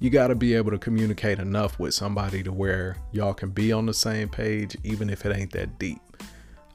you 0.00 0.10
gotta 0.10 0.34
be 0.34 0.54
able 0.54 0.72
to 0.72 0.78
communicate 0.78 1.38
enough 1.38 1.78
with 1.78 1.94
somebody 1.94 2.42
to 2.42 2.52
where 2.52 2.96
y'all 3.12 3.34
can 3.34 3.50
be 3.50 3.70
on 3.72 3.86
the 3.86 3.94
same 3.94 4.28
page, 4.28 4.76
even 4.82 5.08
if 5.08 5.24
it 5.24 5.36
ain't 5.36 5.52
that 5.52 5.78
deep. 5.78 6.00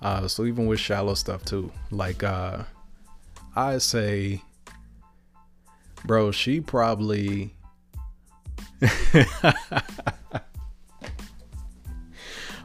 Uh, 0.01 0.27
so 0.27 0.45
even 0.45 0.67
with 0.67 0.79
shallow 0.79 1.13
stuff 1.13 1.43
too, 1.43 1.71
like 1.91 2.23
uh, 2.23 2.63
I 3.55 3.79
say, 3.79 4.41
bro, 6.05 6.31
she 6.31 6.61
probably. 6.61 7.53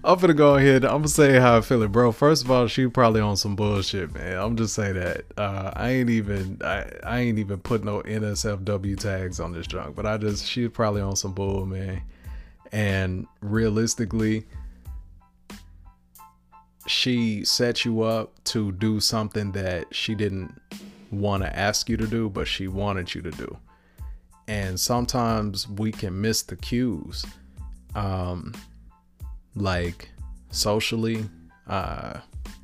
I'm 0.05 0.18
gonna 0.18 0.35
go 0.35 0.57
ahead. 0.57 0.85
I'm 0.85 0.99
gonna 0.99 1.09
say 1.09 1.39
how 1.39 1.59
I 1.59 1.61
feel 1.61 1.83
it, 1.83 1.93
bro. 1.93 2.11
First 2.11 2.45
of 2.45 2.51
all, 2.51 2.66
she 2.66 2.89
probably 2.89 3.20
on 3.20 3.37
some 3.37 3.55
bullshit, 3.55 4.12
man. 4.12 4.37
I'm 4.37 4.57
just 4.57 4.74
say 4.74 4.91
that. 4.93 5.24
Uh, 5.39 5.70
I 5.74 5.91
ain't 5.91 6.11
even 6.11 6.61
I, 6.62 6.91
I 7.05 7.20
ain't 7.20 7.39
even 7.39 7.61
put 7.61 7.85
no 7.85 8.03
NSFW 8.03 8.99
tags 8.99 9.39
on 9.39 9.53
this 9.53 9.66
junk, 9.68 9.95
but 9.95 10.05
I 10.05 10.16
just 10.16 10.45
she's 10.45 10.70
probably 10.70 11.03
on 11.03 11.14
some 11.14 11.33
bull, 11.33 11.66
man. 11.66 12.03
And 12.72 13.28
realistically, 13.43 14.45
she 16.87 17.45
set 17.45 17.85
you 17.85 18.03
up 18.03 18.33
to 18.45 18.72
do 18.72 19.01
something 19.01 19.53
that 19.53 19.95
she 19.95 20.14
didn't 20.14 20.61
want 21.11 21.43
to 21.43 21.57
ask 21.57 21.89
you 21.89 21.97
to 21.97 22.07
do, 22.07 22.28
but 22.28 22.47
she 22.49 22.68
wanted 22.68 23.14
you 23.14 23.22
to 23.22 23.30
do. 23.30 23.57
And 24.49 24.78
sometimes 24.78 25.68
we 25.68 25.93
can 25.93 26.20
miss 26.20 26.43
the 26.43 26.57
cues. 26.57 27.24
Um, 27.95 28.55
like 29.55 30.09
socially, 30.51 31.24
uh, 31.68 32.20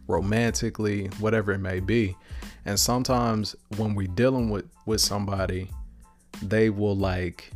romantically, 0.06 1.06
whatever 1.20 1.52
it 1.52 1.58
may 1.58 1.80
be. 1.80 2.16
And 2.64 2.78
sometimes 2.78 3.56
when 3.76 3.94
we're 3.94 4.08
dealing 4.08 4.50
with 4.50 4.66
with 4.86 5.00
somebody, 5.00 5.70
they 6.42 6.70
will 6.70 6.96
like, 6.96 7.50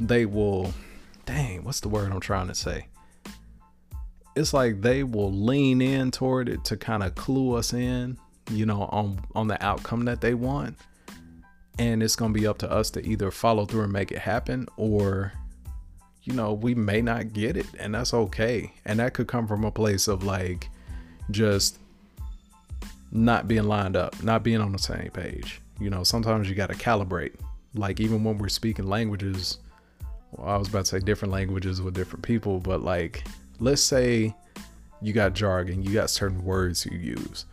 they 0.00 0.26
will, 0.26 0.72
dang, 1.26 1.64
what's 1.64 1.80
the 1.80 1.88
word 1.88 2.12
I'm 2.12 2.20
trying 2.20 2.48
to 2.48 2.54
say? 2.54 2.86
It's 4.38 4.54
like 4.54 4.80
they 4.80 5.02
will 5.02 5.32
lean 5.32 5.80
in 5.80 6.10
toward 6.10 6.48
it 6.48 6.64
to 6.66 6.76
kind 6.76 7.02
of 7.02 7.14
clue 7.14 7.54
us 7.54 7.72
in, 7.72 8.16
you 8.50 8.66
know, 8.66 8.82
on 8.82 9.20
on 9.34 9.48
the 9.48 9.62
outcome 9.64 10.04
that 10.04 10.20
they 10.20 10.34
want. 10.34 10.76
And 11.78 12.02
it's 12.02 12.16
gonna 12.16 12.32
be 12.32 12.46
up 12.46 12.58
to 12.58 12.70
us 12.70 12.90
to 12.92 13.06
either 13.06 13.30
follow 13.30 13.66
through 13.66 13.82
and 13.82 13.92
make 13.92 14.12
it 14.12 14.18
happen 14.18 14.68
or 14.76 15.32
you 16.28 16.34
know, 16.34 16.52
we 16.52 16.74
may 16.74 17.00
not 17.00 17.32
get 17.32 17.56
it, 17.56 17.66
and 17.78 17.94
that's 17.94 18.12
okay. 18.12 18.70
And 18.84 18.98
that 18.98 19.14
could 19.14 19.28
come 19.28 19.48
from 19.48 19.64
a 19.64 19.70
place 19.70 20.08
of 20.08 20.24
like 20.24 20.68
just 21.30 21.78
not 23.10 23.48
being 23.48 23.64
lined 23.64 23.96
up, 23.96 24.22
not 24.22 24.42
being 24.42 24.60
on 24.60 24.72
the 24.72 24.78
same 24.78 25.10
page. 25.10 25.62
You 25.80 25.88
know, 25.88 26.04
sometimes 26.04 26.48
you 26.48 26.54
got 26.54 26.68
to 26.68 26.76
calibrate. 26.76 27.34
Like, 27.74 27.98
even 28.00 28.24
when 28.24 28.36
we're 28.36 28.50
speaking 28.50 28.86
languages, 28.86 29.58
well, 30.32 30.48
I 30.48 30.56
was 30.58 30.68
about 30.68 30.80
to 30.80 30.86
say 30.86 30.98
different 30.98 31.32
languages 31.32 31.80
with 31.80 31.94
different 31.94 32.22
people, 32.22 32.60
but 32.60 32.82
like, 32.82 33.24
let's 33.58 33.82
say 33.82 34.34
you 35.00 35.12
got 35.12 35.34
jargon, 35.34 35.82
you 35.82 35.92
got 35.92 36.10
certain 36.10 36.44
words 36.44 36.86
you 36.86 36.98
use. 36.98 37.46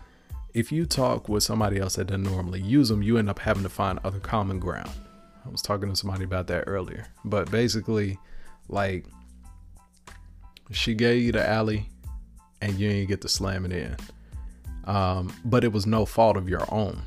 If 0.54 0.72
you 0.72 0.86
talk 0.86 1.28
with 1.28 1.44
somebody 1.44 1.80
else 1.80 1.96
that 1.96 2.08
doesn't 2.08 2.24
normally 2.24 2.62
use 2.62 2.90
them, 2.90 3.04
you 3.04 3.18
end 3.18 3.30
up 3.30 3.40
having 3.40 3.64
to 3.64 3.70
find 3.70 4.00
other 4.04 4.20
common 4.20 4.60
ground. 4.60 4.92
I 5.46 5.50
was 5.50 5.62
talking 5.62 5.90
to 5.90 5.96
somebody 5.96 6.24
about 6.24 6.48
that 6.48 6.64
earlier, 6.66 7.08
but 7.24 7.52
basically, 7.52 8.18
like 8.68 9.06
she 10.72 10.96
gave 10.96 11.22
you 11.22 11.32
the 11.32 11.48
alley 11.48 11.90
and 12.62 12.80
you 12.80 12.90
didn't 12.90 13.10
get 13.10 13.22
to 13.22 13.30
slam 13.30 13.66
it 13.66 13.72
in. 13.72 13.96
Um, 14.86 15.34
but 15.44 15.64
it 15.64 15.72
was 15.72 15.86
no 15.86 16.06
fault 16.06 16.38
of 16.38 16.50
your 16.50 16.66
own. 16.74 17.04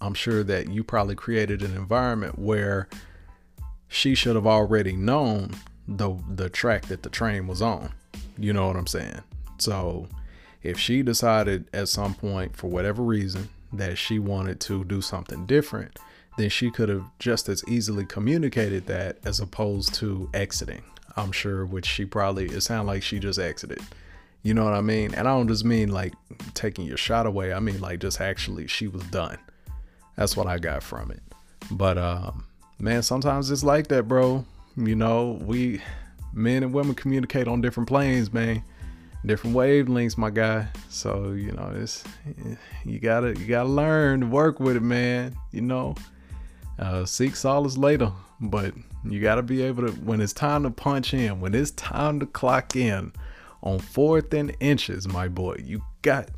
I'm 0.00 0.14
sure 0.14 0.42
that 0.44 0.68
you 0.68 0.84
probably 0.84 1.14
created 1.14 1.62
an 1.62 1.74
environment 1.74 2.38
where 2.38 2.88
she 3.88 4.14
should 4.14 4.36
have 4.36 4.46
already 4.46 4.94
known 4.94 5.52
the 5.88 6.16
the 6.28 6.50
track 6.50 6.86
that 6.86 7.02
the 7.02 7.08
train 7.08 7.46
was 7.46 7.62
on. 7.62 7.92
You 8.38 8.52
know 8.52 8.66
what 8.66 8.76
I'm 8.76 8.86
saying? 8.86 9.22
So 9.58 10.08
if 10.62 10.78
she 10.78 11.02
decided 11.02 11.66
at 11.72 11.88
some 11.88 12.14
point 12.14 12.56
for 12.56 12.68
whatever 12.68 13.02
reason 13.02 13.48
that 13.72 13.98
she 13.98 14.18
wanted 14.18 14.60
to 14.60 14.84
do 14.84 15.00
something 15.00 15.46
different, 15.46 15.98
then 16.36 16.50
she 16.50 16.70
could 16.70 16.88
have 16.88 17.04
just 17.18 17.48
as 17.48 17.64
easily 17.66 18.04
communicated 18.04 18.86
that 18.86 19.18
as 19.24 19.40
opposed 19.40 19.94
to 19.94 20.28
exiting. 20.34 20.82
I'm 21.16 21.32
sure, 21.32 21.64
which 21.64 21.86
she 21.86 22.04
probably, 22.04 22.46
it 22.46 22.60
sounded 22.60 22.90
like 22.90 23.02
she 23.02 23.18
just 23.18 23.38
exited. 23.38 23.80
You 24.42 24.54
know 24.54 24.64
what 24.64 24.74
I 24.74 24.80
mean? 24.80 25.14
And 25.14 25.26
I 25.26 25.32
don't 25.32 25.48
just 25.48 25.64
mean 25.64 25.90
like 25.90 26.12
taking 26.54 26.84
your 26.84 26.98
shot 26.98 27.26
away. 27.26 27.52
I 27.52 27.58
mean 27.58 27.80
like 27.80 28.00
just 28.00 28.20
actually 28.20 28.66
she 28.66 28.86
was 28.86 29.02
done. 29.04 29.38
That's 30.16 30.36
what 30.36 30.46
I 30.46 30.58
got 30.58 30.82
from 30.82 31.10
it. 31.10 31.20
But 31.70 31.98
um, 31.98 32.44
man, 32.78 33.02
sometimes 33.02 33.50
it's 33.50 33.64
like 33.64 33.88
that, 33.88 34.06
bro. 34.06 34.44
You 34.76 34.94
know, 34.94 35.38
we 35.42 35.80
men 36.36 36.62
and 36.62 36.72
women 36.72 36.94
communicate 36.94 37.48
on 37.48 37.60
different 37.60 37.88
planes, 37.88 38.32
man. 38.32 38.62
Different 39.24 39.56
wavelengths, 39.56 40.16
my 40.16 40.30
guy. 40.30 40.68
So, 40.88 41.32
you 41.32 41.50
know, 41.52 41.72
it's 41.74 42.04
you 42.84 43.00
gotta 43.00 43.36
you 43.36 43.46
gotta 43.46 43.68
learn 43.68 44.20
to 44.20 44.26
work 44.26 44.60
with 44.60 44.76
it, 44.76 44.82
man. 44.82 45.34
You 45.50 45.62
know. 45.62 45.96
Uh, 46.78 47.06
seek 47.06 47.34
solace 47.34 47.78
later, 47.78 48.12
but 48.38 48.74
you 49.02 49.18
got 49.18 49.36
to 49.36 49.42
be 49.42 49.62
able 49.62 49.86
to, 49.86 49.92
when 49.92 50.20
it's 50.20 50.34
time 50.34 50.62
to 50.64 50.70
punch 50.70 51.14
in, 51.14 51.40
when 51.40 51.54
it's 51.54 51.70
time 51.70 52.20
to 52.20 52.26
clock 52.26 52.76
in 52.76 53.12
on 53.62 53.78
fourth 53.78 54.34
and 54.34 54.54
inches, 54.60 55.08
my 55.08 55.26
boy, 55.26 55.56
you 55.64 55.82
got 56.02 56.28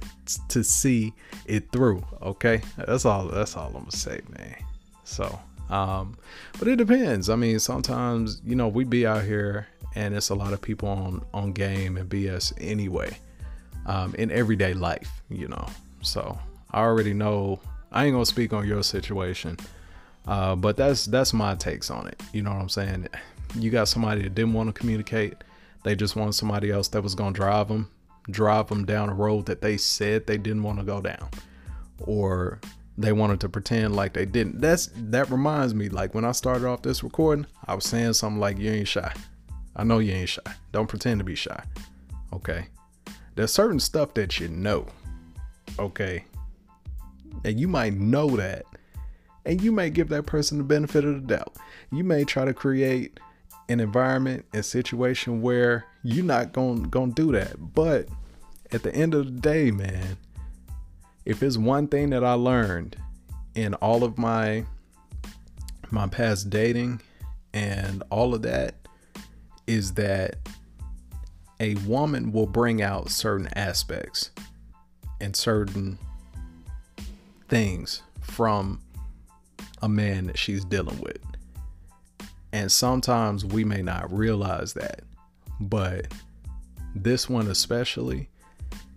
to 0.49 0.62
see 0.62 1.12
it 1.46 1.72
through. 1.72 2.05
Okay. 2.22 2.62
That's 2.76 3.05
all, 3.05 3.26
that's 3.26 3.57
all 3.57 3.72
I'm 3.74 3.86
to 3.86 3.96
say, 3.96 4.20
man. 4.38 4.55
So, 5.03 5.36
um, 5.70 6.16
but 6.61 6.68
it 6.68 6.76
depends. 6.76 7.28
I 7.28 7.34
mean, 7.34 7.59
sometimes, 7.59 8.40
you 8.44 8.55
know, 8.55 8.68
we 8.68 8.84
be 8.84 9.09
out 9.09 9.24
here 9.24 9.66
and 9.95 10.14
it's 10.14 10.30
a 10.30 10.34
lot 10.34 10.53
of 10.53 10.61
people 10.61 10.89
on, 10.89 11.24
on 11.34 11.53
game 11.53 11.97
and 11.97 12.09
BS 12.09 12.53
anyway, 12.59 13.16
um, 13.86 14.14
in 14.16 14.30
everyday 14.30 14.74
life, 14.74 15.22
you 15.28 15.49
know. 15.49 15.66
So 16.03 16.39
I 16.72 16.80
already 16.80 17.14
know, 17.14 17.61
I 17.91 18.05
ain't 18.07 18.16
to 18.16 18.26
speak 18.26 18.53
on 18.53 18.66
your 18.66 18.82
situation 18.82 19.59
uh, 20.28 20.55
but 20.55 20.76
that's 20.76 21.07
that's 21.07 21.32
my 21.32 21.55
takes 21.55 21.91
on 21.91 22.07
it. 22.07 22.22
You 22.32 22.43
know 22.43 22.51
what 22.51 22.61
I'm 22.61 22.68
saying? 22.68 23.09
You 23.59 23.70
got 23.70 23.89
somebody 23.89 24.22
that 24.22 24.34
didn't 24.34 24.53
want 24.53 24.68
to 24.72 24.78
communicate. 24.78 25.43
They 25.84 25.97
just 25.97 26.16
wanted 26.16 26.34
somebody 26.34 26.70
else 26.70 26.89
that 26.89 27.03
was 27.03 27.14
gonna 27.14 27.32
drive 27.32 27.68
them, 27.68 27.91
drive 28.30 28.68
them 28.68 28.84
down 28.84 29.09
a 29.09 29.14
road 29.14 29.47
that 29.47 29.62
they 29.62 29.78
said 29.78 30.26
they 30.26 30.36
didn't 30.36 30.62
want 30.62 30.78
to 30.80 30.84
go 30.84 31.01
down, 31.01 31.30
or 32.01 32.61
they 32.99 33.12
wanted 33.12 33.41
to 33.41 33.49
pretend 33.49 33.97
like 33.97 34.12
they 34.12 34.26
didn't. 34.26 34.61
That's 34.61 34.91
that 34.95 35.30
reminds 35.30 35.72
me. 35.72 35.89
Like 35.89 36.14
when 36.14 36.26
I 36.26 36.32
started 36.32 36.66
off 36.66 36.82
this 36.82 37.03
recording, 37.03 37.47
I 37.66 37.74
was 37.74 37.84
saying 37.84 38.12
something 38.12 38.39
like, 38.39 38.59
"You 38.59 38.70
ain't 38.70 38.89
shy." 38.89 39.11
I 39.79 39.85
know 39.85 40.01
you 40.01 40.12
ain't 40.12 40.29
shy. 40.29 40.43
Don't 40.72 40.89
pretend 40.89 41.20
to 41.20 41.24
be 41.24 41.35
shy. 41.35 41.62
Okay. 42.33 42.66
There's 43.35 43.53
certain 43.53 43.81
stuff 43.81 44.14
that 44.14 44.41
you 44.41 44.49
know. 44.49 44.87
Okay. 45.79 46.24
And 47.45 47.59
you 47.59 47.68
might 47.68 47.95
know 47.95 48.37
that 48.37 48.66
and 49.49 49.62
you 49.62 49.72
may 49.72 49.89
give 49.89 50.11
that 50.11 50.26
person 50.26 50.59
the 50.59 50.64
benefit 50.64 51.07
of 51.07 51.14
the 51.14 51.37
doubt. 51.37 51.57
You 51.91 52.05
may 52.05 52.24
try 52.24 52.45
to 52.45 52.53
create 52.53 53.18
an 53.70 53.81
environment 53.81 54.45
and 54.53 54.64
situation 54.64 55.41
where 55.41 55.87
you're 56.03 56.24
not 56.24 56.53
going 56.53 56.91
to 56.91 57.12
do 57.14 57.33
that. 57.33 57.74
But 57.74 58.09
at 58.72 58.83
the 58.83 58.95
end 58.95 59.14
of 59.14 59.24
the 59.24 59.41
day, 59.41 59.70
man, 59.70 60.18
if 61.24 61.43
it's 61.43 61.57
one 61.57 61.89
thing 61.89 62.11
that 62.11 62.22
I 62.22 62.35
learned 62.35 62.97
in 63.55 63.72
all 63.74 64.05
of 64.05 64.18
my 64.18 64.64
my 65.91 66.07
past 66.07 66.51
dating 66.51 67.01
and 67.55 68.03
all 68.11 68.35
of 68.35 68.43
that 68.43 68.74
is 69.69 69.93
that 69.93 70.37
a 71.61 71.75
woman 71.87 72.33
will 72.33 72.47
bring 72.47 72.81
out 72.83 73.11
certain 73.11 73.49
aspects 73.55 74.31
and 75.21 75.37
certain 75.37 75.99
things 77.49 78.03
from 78.21 78.81
a 79.83 79.89
man 79.89 80.27
that 80.27 80.39
she's 80.39 80.64
dealing 80.64 80.99
with. 81.01 81.19
And 82.53 82.73
sometimes 82.73 83.45
we 83.45 83.62
may 83.62 83.83
not 83.83 84.11
realize 84.11 84.73
that. 84.73 85.03
But 85.61 86.12
this 86.95 87.29
one, 87.29 87.49
especially, 87.49 88.31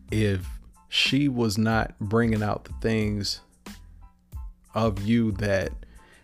if 0.10 0.48
she 0.88 1.28
was 1.28 1.58
not 1.58 2.00
bringing 2.00 2.42
out 2.42 2.64
the 2.64 2.74
things 2.82 3.42
of 4.74 5.02
you 5.06 5.34
that 5.34 5.74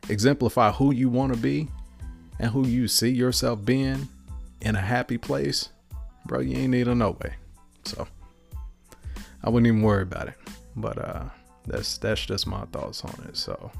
exemplify 0.10 0.72
who 0.72 0.94
you 0.94 1.10
want 1.10 1.34
to 1.34 1.40
be 1.40 1.68
and 2.40 2.52
who 2.52 2.66
you 2.66 2.88
see 2.88 3.10
yourself 3.10 3.66
being 3.66 4.08
in 4.62 4.76
a 4.76 4.82
happy 4.82 5.18
place, 5.18 5.70
bro, 6.26 6.40
you 6.40 6.58
ain't 6.58 6.72
need 6.72 6.88
a 6.88 6.96
no 6.96 7.12
way. 7.12 7.36
So 7.86 8.08
I 9.44 9.50
wouldn't 9.50 9.68
even 9.68 9.82
worry 9.82 10.04
about 10.04 10.28
it. 10.28 10.36
But 10.76 10.98
uh 10.98 11.26
that's 11.66 11.98
that's 11.98 12.26
just 12.26 12.48
my 12.48 12.66
thoughts 12.66 13.04
on 13.04 13.26
it. 13.28 13.38
So 13.38 13.72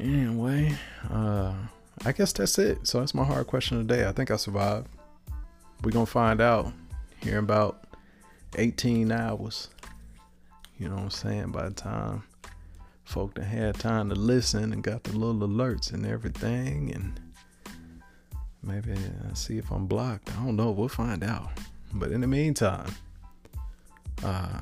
Anyway, 0.00 0.76
uh, 1.10 1.52
I 2.04 2.12
guess 2.12 2.32
that's 2.32 2.56
it. 2.58 2.86
So 2.86 3.00
that's 3.00 3.14
my 3.14 3.24
hard 3.24 3.48
question 3.48 3.78
today. 3.78 4.06
I 4.06 4.12
think 4.12 4.30
I 4.30 4.36
survived. 4.36 4.86
We're 5.82 5.90
gonna 5.90 6.06
find 6.06 6.40
out 6.40 6.72
here 7.20 7.38
in 7.38 7.44
about 7.44 7.84
18 8.56 9.10
hours. 9.10 9.68
You 10.78 10.88
know 10.88 10.94
what 10.94 11.02
I'm 11.02 11.10
saying? 11.10 11.50
By 11.50 11.68
the 11.68 11.74
time 11.74 12.22
folk 13.04 13.34
that 13.34 13.44
had 13.44 13.74
time 13.74 14.08
to 14.10 14.14
listen 14.14 14.72
and 14.72 14.84
got 14.84 15.02
the 15.02 15.12
little 15.18 15.48
alerts 15.48 15.92
and 15.92 16.06
everything, 16.06 16.92
and 16.94 17.18
maybe 18.62 18.92
uh, 18.92 19.34
see 19.34 19.58
if 19.58 19.70
I'm 19.70 19.86
blocked. 19.86 20.30
I 20.30 20.44
don't 20.44 20.56
know. 20.56 20.70
We'll 20.70 20.88
find 20.88 21.22
out. 21.22 21.50
But 21.94 22.12
in 22.12 22.20
the 22.20 22.26
meantime, 22.26 22.94
uh, 24.24 24.60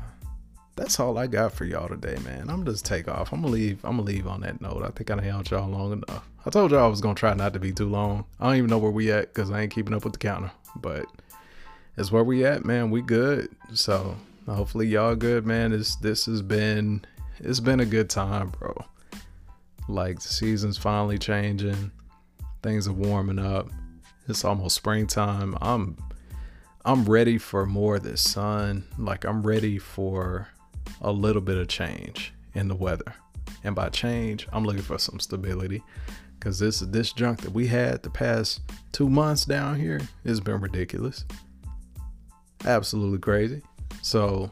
that's 0.77 1.01
all 1.01 1.19
I 1.19 1.27
got 1.27 1.53
for 1.53 1.65
y'all 1.65 1.89
today, 1.89 2.17
man. 2.23 2.51
I'm 2.51 2.65
just 2.65 2.85
take 2.85 3.09
off. 3.09 3.33
I'm 3.33 3.41
gonna 3.41 3.53
leave. 3.53 3.83
I'm 3.85 3.97
gonna 3.97 4.03
leave 4.03 4.27
on 4.27 4.43
that 4.43 4.61
note. 4.61 4.83
I 4.85 4.91
think 4.91 5.11
I 5.11 5.21
held 5.23 5.51
y'all 5.51 5.69
long 5.69 5.93
enough. 5.93 6.29
I 6.45 6.51
told 6.51 6.71
y'all 6.71 6.85
I 6.85 6.89
was 6.89 7.01
gonna 7.01 7.15
try 7.15 7.35
not 7.35 7.55
to 7.55 7.59
be 7.59 7.73
too 7.73 7.89
long. 7.89 8.25
I 8.39 8.47
don't 8.47 8.57
even 8.57 8.71
know 8.71 8.79
where 8.79 8.91
we 8.91 9.11
at 9.11 9.33
because 9.33 9.51
I 9.51 9.63
ain't 9.63 9.73
keeping 9.73 9.95
up 9.95 10.05
with 10.05 10.13
the 10.13 10.19
counter. 10.19 10.53
But 10.77 11.07
it's 11.97 12.13
where 12.13 12.23
we 12.23 12.45
at, 12.45 12.65
man. 12.65 12.91
We 12.91 13.01
good. 13.01 13.49
So 13.73 14.17
hopefully 14.47 14.87
y'all 14.87 15.17
good, 15.17 15.47
man. 15.47 15.71
This 15.71 15.97
this 15.97 16.27
has 16.27 16.43
been 16.43 17.05
it's 17.41 17.61
been 17.61 17.81
a 17.81 17.87
good 17.87 18.11
time, 18.11 18.51
bro. 18.51 18.77
Like 19.89 20.21
the 20.21 20.29
season's 20.29 20.77
finally 20.77 21.19
changing. 21.19 21.91
Things 22.63 22.87
are 22.87 22.93
warming 22.93 23.39
up. 23.39 23.71
It's 24.29 24.45
almost 24.45 24.77
springtime. 24.77 25.57
I'm 25.61 25.97
I'm 26.85 27.05
ready 27.05 27.39
for 27.39 27.67
more 27.67 27.97
of 27.97 28.03
this 28.03 28.21
sun. 28.21 28.85
Like 28.99 29.25
I'm 29.25 29.43
ready 29.43 29.79
for 29.79 30.49
a 31.01 31.13
little 31.13 31.43
bit 31.43 31.59
of 31.59 31.69
change 31.69 32.33
in 32.55 32.69
the 32.69 32.75
weather. 32.75 33.15
And 33.65 33.75
by 33.75 33.89
change, 33.89 34.47
I'm 34.53 34.65
looking 34.65 34.83
for 34.83 34.99
some 34.99 35.21
stability 35.21 35.83
because 36.39 36.59
this 36.59 36.81
this 36.81 37.13
junk 37.13 37.41
that 37.43 37.53
we 37.53 37.67
had 37.67 38.03
the 38.03 38.11
past 38.11 38.61
two 38.93 39.09
months 39.09 39.45
down 39.45 39.79
here 39.79 40.01
has 40.25 40.41
been 40.41 40.61
ridiculous, 40.61 41.25
absolutely 42.65 43.19
crazy. 43.19 43.63
So, 44.03 44.51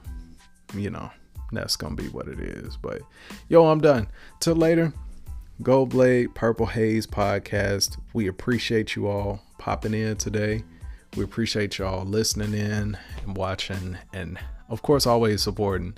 you 0.75 0.91
know, 0.91 1.11
that's 1.53 1.77
gonna 1.77 1.95
be 1.95 2.09
what 2.09 2.29
it 2.29 2.41
is. 2.41 2.77
But 2.77 3.03
yo, 3.49 3.67
I'm 3.67 3.81
done. 3.81 4.09
Till 4.41 4.57
later. 4.57 4.93
Gold 5.63 5.91
Blade 5.91 6.35
Purple 6.35 6.67
Hayes 6.67 7.07
podcast. 7.07 7.97
We 8.13 8.27
appreciate 8.27 8.97
you 8.97 9.07
all 9.07 9.41
popping 9.59 9.95
in 9.95 10.17
today. 10.17 10.65
We 11.17 11.23
appreciate 11.23 11.79
y'all 11.79 12.05
listening 12.05 12.55
in 12.55 12.99
and 13.25 13.37
watching, 13.37 13.97
and 14.13 14.37
of 14.69 14.83
course, 14.83 15.07
always 15.07 15.43
supporting. 15.43 15.97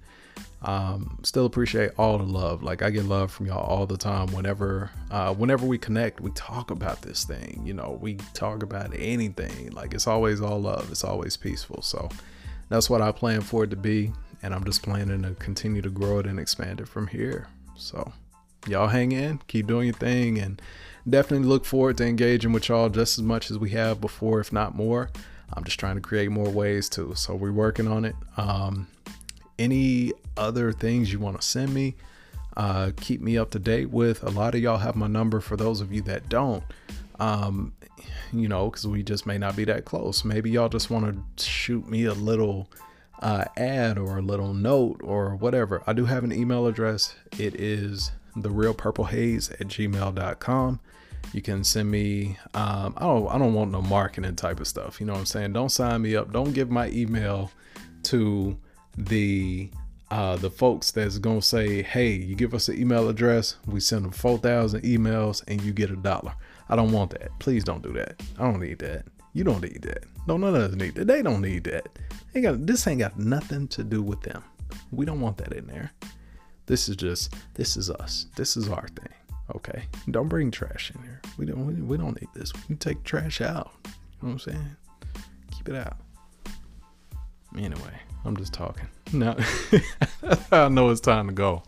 Um, 0.61 1.19
still 1.23 1.47
appreciate 1.47 1.93
all 1.97 2.19
the 2.19 2.25
love. 2.25 2.63
Like 2.63 2.83
I 2.83 2.91
get 2.91 3.07
love 3.07 3.33
from 3.33 3.47
y'all 3.47 3.65
all 3.65 3.87
the 3.87 3.97
time. 3.97 4.31
Whenever, 4.33 4.91
uh, 5.11 5.33
whenever 5.33 5.65
we 5.65 5.79
connect, 5.79 6.21
we 6.21 6.33
talk 6.33 6.71
about 6.71 7.01
this 7.01 7.25
thing. 7.25 7.63
You 7.65 7.73
know, 7.73 7.99
we 7.99 8.17
talk 8.35 8.63
about 8.63 8.93
anything. 8.95 9.71
Like 9.71 9.95
it's 9.95 10.07
always 10.07 10.43
all 10.43 10.61
love. 10.61 10.91
It's 10.91 11.03
always 11.03 11.39
peaceful. 11.39 11.81
So 11.81 12.11
that's 12.69 12.91
what 12.91 13.01
I 13.01 13.11
plan 13.11 13.41
for 13.41 13.65
it 13.65 13.71
to 13.71 13.77
be, 13.77 14.13
and 14.43 14.55
I'm 14.55 14.65
just 14.65 14.83
planning 14.83 15.23
to 15.23 15.31
continue 15.37 15.81
to 15.81 15.91
grow 15.91 16.19
it 16.19 16.27
and 16.27 16.39
expand 16.39 16.83
it 16.83 16.89
from 16.89 17.07
here. 17.07 17.49
So 17.75 18.13
y'all 18.69 18.89
hang 18.89 19.13
in, 19.13 19.41
keep 19.47 19.67
doing 19.67 19.87
your 19.87 19.95
thing, 19.95 20.39
and 20.39 20.61
definitely 21.09 21.47
look 21.47 21.65
forward 21.65 21.99
to 21.99 22.05
engaging 22.07 22.53
with 22.53 22.69
y'all 22.69 22.89
just 22.89 23.19
as 23.19 23.25
much 23.25 23.51
as 23.51 23.59
we 23.59 23.71
have 23.71 24.01
before, 24.01 24.41
if 24.41 24.53
not 24.53 24.75
more. 24.75 25.11
I'm 25.53 25.65
just 25.65 25.79
trying 25.79 25.95
to 25.95 26.01
create 26.01 26.31
more 26.31 26.51
ways 26.51 26.89
too. 26.89 27.13
So 27.15 27.35
we're 27.35 27.53
working 27.53 27.87
on 27.87 28.05
it. 28.05 28.17
Um, 28.37 28.89
any 29.59 30.13
other 30.37 30.73
things 30.73 31.13
you 31.13 31.21
want 31.21 31.41
to 31.41 31.47
send 31.47 31.73
me, 31.73 31.95
uh, 32.57 32.91
keep 33.01 33.21
me 33.21 33.39
up 33.39 33.51
to 33.51 33.59
date 33.59 33.91
with. 33.91 34.23
A 34.23 34.31
lot 34.31 34.55
of 34.55 34.61
y'all 34.61 34.79
have 34.79 34.97
my 34.97 35.07
number 35.07 35.41
for 35.41 35.57
those 35.57 35.81
of 35.81 35.93
you 35.93 36.03
that 36.03 36.29
don't. 36.29 36.65
Um, 37.19 37.73
you 38.33 38.49
know, 38.49 38.71
because 38.71 38.87
we 38.87 39.03
just 39.03 39.27
may 39.27 39.39
not 39.39 39.57
be 39.57 39.65
that 39.65 39.85
close. 39.85 40.25
Maybe 40.25 40.51
y'all 40.51 40.69
just 40.69 40.91
want 40.91 41.37
to 41.37 41.45
shoot 41.45 41.89
me 41.89 42.05
a 42.05 42.13
little 42.13 42.69
uh, 43.23 43.45
ad 43.57 43.99
or 43.99 44.19
a 44.19 44.23
little 44.23 44.53
note 44.53 45.01
or 45.03 45.37
whatever. 45.37 45.83
I 45.87 45.93
do 45.93 46.05
have 46.05 46.25
an 46.25 46.33
email 46.33 46.67
address. 46.67 47.15
It 47.39 47.59
is 47.59 48.11
the 48.37 48.51
real 48.51 48.75
purple 48.75 49.05
haze 49.05 49.51
at 49.51 49.69
gmail.com. 49.69 50.81
You 51.33 51.43
can 51.43 51.65
send 51.65 51.91
me, 51.91 52.39
um, 52.55 52.95
I 52.97 53.01
don't, 53.01 53.29
I 53.29 53.39
don't 53.39 53.55
want 53.55 53.73
no 53.73 53.83
marketing 53.83 54.37
type 54.37 54.61
of 54.61 54.69
stuff. 54.69 55.01
You 55.01 55.07
know 55.07 55.15
what 55.15 55.21
I'm 55.21 55.27
saying? 55.27 55.53
Don't 55.53 55.71
sign 55.71 56.03
me 56.03 56.15
up. 56.15 56.33
Don't 56.33 56.53
give 56.53 56.71
my 56.71 56.89
email 56.91 57.51
to 58.05 58.57
the 58.97 59.71
uh, 60.11 60.37
the 60.37 60.51
folks 60.51 60.93
that's 60.93 61.19
gonna 61.19 61.43
say, 61.43 61.83
"Hey, 61.83 62.13
you 62.13 62.37
give 62.37 62.55
us 62.55 62.69
an 62.69 62.81
email 62.81 63.09
address, 63.09 63.57
we 63.67 63.81
send 63.81 64.05
them 64.05 64.13
four 64.13 64.39
thousand 64.39 64.83
emails, 64.83 65.43
and 65.49 65.61
you 65.63 65.73
get 65.73 65.91
a 65.91 65.97
dollar." 65.97 66.33
I 66.69 66.77
don't 66.77 66.93
want 66.93 67.11
that. 67.13 67.37
Please 67.39 67.65
don't 67.65 67.83
do 67.83 67.93
that. 67.95 68.23
I 68.39 68.45
don't 68.45 68.61
need 68.61 68.79
that. 68.81 69.05
You 69.33 69.45
don't 69.45 69.63
need 69.63 69.83
that. 69.83 70.05
No, 70.27 70.37
none 70.37 70.55
of 70.57 70.63
us 70.63 70.75
need 70.75 70.95
that. 70.97 71.07
They 71.07 71.23
don't 71.23 71.41
need 71.41 71.65
that. 71.65 71.89
They 72.33 72.41
got 72.41 72.67
this 72.67 72.87
ain't 72.87 73.01
got 73.01 73.19
nothing 73.19 73.69
to 73.69 73.85
do 73.85 74.03
with 74.03 74.23
them. 74.23 74.43
We 74.91 75.05
don't 75.05 75.21
want 75.21 75.39
that 75.39 75.53
in 75.53 75.67
there. 75.67 75.93
This 76.67 76.89
is 76.89 76.97
just 76.97 77.35
this 77.55 77.77
is 77.77 77.91
us. 77.91 78.27
This 78.37 78.57
is 78.57 78.69
our 78.69 78.89
thing. 78.89 79.15
Okay. 79.55 79.85
Don't 80.11 80.29
bring 80.29 80.51
trash 80.51 80.93
in 80.95 81.03
here. 81.03 81.21
We 81.39 81.47
don't 81.47 81.87
we, 81.87 81.97
don't 81.97 82.21
need 82.21 82.29
this. 82.35 82.53
We 82.53 82.61
can 82.63 82.77
take 82.77 83.05
trash 83.05 83.41
out. 83.41 83.71
You 83.85 83.91
know 83.91 83.95
what 84.19 84.31
I'm 84.33 84.39
saying? 84.41 84.77
Keep 85.53 85.69
it 85.71 85.77
out. 85.77 85.97
Anyway, 87.57 88.01
I'm 88.25 88.37
just 88.37 88.53
talking. 88.53 88.89
Now 89.13 89.37
I 90.53 90.69
know 90.69 90.91
it's 90.91 91.01
time 91.01 91.29
to 91.29 91.33
go. 91.33 91.63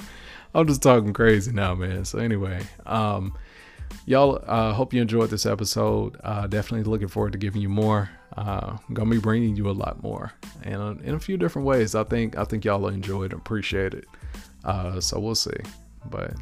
I'm 0.55 0.66
just 0.66 0.82
talking 0.82 1.12
crazy 1.12 1.53
now, 1.53 1.74
man. 1.74 2.05
So 2.05 2.18
anyway, 2.18 2.62
um, 2.84 3.36
y'all 4.07 4.42
uh, 4.46 4.72
hope 4.72 4.92
you 4.92 5.01
enjoyed 5.01 5.30
this 5.30 5.46
episode. 5.46 6.16
Uh, 6.24 6.49
definitely 6.49 6.90
looking 6.90 7.09
forward 7.09 7.32
to 7.32 7.38
giving 7.38 7.62
you 7.62 7.68
more. 7.68 8.11
Uh, 8.36 8.76
gonna 8.92 9.11
be 9.11 9.18
bringing 9.18 9.57
you 9.57 9.68
a 9.68 9.72
lot 9.72 10.03
more, 10.03 10.32
and 10.62 11.01
in 11.03 11.14
a 11.14 11.20
few 11.20 11.36
different 11.36 11.66
ways. 11.66 11.94
I 11.94 12.05
think 12.05 12.36
I 12.36 12.44
think 12.44 12.64
y'all 12.64 12.80
will 12.80 12.88
enjoy 12.88 13.24
it, 13.24 13.32
appreciate 13.32 13.94
it. 13.94 14.07
Uh, 14.64 15.00
so 15.00 15.18
we'll 15.18 15.34
see. 15.34 15.50
But 16.11 16.34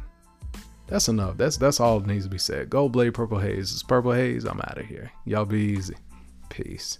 that's 0.87 1.07
enough. 1.09 1.37
That's 1.37 1.57
that's 1.57 1.79
all 1.79 1.99
that 1.99 2.07
needs 2.07 2.25
to 2.25 2.29
be 2.29 2.37
said. 2.37 2.69
Gold 2.69 2.93
Blade 2.93 3.13
Purple 3.13 3.39
Hayes. 3.39 3.71
It's 3.71 3.83
Purple 3.83 4.13
Haze. 4.13 4.45
I'm 4.45 4.61
out 4.61 4.77
of 4.77 4.85
here. 4.85 5.11
Y'all 5.25 5.45
be 5.45 5.59
easy. 5.59 5.95
Peace. 6.49 6.99